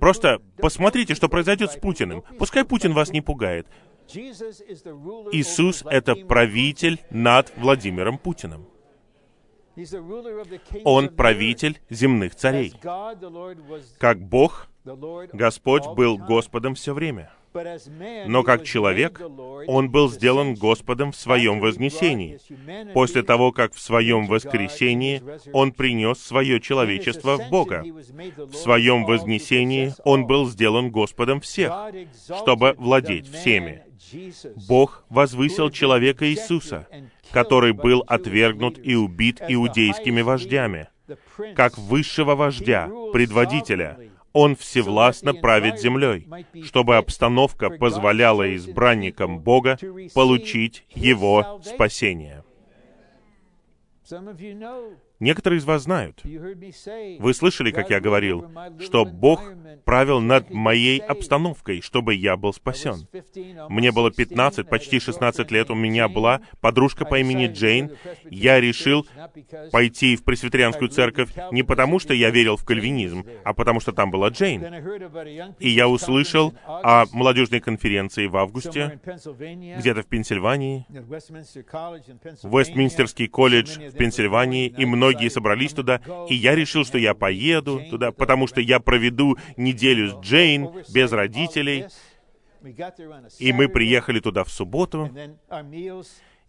Просто 0.00 0.42
посмотрите, 0.56 1.14
что 1.14 1.28
произойдет 1.28 1.70
с 1.70 1.76
Путиным. 1.76 2.24
Пускай 2.36 2.64
Путин 2.64 2.94
вас 2.94 3.10
не 3.10 3.20
пугает. 3.20 3.68
Иисус— 4.12 5.84
это 5.88 6.16
правитель 6.16 6.98
над 7.10 7.52
Владимиром 7.56 8.18
Путиным. 8.18 8.66
Он 10.84 11.08
правитель 11.08 11.80
земных 11.90 12.34
царей. 12.34 12.72
Как 13.98 14.20
Бог, 14.20 14.68
Господь 15.32 15.86
был 15.94 16.18
Господом 16.18 16.74
все 16.74 16.94
время. 16.94 17.30
Но 18.26 18.42
как 18.42 18.64
человек, 18.64 19.20
Он 19.66 19.90
был 19.90 20.10
сделан 20.10 20.54
Господом 20.54 21.12
в 21.12 21.16
Своем 21.16 21.60
вознесении. 21.60 22.38
После 22.92 23.22
того, 23.22 23.52
как 23.52 23.74
в 23.74 23.80
Своем 23.80 24.26
воскресении 24.26 25.22
Он 25.52 25.72
принес 25.72 26.18
свое 26.18 26.60
человечество 26.60 27.36
в 27.36 27.50
Бога. 27.50 27.84
В 27.84 28.54
Своем 28.54 29.04
вознесении 29.04 29.92
Он 30.04 30.26
был 30.26 30.46
сделан 30.46 30.90
Господом 30.90 31.40
всех, 31.40 31.72
чтобы 32.40 32.74
владеть 32.78 33.28
всеми. 33.30 33.82
Бог 34.68 35.04
возвысил 35.08 35.70
человека 35.70 36.28
Иисуса, 36.28 36.86
который 37.32 37.72
был 37.72 38.04
отвергнут 38.06 38.78
и 38.82 38.94
убит 38.94 39.42
иудейскими 39.46 40.22
вождями, 40.22 40.88
как 41.54 41.78
высшего 41.78 42.34
вождя, 42.34 42.88
предводителя, 43.12 43.98
он 44.36 44.54
всевластно 44.54 45.32
правит 45.32 45.80
землей, 45.80 46.28
чтобы 46.62 46.98
обстановка 46.98 47.70
позволяла 47.70 48.54
избранникам 48.54 49.40
Бога 49.40 49.78
получить 50.12 50.84
Его 50.90 51.62
спасение. 51.64 52.44
Некоторые 55.18 55.58
из 55.58 55.64
вас 55.64 55.82
знают. 55.84 56.22
Вы 56.24 57.34
слышали, 57.34 57.70
как 57.70 57.90
я 57.90 58.00
говорил, 58.00 58.50
что 58.80 59.04
Бог 59.04 59.42
правил 59.84 60.20
над 60.20 60.50
моей 60.50 60.98
обстановкой, 60.98 61.80
чтобы 61.80 62.14
я 62.14 62.36
был 62.36 62.52
спасен. 62.52 63.08
Мне 63.68 63.92
было 63.92 64.10
15, 64.10 64.68
почти 64.68 65.00
16 65.00 65.50
лет, 65.50 65.70
у 65.70 65.74
меня 65.74 66.08
была 66.08 66.42
подружка 66.60 67.04
по 67.04 67.18
имени 67.18 67.46
Джейн. 67.46 67.92
Я 68.30 68.60
решил 68.60 69.06
пойти 69.72 70.16
в 70.16 70.24
пресвитерианскую 70.24 70.90
церковь 70.90 71.30
не 71.50 71.62
потому, 71.62 71.98
что 71.98 72.12
я 72.12 72.30
верил 72.30 72.56
в 72.56 72.64
кальвинизм, 72.64 73.24
а 73.44 73.54
потому, 73.54 73.80
что 73.80 73.92
там 73.92 74.10
была 74.10 74.28
Джейн. 74.28 74.64
И 75.60 75.70
я 75.70 75.88
услышал 75.88 76.52
о 76.66 77.06
молодежной 77.12 77.60
конференции 77.60 78.26
в 78.26 78.36
августе, 78.36 79.00
где-то 79.78 80.02
в 80.02 80.06
Пенсильвании, 80.06 80.84
Вестминстерский 82.42 83.28
колледж 83.28 83.78
в 83.78 83.96
Пенсильвании, 83.96 84.66
и 84.66 84.84
много 84.84 85.05
многие 85.06 85.28
собрались 85.28 85.72
туда, 85.72 86.00
и 86.28 86.34
я 86.34 86.54
решил, 86.54 86.84
что 86.84 86.98
я 86.98 87.14
поеду 87.14 87.82
туда, 87.90 88.12
потому 88.12 88.46
что 88.46 88.60
я 88.60 88.80
проведу 88.80 89.36
неделю 89.56 90.10
с 90.10 90.14
Джейн 90.20 90.70
без 90.92 91.12
родителей. 91.12 91.86
И 93.38 93.52
мы 93.52 93.68
приехали 93.68 94.20
туда 94.20 94.42
в 94.42 94.50
субботу, 94.50 95.10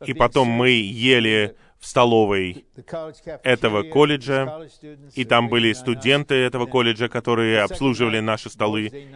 и 0.05 0.13
потом 0.13 0.47
мы 0.47 0.69
ели 0.69 1.55
в 1.79 1.85
столовой 1.85 2.65
этого 3.43 3.83
колледжа, 3.83 4.67
и 5.13 5.25
там 5.25 5.47
были 5.47 5.73
студенты 5.73 6.35
этого 6.35 6.65
колледжа, 6.65 7.07
которые 7.07 7.61
обслуживали 7.61 8.19
наши 8.19 8.49
столы. 8.49 9.07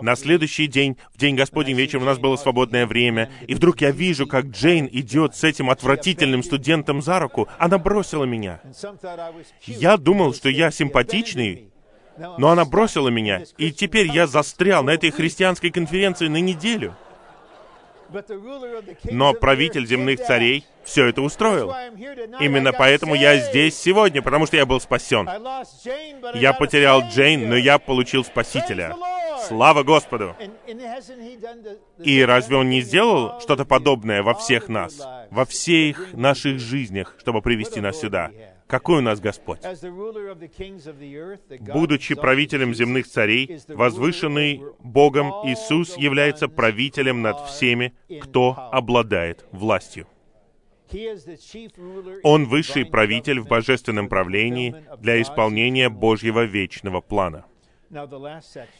На 0.00 0.16
следующий 0.16 0.66
день, 0.66 0.96
в 1.12 1.18
день 1.18 1.36
Господень 1.36 1.76
вечером, 1.76 2.02
у 2.04 2.06
нас 2.06 2.18
было 2.18 2.36
свободное 2.36 2.86
время, 2.86 3.30
и 3.46 3.54
вдруг 3.54 3.80
я 3.80 3.90
вижу, 3.90 4.26
как 4.26 4.46
Джейн 4.46 4.88
идет 4.90 5.34
с 5.34 5.44
этим 5.44 5.70
отвратительным 5.70 6.42
студентом 6.42 7.02
за 7.02 7.18
руку. 7.18 7.48
Она 7.58 7.78
бросила 7.78 8.24
меня. 8.24 8.60
Я 9.66 9.96
думал, 9.96 10.34
что 10.34 10.48
я 10.48 10.70
симпатичный, 10.70 11.70
но 12.38 12.50
она 12.50 12.64
бросила 12.64 13.08
меня, 13.08 13.44
и 13.58 13.72
теперь 13.72 14.06
я 14.08 14.26
застрял 14.26 14.84
на 14.84 14.90
этой 14.90 15.10
христианской 15.10 15.70
конференции 15.70 16.28
на 16.28 16.40
неделю. 16.40 16.94
Но 19.10 19.32
правитель 19.34 19.86
земных 19.86 20.20
царей 20.20 20.64
все 20.84 21.06
это 21.06 21.22
устроил. 21.22 21.72
Именно 22.40 22.72
поэтому 22.72 23.14
я 23.14 23.38
здесь 23.38 23.76
сегодня, 23.76 24.22
потому 24.22 24.46
что 24.46 24.56
я 24.56 24.66
был 24.66 24.80
спасен. 24.80 25.28
Я 26.34 26.52
потерял 26.52 27.02
Джейн, 27.02 27.48
но 27.48 27.56
я 27.56 27.78
получил 27.78 28.24
Спасителя. 28.24 28.96
Слава 29.46 29.82
Господу! 29.82 30.36
И 31.98 32.22
разве 32.22 32.56
Он 32.56 32.68
не 32.68 32.82
сделал 32.82 33.40
что-то 33.40 33.64
подобное 33.64 34.22
во 34.22 34.34
всех 34.34 34.68
нас, 34.68 35.00
во 35.30 35.44
всех 35.44 36.12
наших 36.12 36.58
жизнях, 36.58 37.16
чтобы 37.18 37.40
привести 37.42 37.80
нас 37.80 37.98
сюда? 38.00 38.30
Какой 38.70 38.98
у 38.98 39.00
нас 39.00 39.20
Господь? 39.20 39.60
Будучи 41.74 42.14
правителем 42.14 42.72
земных 42.72 43.08
царей, 43.08 43.58
возвышенный 43.66 44.62
Богом 44.78 45.30
Иисус 45.48 45.96
является 45.96 46.46
правителем 46.46 47.20
над 47.20 47.40
всеми, 47.48 47.94
кто 48.22 48.54
обладает 48.72 49.44
властью. 49.50 50.06
Он 52.22 52.46
высший 52.46 52.84
правитель 52.84 53.40
в 53.40 53.48
божественном 53.48 54.08
правлении 54.08 54.74
для 54.98 55.20
исполнения 55.20 55.88
Божьего 55.88 56.44
вечного 56.44 57.00
плана. 57.00 57.46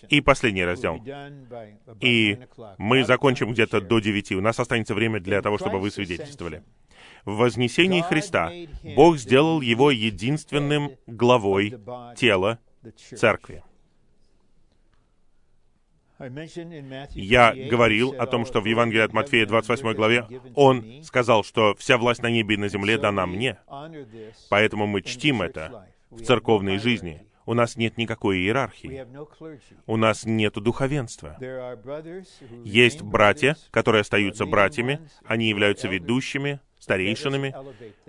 И 0.09 0.21
последний 0.21 0.65
раздел. 0.65 1.01
И 2.01 2.39
мы 2.79 3.05
закончим 3.05 3.53
где-то 3.53 3.81
до 3.81 3.99
девяти. 3.99 4.37
У 4.37 4.41
нас 4.41 4.61
останется 4.61 4.95
время 4.95 5.19
для 5.19 5.43
того, 5.43 5.59
чтобы 5.59 5.81
вы 5.81 5.91
свидетельствовали. 5.91 6.63
В 7.25 7.37
вознесении 7.37 8.01
Христа 8.01 8.53
Бог 8.97 9.19
сделал 9.19 9.61
его 9.61 9.91
единственным 9.91 10.93
главой 11.07 11.79
тела 12.17 12.59
церкви. 13.17 13.63
Я 17.15 17.55
говорил 17.55 18.15
о 18.19 18.27
том, 18.27 18.45
что 18.45 18.61
в 18.61 18.67
Евангелии 18.67 19.03
от 19.03 19.13
Матфея 19.15 19.47
28 19.47 19.95
главе 19.95 20.27
Он 20.55 21.03
сказал, 21.03 21.45
что 21.45 21.75
вся 21.77 21.97
власть 21.97 22.23
на 22.23 22.31
небе 22.31 22.57
и 22.57 22.59
на 22.59 22.69
земле 22.69 22.99
дана 22.99 23.27
мне. 23.27 23.59
Поэтому 24.51 24.87
мы 24.87 25.01
чтим 25.01 25.41
это 25.41 25.87
в 26.11 26.23
церковной 26.23 26.79
жизни. 26.79 27.27
У 27.47 27.55
нас 27.55 27.77
нет 27.77 27.97
никакой 27.97 28.39
иерархии. 28.39 29.07
У 29.87 29.97
нас 29.97 30.27
нет 30.27 30.55
духовенства. 30.55 31.39
Есть 32.65 33.03
братья, 33.03 33.57
которые 33.71 34.03
остаются 34.03 34.45
братьями, 34.45 35.01
они 35.25 35.49
являются 35.49 35.89
ведущими, 35.89 36.61
старейшинами, 36.81 37.55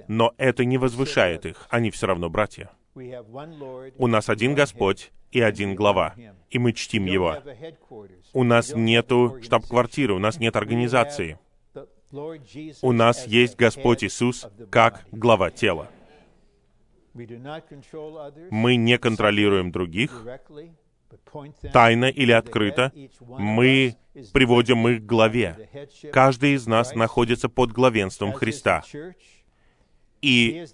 но 0.07 0.33
это 0.37 0.65
не 0.65 0.77
возвышает 0.77 1.45
их, 1.45 1.67
они 1.69 1.91
все 1.91 2.07
равно 2.07 2.29
братья. 2.29 2.71
У 2.95 4.07
нас 4.07 4.29
один 4.29 4.55
Господь 4.55 5.11
и 5.31 5.39
один 5.41 5.75
глава, 5.75 6.15
и 6.49 6.59
мы 6.59 6.73
чтим 6.73 7.05
Его. 7.05 7.37
У 8.33 8.43
нас 8.43 8.73
нету 8.75 9.37
штаб-квартиры, 9.41 10.13
у 10.13 10.19
нас 10.19 10.39
нет 10.39 10.55
организации. 10.55 11.37
У 12.81 12.91
нас 12.91 13.25
есть 13.27 13.55
Господь 13.55 14.03
Иисус 14.03 14.47
как 14.69 15.05
глава 15.11 15.51
тела. 15.51 15.89
Мы 17.13 18.75
не 18.75 18.97
контролируем 18.97 19.71
других, 19.71 20.25
тайно 21.73 22.05
или 22.05 22.31
открыто. 22.31 22.91
Мы 23.19 23.95
приводим 24.33 24.87
их 24.87 25.01
к 25.01 25.05
главе. 25.05 25.69
Каждый 26.11 26.53
из 26.53 26.67
нас 26.67 26.95
находится 26.95 27.49
под 27.49 27.71
главенством 27.71 28.33
Христа. 28.33 28.83
И 30.21 30.65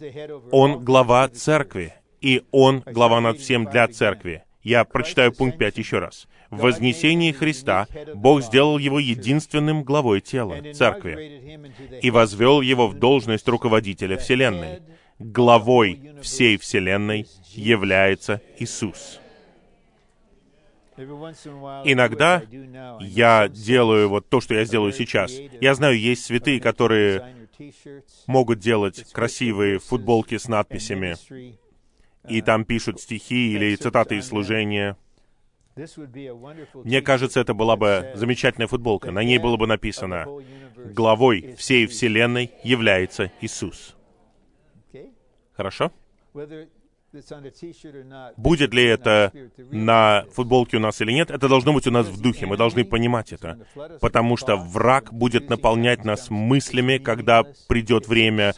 Он 0.51 0.83
глава 0.83 1.27
церкви, 1.29 1.93
и 2.21 2.43
Он 2.51 2.83
глава 2.85 3.21
над 3.21 3.39
всем 3.39 3.65
для 3.65 3.87
церкви. 3.87 4.43
Я 4.63 4.83
прочитаю 4.83 5.31
пункт 5.31 5.57
5 5.57 5.77
еще 5.77 5.99
раз. 5.99 6.27
В 6.49 6.57
вознесении 6.59 7.31
Христа 7.31 7.87
Бог 8.15 8.41
сделал 8.41 8.77
его 8.77 8.99
единственным 8.99 9.83
главой 9.83 10.19
тела, 10.19 10.73
церкви, 10.73 11.69
и 12.01 12.11
возвел 12.11 12.61
его 12.61 12.87
в 12.87 12.95
должность 12.95 13.47
руководителя 13.47 14.17
Вселенной. 14.17 14.81
Главой 15.19 16.11
всей 16.21 16.57
Вселенной 16.57 17.27
является 17.53 18.41
Иисус. 18.59 19.19
Иногда 20.97 22.41
я 22.99 23.47
делаю 23.47 24.09
вот 24.09 24.29
то, 24.29 24.41
что 24.41 24.55
я 24.55 24.65
сделаю 24.65 24.91
сейчас. 24.93 25.31
Я 25.61 25.75
знаю, 25.75 25.99
есть 25.99 26.25
святые, 26.25 26.59
которые 26.59 27.35
могут 28.25 28.59
делать 28.59 29.05
красивые 29.11 29.79
футболки 29.79 30.37
с 30.37 30.47
надписями, 30.47 31.15
и 32.27 32.41
там 32.41 32.65
пишут 32.65 32.99
стихи 32.99 33.53
или 33.53 33.75
цитаты 33.75 34.17
из 34.17 34.27
служения. 34.27 34.97
Мне 36.83 37.01
кажется, 37.01 37.39
это 37.39 37.53
была 37.53 37.75
бы 37.75 38.11
замечательная 38.15 38.67
футболка. 38.67 39.11
На 39.11 39.23
ней 39.23 39.37
было 39.37 39.57
бы 39.57 39.67
написано 39.67 40.25
«Главой 40.75 41.55
всей 41.55 41.85
Вселенной 41.85 42.51
является 42.63 43.31
Иисус». 43.41 43.95
Хорошо? 45.53 45.91
Будет 48.37 48.73
ли 48.73 48.83
это 48.83 49.31
на 49.71 50.25
футболке 50.33 50.77
у 50.77 50.79
нас 50.79 50.99
или 51.01 51.11
нет, 51.11 51.31
это 51.31 51.47
должно 51.47 51.73
быть 51.73 51.87
у 51.87 51.91
нас 51.91 52.07
в 52.07 52.21
духе. 52.21 52.45
Мы 52.45 52.57
должны 52.57 52.83
понимать 52.83 53.33
это. 53.33 53.65
Потому 54.01 54.37
что 54.37 54.57
враг 54.57 55.13
будет 55.13 55.49
наполнять 55.49 56.03
нас 56.03 56.29
мыслями, 56.29 56.97
когда 56.97 57.43
придет 57.67 58.07
время 58.07 58.53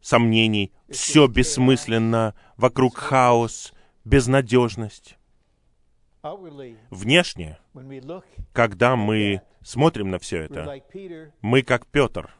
сомнений. 0.00 0.72
Все 0.90 1.26
бессмысленно, 1.26 2.34
вокруг 2.56 2.96
хаос, 2.96 3.72
безнадежность. 4.04 5.16
Внешне, 6.90 7.58
когда 8.52 8.96
мы 8.96 9.42
смотрим 9.68 10.10
на 10.10 10.18
все 10.18 10.38
это, 10.42 10.82
мы 11.42 11.62
как 11.62 11.86
Петр, 11.86 12.34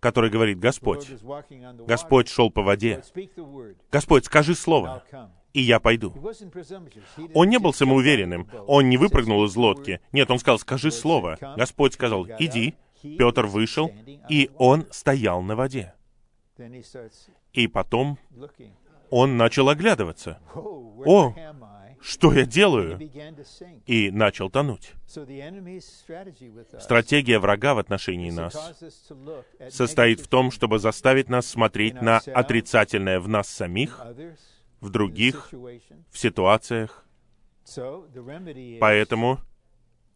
который 0.00 0.30
говорит, 0.30 0.58
Господь, 0.58 1.08
Господь 1.86 2.28
шел 2.28 2.50
по 2.50 2.62
воде, 2.62 3.02
Господь, 3.90 4.24
скажи 4.24 4.54
слово, 4.54 5.04
и 5.52 5.60
я 5.60 5.78
пойду. 5.78 6.14
Он 7.34 7.48
не 7.48 7.58
был 7.58 7.74
самоуверенным, 7.74 8.48
он 8.66 8.88
не 8.88 8.96
выпрыгнул 8.96 9.44
из 9.44 9.54
лодки. 9.54 10.00
Нет, 10.12 10.30
он 10.30 10.38
сказал, 10.38 10.58
скажи 10.58 10.90
слово. 10.90 11.36
Господь 11.56 11.94
сказал, 11.94 12.26
иди. 12.38 12.74
Петр 13.02 13.46
вышел, 13.46 13.90
и 14.28 14.50
он 14.56 14.86
стоял 14.90 15.42
на 15.42 15.56
воде. 15.56 15.92
И 17.52 17.66
потом 17.66 18.16
он 19.10 19.36
начал 19.36 19.68
оглядываться. 19.68 20.38
О, 20.54 21.34
что 22.02 22.32
я 22.32 22.44
делаю? 22.44 22.98
И 23.86 24.10
начал 24.10 24.50
тонуть. 24.50 24.92
Стратегия 26.78 27.38
врага 27.38 27.74
в 27.74 27.78
отношении 27.78 28.30
нас 28.30 28.74
состоит 29.70 30.20
в 30.20 30.28
том, 30.28 30.50
чтобы 30.50 30.78
заставить 30.78 31.28
нас 31.28 31.46
смотреть 31.46 32.02
на 32.02 32.18
отрицательное 32.18 33.20
в 33.20 33.28
нас 33.28 33.48
самих, 33.48 34.00
в 34.80 34.90
других, 34.90 35.48
в 35.52 36.18
ситуациях. 36.18 37.04
Поэтому 38.80 39.38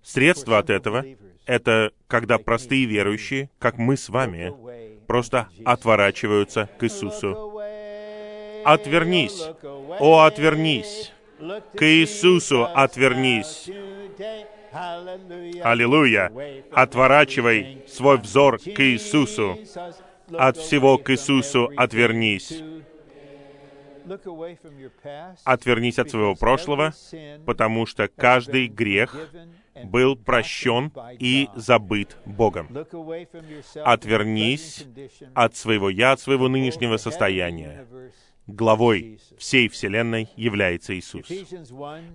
средство 0.03 0.59
от 0.59 0.70
этого— 0.70 1.05
это 1.47 1.93
когда 2.09 2.39
простые 2.39 2.87
верующие, 2.87 3.51
как 3.59 3.78
мы 3.78 3.97
с 3.97 4.09
вами, 4.09 4.53
просто 5.07 5.49
отворачиваются 5.64 6.68
к 6.78 6.84
Иисусу. 6.84 7.61
Отвернись! 8.64 9.41
О, 10.01 10.24
отвернись! 10.24 11.12
К 11.39 11.82
Иисусу 11.82 12.64
отвернись. 12.64 13.68
Аллилуйя! 15.62 16.32
Отворачивай 16.72 17.84
свой 17.87 18.18
взор 18.18 18.59
к 18.59 18.80
Иисусу. 18.80 19.59
От 20.32 20.57
всего 20.57 20.99
к 20.99 21.11
Иисусу 21.11 21.70
отвернись. 21.76 22.62
Отвернись 25.45 25.99
от 25.99 26.11
своего 26.11 26.34
прошлого, 26.34 26.95
потому 27.45 27.87
что 27.87 28.09
каждый 28.09 28.68
грех 28.68 29.16
был 29.84 30.16
прощен 30.16 30.93
и 31.18 31.49
забыт 31.55 32.16
Богом. 32.24 32.68
Отвернись 33.84 34.87
от 35.34 35.57
своего 35.57 35.91
«я», 35.91 36.12
от 36.12 36.20
своего 36.20 36.49
нынешнего 36.49 36.97
состояния 36.97 37.84
главой 38.47 39.18
всей 39.38 39.68
Вселенной 39.68 40.28
является 40.36 40.99
Иисус. 40.99 41.26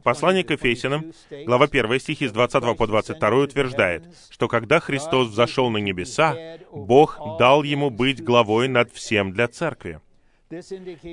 Послание 0.04 0.44
к 0.44 0.52
Ефесянам, 0.52 1.14
глава 1.46 1.66
1, 1.66 2.00
стихи 2.00 2.28
с 2.28 2.32
20 2.32 2.78
по 2.78 2.88
22 2.88 3.30
утверждает, 3.38 4.04
что 4.30 4.48
когда 4.48 4.80
Христос 4.80 5.30
взошел 5.30 5.70
на 5.70 5.78
небеса, 5.78 6.36
Бог 6.72 7.20
дал 7.40 7.64
Ему 7.64 7.90
быть 7.90 8.24
главой 8.24 8.68
над 8.68 8.92
всем 8.92 9.32
для 9.32 9.48
Церкви. 9.48 10.00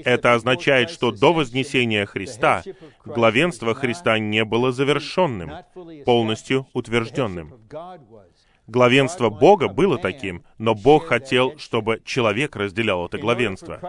Это 0.05 0.35
означает, 0.35 0.91
что 0.91 1.11
до 1.11 1.33
вознесения 1.33 2.07
Христа 2.07 2.63
главенство 3.05 3.75
Христа 3.75 4.19
не 4.19 4.45
было 4.45 4.73
завершенным, 4.73 5.53
полностью 6.05 6.67
утвержденным. 6.73 7.55
Главенство 8.69 9.31
Бога 9.31 9.69
было 9.69 9.97
таким, 9.97 10.45
но 10.59 10.75
Бог 10.75 11.07
хотел, 11.07 11.57
чтобы 11.57 12.03
человек 12.05 12.55
разделял 12.55 13.07
это 13.07 13.17
главенство. 13.17 13.81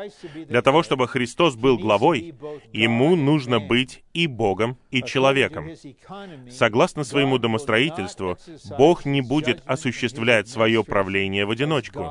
Для 0.47 0.61
того, 0.61 0.83
чтобы 0.83 1.09
Христос 1.09 1.57
был 1.57 1.77
главой, 1.77 2.33
ему 2.71 3.17
нужно 3.17 3.59
быть 3.59 4.05
и 4.13 4.25
Богом, 4.25 4.77
и 4.89 5.03
человеком. 5.03 5.71
Согласно 6.49 7.03
своему 7.03 7.39
домостроительству, 7.39 8.37
Бог 8.77 9.03
не 9.03 9.19
будет 9.19 9.61
осуществлять 9.65 10.47
свое 10.47 10.81
правление 10.85 11.45
в 11.45 11.51
одиночку. 11.51 12.09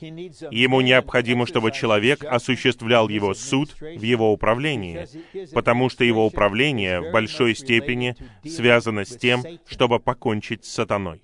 Ему 0.00 0.80
необходимо, 0.80 1.46
чтобы 1.46 1.72
человек 1.72 2.24
осуществлял 2.24 3.08
его 3.08 3.34
суд 3.34 3.74
в 3.80 4.02
его 4.02 4.32
управлении, 4.32 5.06
потому 5.52 5.88
что 5.88 6.04
его 6.04 6.26
управление 6.26 7.00
в 7.00 7.12
большой 7.12 7.54
степени 7.54 8.16
связано 8.44 9.04
с 9.04 9.16
тем, 9.16 9.42
чтобы 9.66 9.98
покончить 9.98 10.64
с 10.64 10.72
сатаной. 10.72 11.20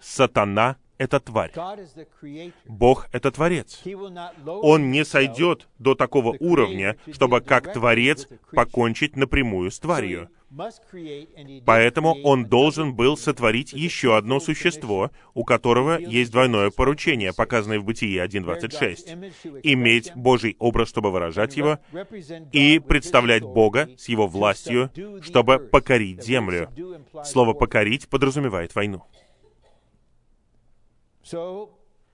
Сатана— 0.00 0.76
это 0.98 1.20
тварь. 1.20 1.52
Бог— 2.66 3.08
это 3.12 3.30
Творец. 3.30 3.82
Он 4.46 4.90
не 4.90 5.04
сойдет 5.04 5.68
до 5.78 5.94
такого 5.94 6.36
уровня, 6.38 6.96
чтобы 7.12 7.40
как 7.40 7.72
Творец 7.72 8.28
покончить 8.52 9.16
напрямую 9.16 9.70
с 9.70 9.78
тварью. 9.78 10.30
Поэтому 11.66 12.14
он 12.22 12.46
должен 12.46 12.94
был 12.94 13.16
сотворить 13.16 13.72
еще 13.72 14.16
одно 14.16 14.40
существо, 14.40 15.10
у 15.34 15.44
которого 15.44 15.98
есть 15.98 16.30
двойное 16.30 16.70
поручение, 16.70 17.34
показанное 17.34 17.78
в 17.78 17.84
Бытии 17.84 18.18
1.26. 18.18 19.60
Иметь 19.62 20.12
Божий 20.14 20.56
образ, 20.58 20.88
чтобы 20.88 21.10
выражать 21.10 21.56
его, 21.56 21.78
и 22.52 22.78
представлять 22.78 23.42
Бога 23.42 23.90
с 23.98 24.08
его 24.08 24.26
властью, 24.26 24.90
чтобы 25.22 25.58
покорить 25.58 26.24
землю. 26.24 26.70
Слово 27.24 27.52
«покорить» 27.52 28.08
подразумевает 28.08 28.74
войну. 28.74 29.04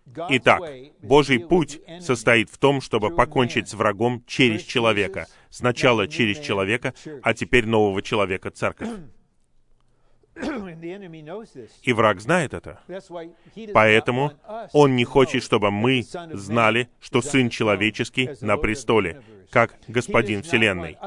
Итак, 0.07 0.63
Божий 1.03 1.41
путь 1.41 1.81
состоит 2.01 2.51
в 2.51 2.59
том, 2.59 2.81
чтобы 2.81 3.11
покончить 3.11 3.69
с 3.69 3.75
врагом 3.75 4.23
через 4.27 4.63
человека. 4.63 5.27
Сначала 5.51 6.09
через 6.09 6.39
человека, 6.39 6.95
а 7.23 7.35
теперь 7.35 7.67
нового 7.67 8.03
человека, 8.03 8.51
церковь. 8.51 8.89
И 11.83 11.93
враг 11.93 12.21
знает 12.21 12.55
это. 12.55 12.81
Поэтому 13.73 14.33
он 14.73 14.97
не 14.97 15.05
хочет, 15.05 15.43
чтобы 15.45 15.71
мы 15.71 16.03
знали, 16.33 16.89
что 17.01 17.23
Сын 17.23 17.49
Человеческий 17.51 18.31
на 18.41 18.57
престоле. 18.57 19.23
Как 19.55 19.77
Господин 19.87 20.43
Вселенной. 20.43 20.99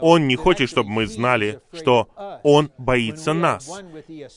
Он 0.00 0.26
не 0.26 0.34
хочет, 0.34 0.68
чтобы 0.68 0.90
мы 0.90 1.06
знали, 1.06 1.60
что 1.72 2.08
Он 2.42 2.68
боится 2.76 3.32
нас, 3.32 3.70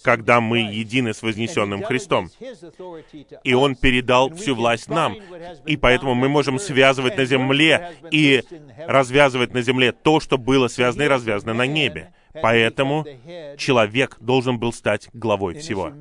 когда 0.03 0.39
мы 0.39 0.59
едины 0.59 1.15
с 1.15 1.23
вознесенным 1.23 1.81
Христом. 1.81 2.29
И 3.43 3.53
Он 3.55 3.75
передал 3.75 4.29
всю 4.35 4.53
власть 4.53 4.87
нам. 4.87 5.15
И 5.65 5.77
поэтому 5.77 6.13
мы 6.13 6.29
можем 6.29 6.59
связывать 6.59 7.17
на 7.17 7.25
земле 7.25 7.93
и 8.11 8.43
развязывать 8.77 9.55
на 9.55 9.63
земле 9.63 9.91
то, 9.91 10.19
что 10.19 10.37
было 10.37 10.67
связано 10.67 11.01
и 11.01 11.07
развязано 11.07 11.55
на 11.55 11.65
небе. 11.65 12.13
Поэтому 12.39 13.03
человек 13.57 14.17
должен 14.19 14.59
был 14.59 14.73
стать 14.73 15.09
главой 15.13 15.55
всего 15.55 15.91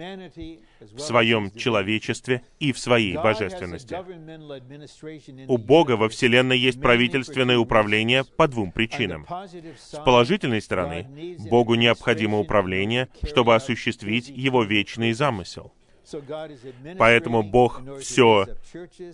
в 0.93 1.01
своем 1.01 1.51
человечестве 1.51 2.43
и 2.59 2.73
в 2.73 2.78
своей 2.78 3.16
божественности. 3.16 3.97
У 5.48 5.56
Бога 5.59 5.93
во 5.93 6.09
Вселенной 6.09 6.59
есть 6.59 6.81
правительственное 6.81 7.59
управление 7.59 8.24
по 8.24 8.48
двум 8.48 8.73
причинам. 8.73 9.27
С 9.78 9.98
положительной 10.05 10.61
стороны, 10.61 11.36
Богу 11.51 11.74
необходимо 11.74 12.39
управление, 12.39 13.09
чтобы 13.23 13.55
осуществить 13.55 14.28
Его 14.28 14.62
вечный 14.65 15.12
замысел. 15.12 15.73
Поэтому 16.98 17.43
Бог 17.43 17.82
все 18.01 18.47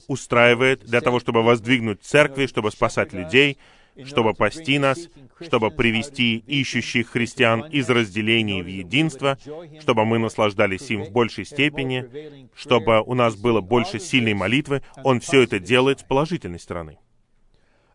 устраивает 0.08 0.84
для 0.84 1.00
того, 1.00 1.20
чтобы 1.20 1.42
воздвигнуть 1.42 2.02
церкви, 2.02 2.46
чтобы 2.46 2.70
спасать 2.70 3.12
людей, 3.12 3.58
чтобы 4.04 4.34
пасти 4.34 4.78
нас, 4.78 5.08
чтобы 5.40 5.70
привести 5.70 6.36
ищущих 6.36 7.08
христиан 7.08 7.64
из 7.66 7.88
разделений 7.88 8.62
в 8.62 8.66
единство, 8.66 9.38
чтобы 9.80 10.04
мы 10.04 10.18
наслаждались 10.18 10.90
им 10.90 11.04
в 11.04 11.10
большей 11.10 11.44
степени, 11.44 12.48
чтобы 12.54 13.02
у 13.02 13.14
нас 13.14 13.36
было 13.36 13.60
больше 13.60 13.98
сильной 13.98 14.34
молитвы. 14.34 14.82
Он 15.04 15.20
все 15.20 15.42
это 15.42 15.58
делает 15.58 16.00
с 16.00 16.02
положительной 16.04 16.60
стороны. 16.60 16.98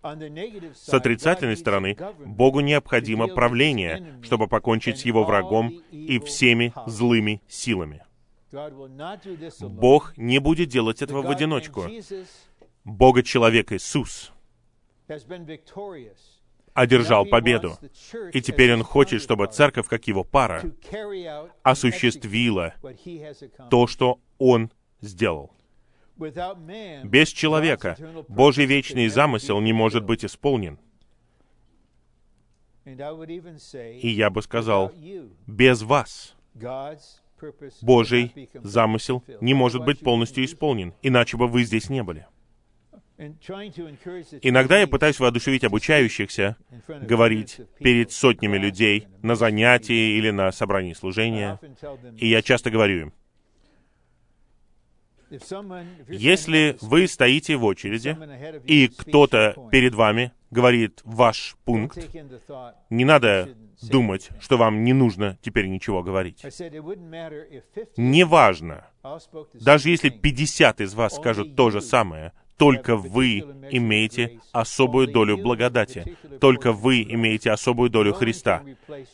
С 0.03 0.93
отрицательной 0.93 1.57
стороны, 1.57 1.97
Богу 2.25 2.59
необходимо 2.59 3.27
правление, 3.27 4.19
чтобы 4.21 4.47
покончить 4.47 4.99
с 4.99 5.05
его 5.05 5.23
врагом 5.23 5.69
и 5.91 6.19
всеми 6.19 6.73
злыми 6.85 7.41
силами. 7.47 8.03
Бог 9.61 10.13
не 10.15 10.39
будет 10.39 10.69
делать 10.69 11.01
этого 11.01 11.23
в 11.23 11.29
одиночку. 11.29 11.85
Бога-человек 12.83 13.71
Иисус 13.71 14.31
одержал 16.75 17.25
победу. 17.25 17.79
И 18.33 18.41
теперь 18.41 18.73
он 18.73 18.83
хочет, 18.83 19.21
чтобы 19.21 19.47
церковь, 19.47 19.87
как 19.87 20.07
его 20.07 20.23
пара, 20.23 20.61
осуществила 21.63 22.75
то, 23.71 23.87
что 23.87 24.19
он 24.37 24.69
сделал. 25.01 25.51
Без 26.17 27.29
человека 27.29 27.97
Божий 28.27 28.65
вечный 28.65 29.07
замысел 29.07 29.59
не 29.59 29.73
может 29.73 30.03
быть 30.03 30.23
исполнен. 30.23 30.77
И 32.85 34.09
я 34.09 34.29
бы 34.29 34.41
сказал, 34.41 34.91
без 35.47 35.81
вас 35.81 36.35
Божий 37.81 38.49
замысел 38.53 39.23
не 39.41 39.53
может 39.53 39.83
быть 39.83 39.99
полностью 39.99 40.45
исполнен, 40.45 40.93
иначе 41.01 41.35
бы 41.37 41.47
вы 41.47 41.63
здесь 41.63 41.89
не 41.89 42.03
были. 42.03 42.27
Иногда 43.17 44.79
я 44.79 44.87
пытаюсь 44.87 45.19
воодушевить 45.19 45.63
обучающихся 45.63 46.57
говорить 46.87 47.61
перед 47.79 48.11
сотнями 48.11 48.57
людей 48.57 49.07
на 49.21 49.35
занятии 49.35 50.17
или 50.17 50.31
на 50.31 50.51
собрании 50.51 50.93
служения, 50.93 51.59
и 52.17 52.27
я 52.27 52.41
часто 52.41 52.69
говорю 52.69 52.99
им, 52.99 53.13
если 56.07 56.77
вы 56.81 57.07
стоите 57.07 57.55
в 57.55 57.63
очереди, 57.63 58.17
и 58.65 58.87
кто-то 58.87 59.55
перед 59.71 59.95
вами 59.95 60.31
говорит 60.51 61.01
ваш 61.03 61.55
пункт, 61.65 61.97
не 62.89 63.05
надо 63.05 63.49
думать, 63.81 64.29
что 64.39 64.57
вам 64.57 64.83
не 64.83 64.93
нужно 64.93 65.37
теперь 65.41 65.67
ничего 65.67 66.03
говорить. 66.03 66.43
Неважно, 67.97 68.87
даже 69.53 69.89
если 69.89 70.09
50 70.09 70.81
из 70.81 70.93
вас 70.93 71.15
скажут 71.15 71.55
то 71.55 71.69
же 71.71 71.81
самое, 71.81 72.31
только 72.57 72.95
вы 72.95 73.39
имеете 73.71 74.39
особую 74.51 75.07
долю 75.07 75.37
благодати. 75.37 76.17
Только 76.39 76.71
вы 76.71 77.03
имеете 77.03 77.51
особую 77.51 77.89
долю 77.89 78.13
Христа. 78.13 78.63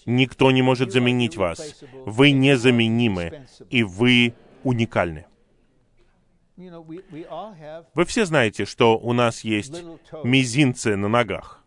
Никто 0.05 0.51
не 0.51 0.61
может 0.61 0.91
заменить 0.91 1.38
вас. 1.38 1.84
Вы 2.05 2.31
незаменимы, 2.31 3.45
и 3.69 3.84
вы 3.84 4.34
уникальны. 4.63 5.26
Вы 6.57 8.05
все 8.05 8.26
знаете, 8.26 8.65
что 8.65 8.97
у 8.97 9.13
нас 9.13 9.43
есть 9.43 9.84
мизинцы 10.23 10.95
на 10.95 11.07
ногах. 11.07 11.63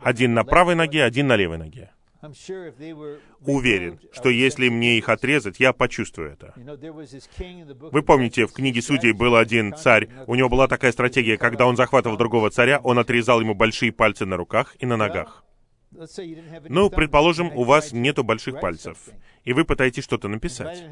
Один 0.00 0.34
на 0.34 0.44
правой 0.44 0.74
ноге, 0.74 1.04
один 1.04 1.28
на 1.28 1.36
левой 1.36 1.58
ноге. 1.58 1.90
Уверен, 3.44 4.00
что 4.12 4.28
если 4.28 4.68
мне 4.68 4.98
их 4.98 5.08
отрезать, 5.08 5.60
я 5.60 5.72
почувствую 5.72 6.32
это. 6.32 6.54
Вы 7.92 8.02
помните, 8.02 8.46
в 8.46 8.52
книге 8.52 8.82
Судей 8.82 9.12
был 9.12 9.36
один 9.36 9.74
царь, 9.74 10.08
у 10.26 10.34
него 10.34 10.48
была 10.48 10.68
такая 10.68 10.92
стратегия, 10.92 11.36
когда 11.36 11.66
он 11.66 11.76
захватывал 11.76 12.16
другого 12.16 12.50
царя, 12.50 12.80
он 12.82 12.98
отрезал 12.98 13.40
ему 13.40 13.54
большие 13.54 13.92
пальцы 13.92 14.26
на 14.26 14.36
руках 14.36 14.76
и 14.78 14.86
на 14.86 14.96
ногах. 14.96 15.44
Ну, 16.68 16.90
предположим, 16.90 17.50
у 17.54 17.64
вас 17.64 17.92
нету 17.92 18.24
больших 18.24 18.60
пальцев, 18.60 18.98
и 19.44 19.52
вы 19.52 19.64
пытаетесь 19.64 20.04
что-то 20.04 20.28
написать. 20.28 20.82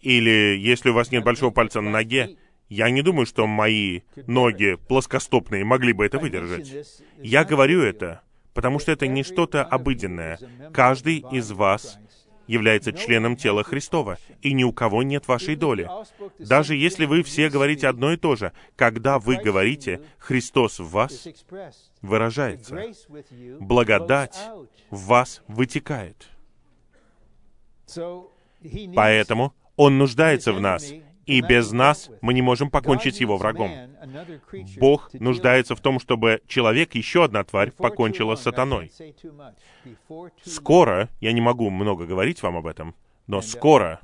Или, 0.00 0.56
если 0.58 0.90
у 0.90 0.94
вас 0.94 1.10
нет 1.10 1.24
большого 1.24 1.50
пальца 1.50 1.80
на 1.80 1.90
ноге, 1.90 2.36
я 2.68 2.90
не 2.90 3.02
думаю, 3.02 3.26
что 3.26 3.46
мои 3.46 4.00
ноги 4.26 4.76
плоскостопные 4.88 5.64
могли 5.64 5.92
бы 5.92 6.04
это 6.04 6.18
выдержать. 6.18 6.72
Я 7.18 7.44
говорю 7.44 7.80
это, 7.82 8.22
потому 8.56 8.78
что 8.78 8.90
это 8.90 9.06
не 9.06 9.22
что-то 9.22 9.62
обыденное. 9.62 10.40
Каждый 10.72 11.24
из 11.30 11.52
вас 11.52 11.98
является 12.46 12.92
членом 12.92 13.36
тела 13.36 13.62
Христова, 13.62 14.18
и 14.40 14.52
ни 14.52 14.64
у 14.64 14.72
кого 14.72 15.02
нет 15.02 15.28
вашей 15.28 15.56
доли. 15.56 15.88
Даже 16.38 16.74
если 16.74 17.04
вы 17.04 17.22
все 17.22 17.50
говорите 17.50 17.86
одно 17.86 18.12
и 18.12 18.16
то 18.16 18.34
же, 18.34 18.52
когда 18.76 19.18
вы 19.18 19.36
говорите 19.36 20.00
«Христос 20.18 20.78
в 20.78 20.88
вас», 20.88 21.28
выражается. 22.02 22.82
Благодать 23.60 24.38
в 24.90 25.06
вас 25.06 25.42
вытекает. 25.48 26.28
Поэтому 28.94 29.54
Он 29.76 29.98
нуждается 29.98 30.52
в 30.52 30.60
нас, 30.60 30.92
и 31.26 31.40
без 31.40 31.72
нас 31.72 32.08
мы 32.22 32.32
не 32.32 32.42
можем 32.42 32.70
покончить 32.70 33.16
с 33.16 33.20
его 33.20 33.36
врагом. 33.36 33.70
Бог 34.78 35.12
нуждается 35.14 35.74
в 35.74 35.80
том, 35.80 35.98
чтобы 36.00 36.40
человек, 36.46 36.94
еще 36.94 37.24
одна 37.24 37.44
тварь, 37.44 37.70
покончила 37.70 38.36
с 38.36 38.42
сатаной. 38.42 38.90
Скоро, 40.44 41.08
я 41.20 41.32
не 41.32 41.40
могу 41.40 41.70
много 41.70 42.06
говорить 42.06 42.42
вам 42.42 42.56
об 42.56 42.66
этом, 42.66 42.94
но 43.26 43.42
скоро, 43.42 44.00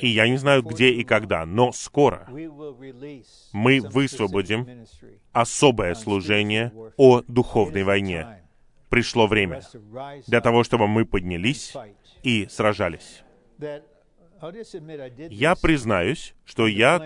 и 0.00 0.08
я 0.08 0.28
не 0.28 0.36
знаю 0.36 0.62
где 0.62 0.90
и 0.90 1.04
когда, 1.04 1.46
но 1.46 1.72
скоро. 1.72 2.26
мы 3.52 3.80
высвободим 3.80 4.86
особое 5.32 5.94
служение 5.94 6.72
о 6.96 7.22
духовной 7.26 7.84
войне. 7.84 8.42
Пришло 8.90 9.26
время 9.26 9.62
для 10.26 10.40
того, 10.40 10.62
чтобы 10.62 10.86
мы 10.86 11.04
поднялись 11.04 11.74
и 12.22 12.46
сражались. 12.48 13.22
Я 15.30 15.56
признаюсь, 15.56 16.34
что 16.44 16.66
я 16.66 17.00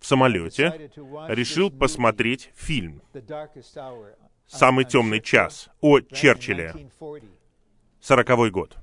в 0.00 0.06
самолете 0.06 0.90
решил 1.28 1.70
посмотреть 1.70 2.50
фильм 2.54 3.02
«Самый 4.46 4.84
темный 4.84 5.20
час» 5.20 5.68
о 5.80 6.00
Черчилле, 6.00 6.74
сороковой 8.00 8.50
год. 8.50 8.76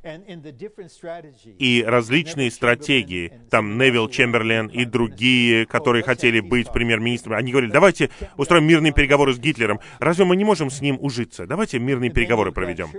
И 1.58 1.84
различные 1.86 2.52
стратегии, 2.52 3.34
там 3.50 3.78
Невил 3.78 4.08
Чемберлен 4.10 4.68
и 4.68 4.86
другие, 4.86 5.66
которые 5.66 6.04
хотели 6.04 6.40
быть 6.40 6.72
премьер-министрами, 6.72 7.38
они 7.38 7.52
говорили, 7.52 7.72
давайте 7.72 8.12
устроим 8.38 8.66
мирные 8.66 8.94
переговоры 8.94 9.34
с 9.34 9.40
Гитлером. 9.40 9.80
Разве 10.00 10.24
мы 10.24 10.36
не 10.36 10.46
можем 10.46 10.70
с 10.70 10.82
ним 10.82 10.98
ужиться? 11.02 11.48
Давайте 11.48 11.80
мирные 11.80 12.12
переговоры 12.12 12.52
проведем. 12.52 12.90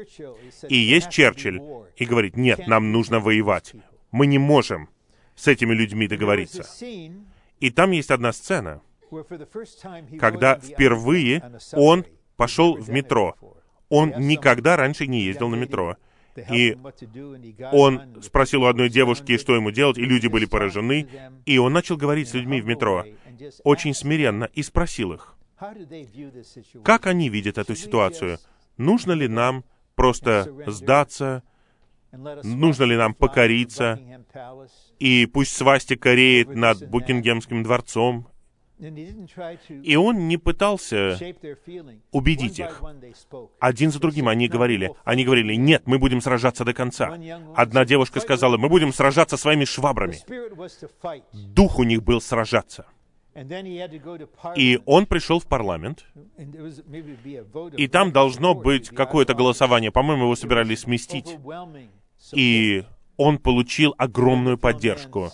И 0.69 0.77
есть 0.77 1.09
Черчилль, 1.09 1.61
и 1.97 2.05
говорит, 2.05 2.36
нет, 2.36 2.66
нам 2.66 2.93
нужно 2.93 3.20
воевать. 3.20 3.73
Мы 4.11 4.27
не 4.27 4.39
можем 4.39 4.89
с 5.36 5.47
этими 5.47 5.73
людьми 5.73 6.09
договориться. 6.09 6.66
И 7.60 7.70
там 7.70 7.90
есть 7.90 8.10
одна 8.10 8.32
сцена, 8.32 8.80
когда 10.18 10.59
впервые 10.59 11.59
он 11.72 12.05
пошел 12.36 12.74
в 12.76 12.89
метро. 12.90 13.36
Он 13.89 14.12
никогда 14.18 14.76
раньше 14.76 15.06
не 15.06 15.22
ездил 15.22 15.48
на 15.48 15.56
метро. 15.56 15.97
И 16.51 16.76
он 17.72 18.22
спросил 18.22 18.62
у 18.62 18.66
одной 18.66 18.89
девушки, 18.90 19.39
что 19.39 19.56
ему 19.56 19.70
делать, 19.70 19.98
и 19.98 20.05
люди 20.05 20.28
были 20.28 20.44
поражены. 20.44 21.09
И 21.47 21.59
он 21.59 21.72
начал 21.72 21.97
говорить 21.97 22.28
с 22.28 22.35
людьми 22.35 22.60
в 22.60 22.66
метро, 22.66 23.05
очень 23.64 23.94
смиренно, 23.94 24.44
и 24.44 24.62
спросил 24.62 25.12
их, 25.12 25.36
как 26.85 27.06
они 27.06 27.28
видят 27.28 27.59
эту 27.59 27.74
ситуацию? 27.74 28.39
Нужно 28.76 29.12
ли 29.12 29.26
нам 29.26 29.64
просто 29.97 30.52
сдаться? 30.66 31.43
Нужно 32.12 32.85
ли 32.85 32.97
нам 32.97 33.14
покориться? 33.14 33.98
И 34.98 35.26
пусть 35.26 35.56
свастика 35.56 36.14
реет 36.14 36.55
над 36.55 36.89
Букингемским 36.89 37.62
дворцом 37.62 38.28
И 39.82 39.97
он 39.97 40.28
не 40.28 40.36
пытался 40.36 41.18
убедить 42.12 42.59
их. 42.60 42.82
Один 43.59 43.90
за 43.90 43.98
другим 43.98 44.28
они 44.28 44.48
говорили, 44.48 44.93
они 45.05 45.24
говорили, 45.24 45.55
нет, 45.55 45.82
мы 45.86 45.98
будем 45.98 46.20
сражаться 46.20 46.64
до 46.64 46.72
конца. 46.72 47.18
Одна 47.55 47.85
девушка 47.85 48.20
сказала, 48.20 48.56
мы 48.56 48.68
будем 48.68 48.93
сражаться 48.93 49.36
своими 49.36 49.64
швабрами. 49.64 50.18
Дух 51.32 51.78
у 51.78 51.82
них 51.82 52.02
был 52.02 52.20
сражаться. 52.20 52.86
И 54.56 54.80
он 54.85 55.06
пришел 55.06 55.39
в 55.39 55.47
парламент, 55.47 56.06
и 57.76 57.86
там 57.86 58.12
должно 58.12 58.55
быть 58.55 58.89
какое-то 58.89 59.35
голосование. 59.35 59.93
По-моему, 59.93 60.24
его 60.24 60.36
собирались 60.36 60.80
сместить. 60.80 61.36
И 62.32 62.85
он 63.16 63.39
получил 63.39 63.95
огромную 63.99 64.59
поддержку. 64.59 65.31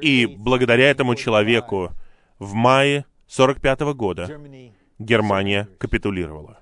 И 0.00 0.26
благодаря 0.26 0.90
этому 0.90 1.14
человеку 1.14 1.92
в 2.38 2.54
мае 2.54 3.04
45 3.28 3.80
года 3.94 4.28
Германия 4.98 5.68
капитулировала. 5.78 6.58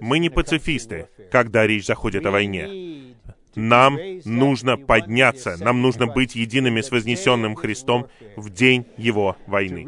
Мы 0.00 0.18
не 0.18 0.30
пацифисты, 0.30 1.08
когда 1.30 1.66
речь 1.66 1.86
заходит 1.86 2.24
о 2.26 2.30
войне. 2.30 3.14
Нам 3.58 3.98
нужно 4.24 4.76
подняться, 4.76 5.56
нам 5.58 5.82
нужно 5.82 6.06
быть 6.06 6.36
едиными 6.36 6.80
с 6.80 6.92
вознесенным 6.92 7.56
Христом 7.56 8.06
в 8.36 8.50
день 8.50 8.86
Его 8.96 9.36
войны. 9.46 9.84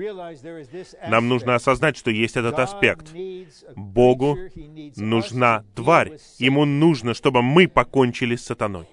Нам 1.08 1.28
нужно 1.28 1.54
осознать, 1.54 1.96
что 1.96 2.10
есть 2.10 2.36
этот 2.36 2.58
аспект. 2.58 3.14
Богу 3.76 4.36
нужна 4.96 5.64
тварь. 5.76 6.18
Ему 6.38 6.64
нужно, 6.64 7.14
чтобы 7.14 7.42
мы 7.42 7.68
покончили 7.68 8.34
с 8.34 8.44
сатаной. 8.44 8.86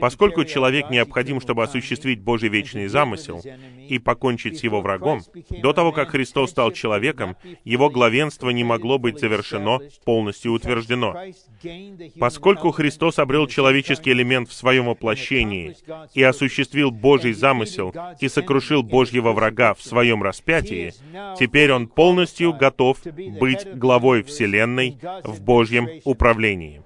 Поскольку 0.00 0.44
человек 0.44 0.90
необходим, 0.90 1.40
чтобы 1.40 1.62
осуществить 1.62 2.20
Божий 2.20 2.48
вечный 2.48 2.88
замысел 2.88 3.42
и 3.88 3.98
покончить 3.98 4.58
с 4.58 4.64
его 4.64 4.80
врагом, 4.80 5.22
до 5.50 5.72
того, 5.72 5.92
как 5.92 6.10
Христос 6.10 6.50
стал 6.50 6.72
человеком, 6.72 7.36
его 7.64 7.90
главенство 7.90 8.50
не 8.50 8.64
могло 8.64 8.98
быть 8.98 9.18
завершено, 9.18 9.80
полностью 10.04 10.52
утверждено. 10.52 11.16
Поскольку 12.18 12.70
Христос 12.70 13.18
обрел 13.18 13.46
человеческий 13.46 14.12
элемент 14.12 14.48
в 14.48 14.52
своем 14.52 14.86
воплощении 14.86 15.76
и 16.14 16.22
осуществил 16.22 16.90
Божий 16.90 17.32
замысел 17.32 17.94
и 18.20 18.28
сокрушил 18.28 18.82
Божьего 18.82 19.32
врага 19.32 19.74
в 19.74 19.82
своем 19.82 20.22
распятии, 20.22 20.92
теперь 21.38 21.72
он 21.72 21.88
полностью 21.88 22.52
готов 22.52 22.98
быть 23.04 23.66
главой 23.76 24.22
Вселенной 24.22 24.98
в 25.24 25.40
Божьем 25.40 25.88
управлении. 26.04 26.82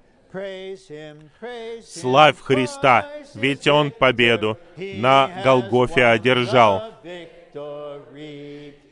Славь 1.83 2.39
Христа, 2.39 3.09
ведь 3.33 3.67
Он 3.67 3.91
победу 3.91 4.57
на 4.77 5.29
Голгофе 5.43 6.05
одержал. 6.05 6.93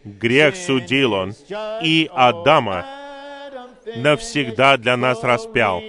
Грех 0.03 0.55
судил 0.55 1.14
Он, 1.14 1.34
и 1.84 2.09
Адама 2.14 2.85
навсегда 3.95 4.77
для 4.77 4.97
нас 4.97 5.23
распял. 5.23 5.81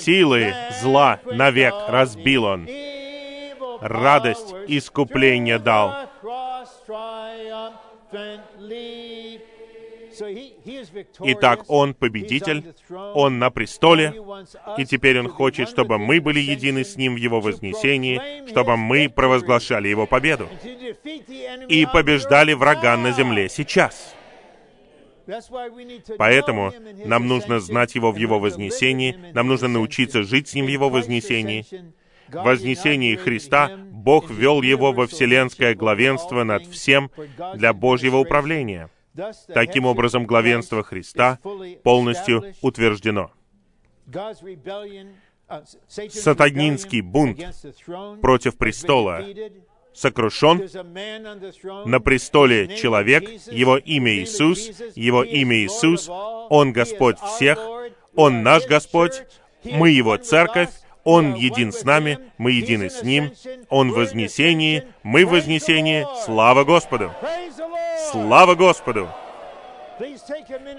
Силы 0.00 0.54
зла 0.82 1.20
навек 1.24 1.74
разбил 1.88 2.44
Он. 2.44 2.68
Радость 3.80 4.54
искупления 4.66 5.58
дал. 5.58 6.08
Итак, 11.20 11.64
Он 11.68 11.94
победитель, 11.94 12.64
Он 12.90 13.38
на 13.38 13.50
престоле, 13.50 14.14
и 14.76 14.84
теперь 14.84 15.18
Он 15.18 15.28
хочет, 15.28 15.68
чтобы 15.68 15.98
мы 15.98 16.20
были 16.20 16.40
едины 16.40 16.84
с 16.84 16.96
Ним 16.96 17.14
в 17.14 17.18
Его 17.18 17.40
вознесении, 17.40 18.48
чтобы 18.48 18.76
мы 18.76 19.08
провозглашали 19.08 19.88
Его 19.88 20.06
победу 20.06 20.48
и 21.68 21.86
побеждали 21.92 22.52
врага 22.52 22.96
на 22.96 23.12
земле 23.12 23.48
сейчас. 23.48 24.14
Поэтому 26.16 26.72
нам 27.04 27.28
нужно 27.28 27.60
знать 27.60 27.94
Его 27.94 28.12
в 28.12 28.16
Его 28.16 28.38
вознесении, 28.38 29.16
нам 29.34 29.48
нужно 29.48 29.68
научиться 29.68 30.22
жить 30.22 30.48
с 30.48 30.54
Ним 30.54 30.66
в 30.66 30.68
Его 30.68 30.88
вознесении. 30.88 31.66
В 32.28 32.42
вознесении 32.42 33.16
Христа 33.16 33.70
Бог 33.90 34.30
ввел 34.30 34.62
Его 34.62 34.92
во 34.92 35.06
вселенское 35.06 35.74
главенство 35.74 36.44
над 36.44 36.66
всем 36.66 37.10
для 37.54 37.72
Божьего 37.72 38.16
управления— 38.18 38.90
Таким 39.48 39.84
образом, 39.86 40.26
главенство 40.26 40.82
Христа 40.82 41.38
полностью 41.82 42.44
утверждено. 42.62 43.30
Сатанинский 46.08 47.00
бунт 47.00 47.40
против 48.20 48.56
престола 48.56 49.24
сокрушен. 49.94 50.68
На 51.86 52.00
престоле 52.00 52.76
человек, 52.76 53.28
его 53.50 53.76
имя 53.76 54.12
Иисус, 54.18 54.70
его 54.94 55.24
имя 55.24 55.56
Иисус, 55.56 56.08
Он 56.08 56.72
Господь 56.72 57.18
всех, 57.18 57.58
Он 58.14 58.42
наш 58.42 58.66
Господь, 58.66 59.22
мы 59.64 59.90
Его 59.90 60.16
церковь, 60.16 60.70
Он 61.04 61.34
един 61.34 61.72
с 61.72 61.84
нами, 61.84 62.18
мы 62.36 62.52
едины 62.52 62.90
с 62.90 63.02
Ним, 63.02 63.32
Он 63.70 63.90
в 63.90 63.96
вознесении, 63.96 64.84
мы 65.02 65.24
в 65.24 65.30
вознесении, 65.30 66.06
слава 66.24 66.64
Господу! 66.64 67.10
Слава 68.10 68.54
Господу! 68.54 69.08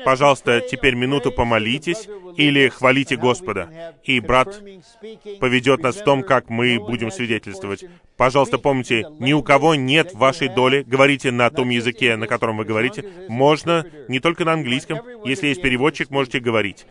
Пожалуйста, 0.06 0.62
теперь 0.62 0.96
минуту 0.96 1.32
помолитесь 1.32 2.08
или 2.38 2.70
хвалите 2.70 3.18
Господа, 3.18 3.94
и 4.04 4.20
брат 4.22 4.62
поведет 5.40 5.82
нас 5.82 5.98
в 5.98 6.04
том, 6.04 6.24
как 6.24 6.50
мы 6.50 6.80
будем 6.80 7.12
свидетельствовать. 7.12 7.84
Пожалуйста, 8.16 8.58
помните, 8.58 9.06
ни 9.20 9.34
у 9.34 9.44
кого 9.44 9.76
нет 9.76 10.14
вашей 10.14 10.48
доли. 10.48 10.84
Говорите 10.88 11.32
на 11.32 11.50
том 11.50 11.70
языке, 11.70 12.16
на 12.16 12.28
котором 12.28 12.58
вы 12.58 12.66
говорите. 12.66 13.06
Можно 13.28 13.86
не 14.08 14.20
только 14.20 14.46
на 14.46 14.54
английском. 14.54 15.00
Если 15.26 15.48
есть 15.48 15.62
переводчик, 15.62 16.10
можете 16.10 16.40
говорить. 16.40 16.86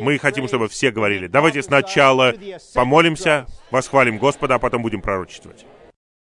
Мы 0.00 0.18
хотим, 0.18 0.48
чтобы 0.48 0.68
все 0.68 0.90
говорили. 0.90 1.26
Давайте 1.26 1.62
сначала 1.62 2.34
помолимся, 2.74 3.46
восхвалим 3.70 4.18
Господа, 4.18 4.54
а 4.54 4.58
потом 4.58 4.82
будем 4.82 5.02
пророчествовать. 5.02 5.66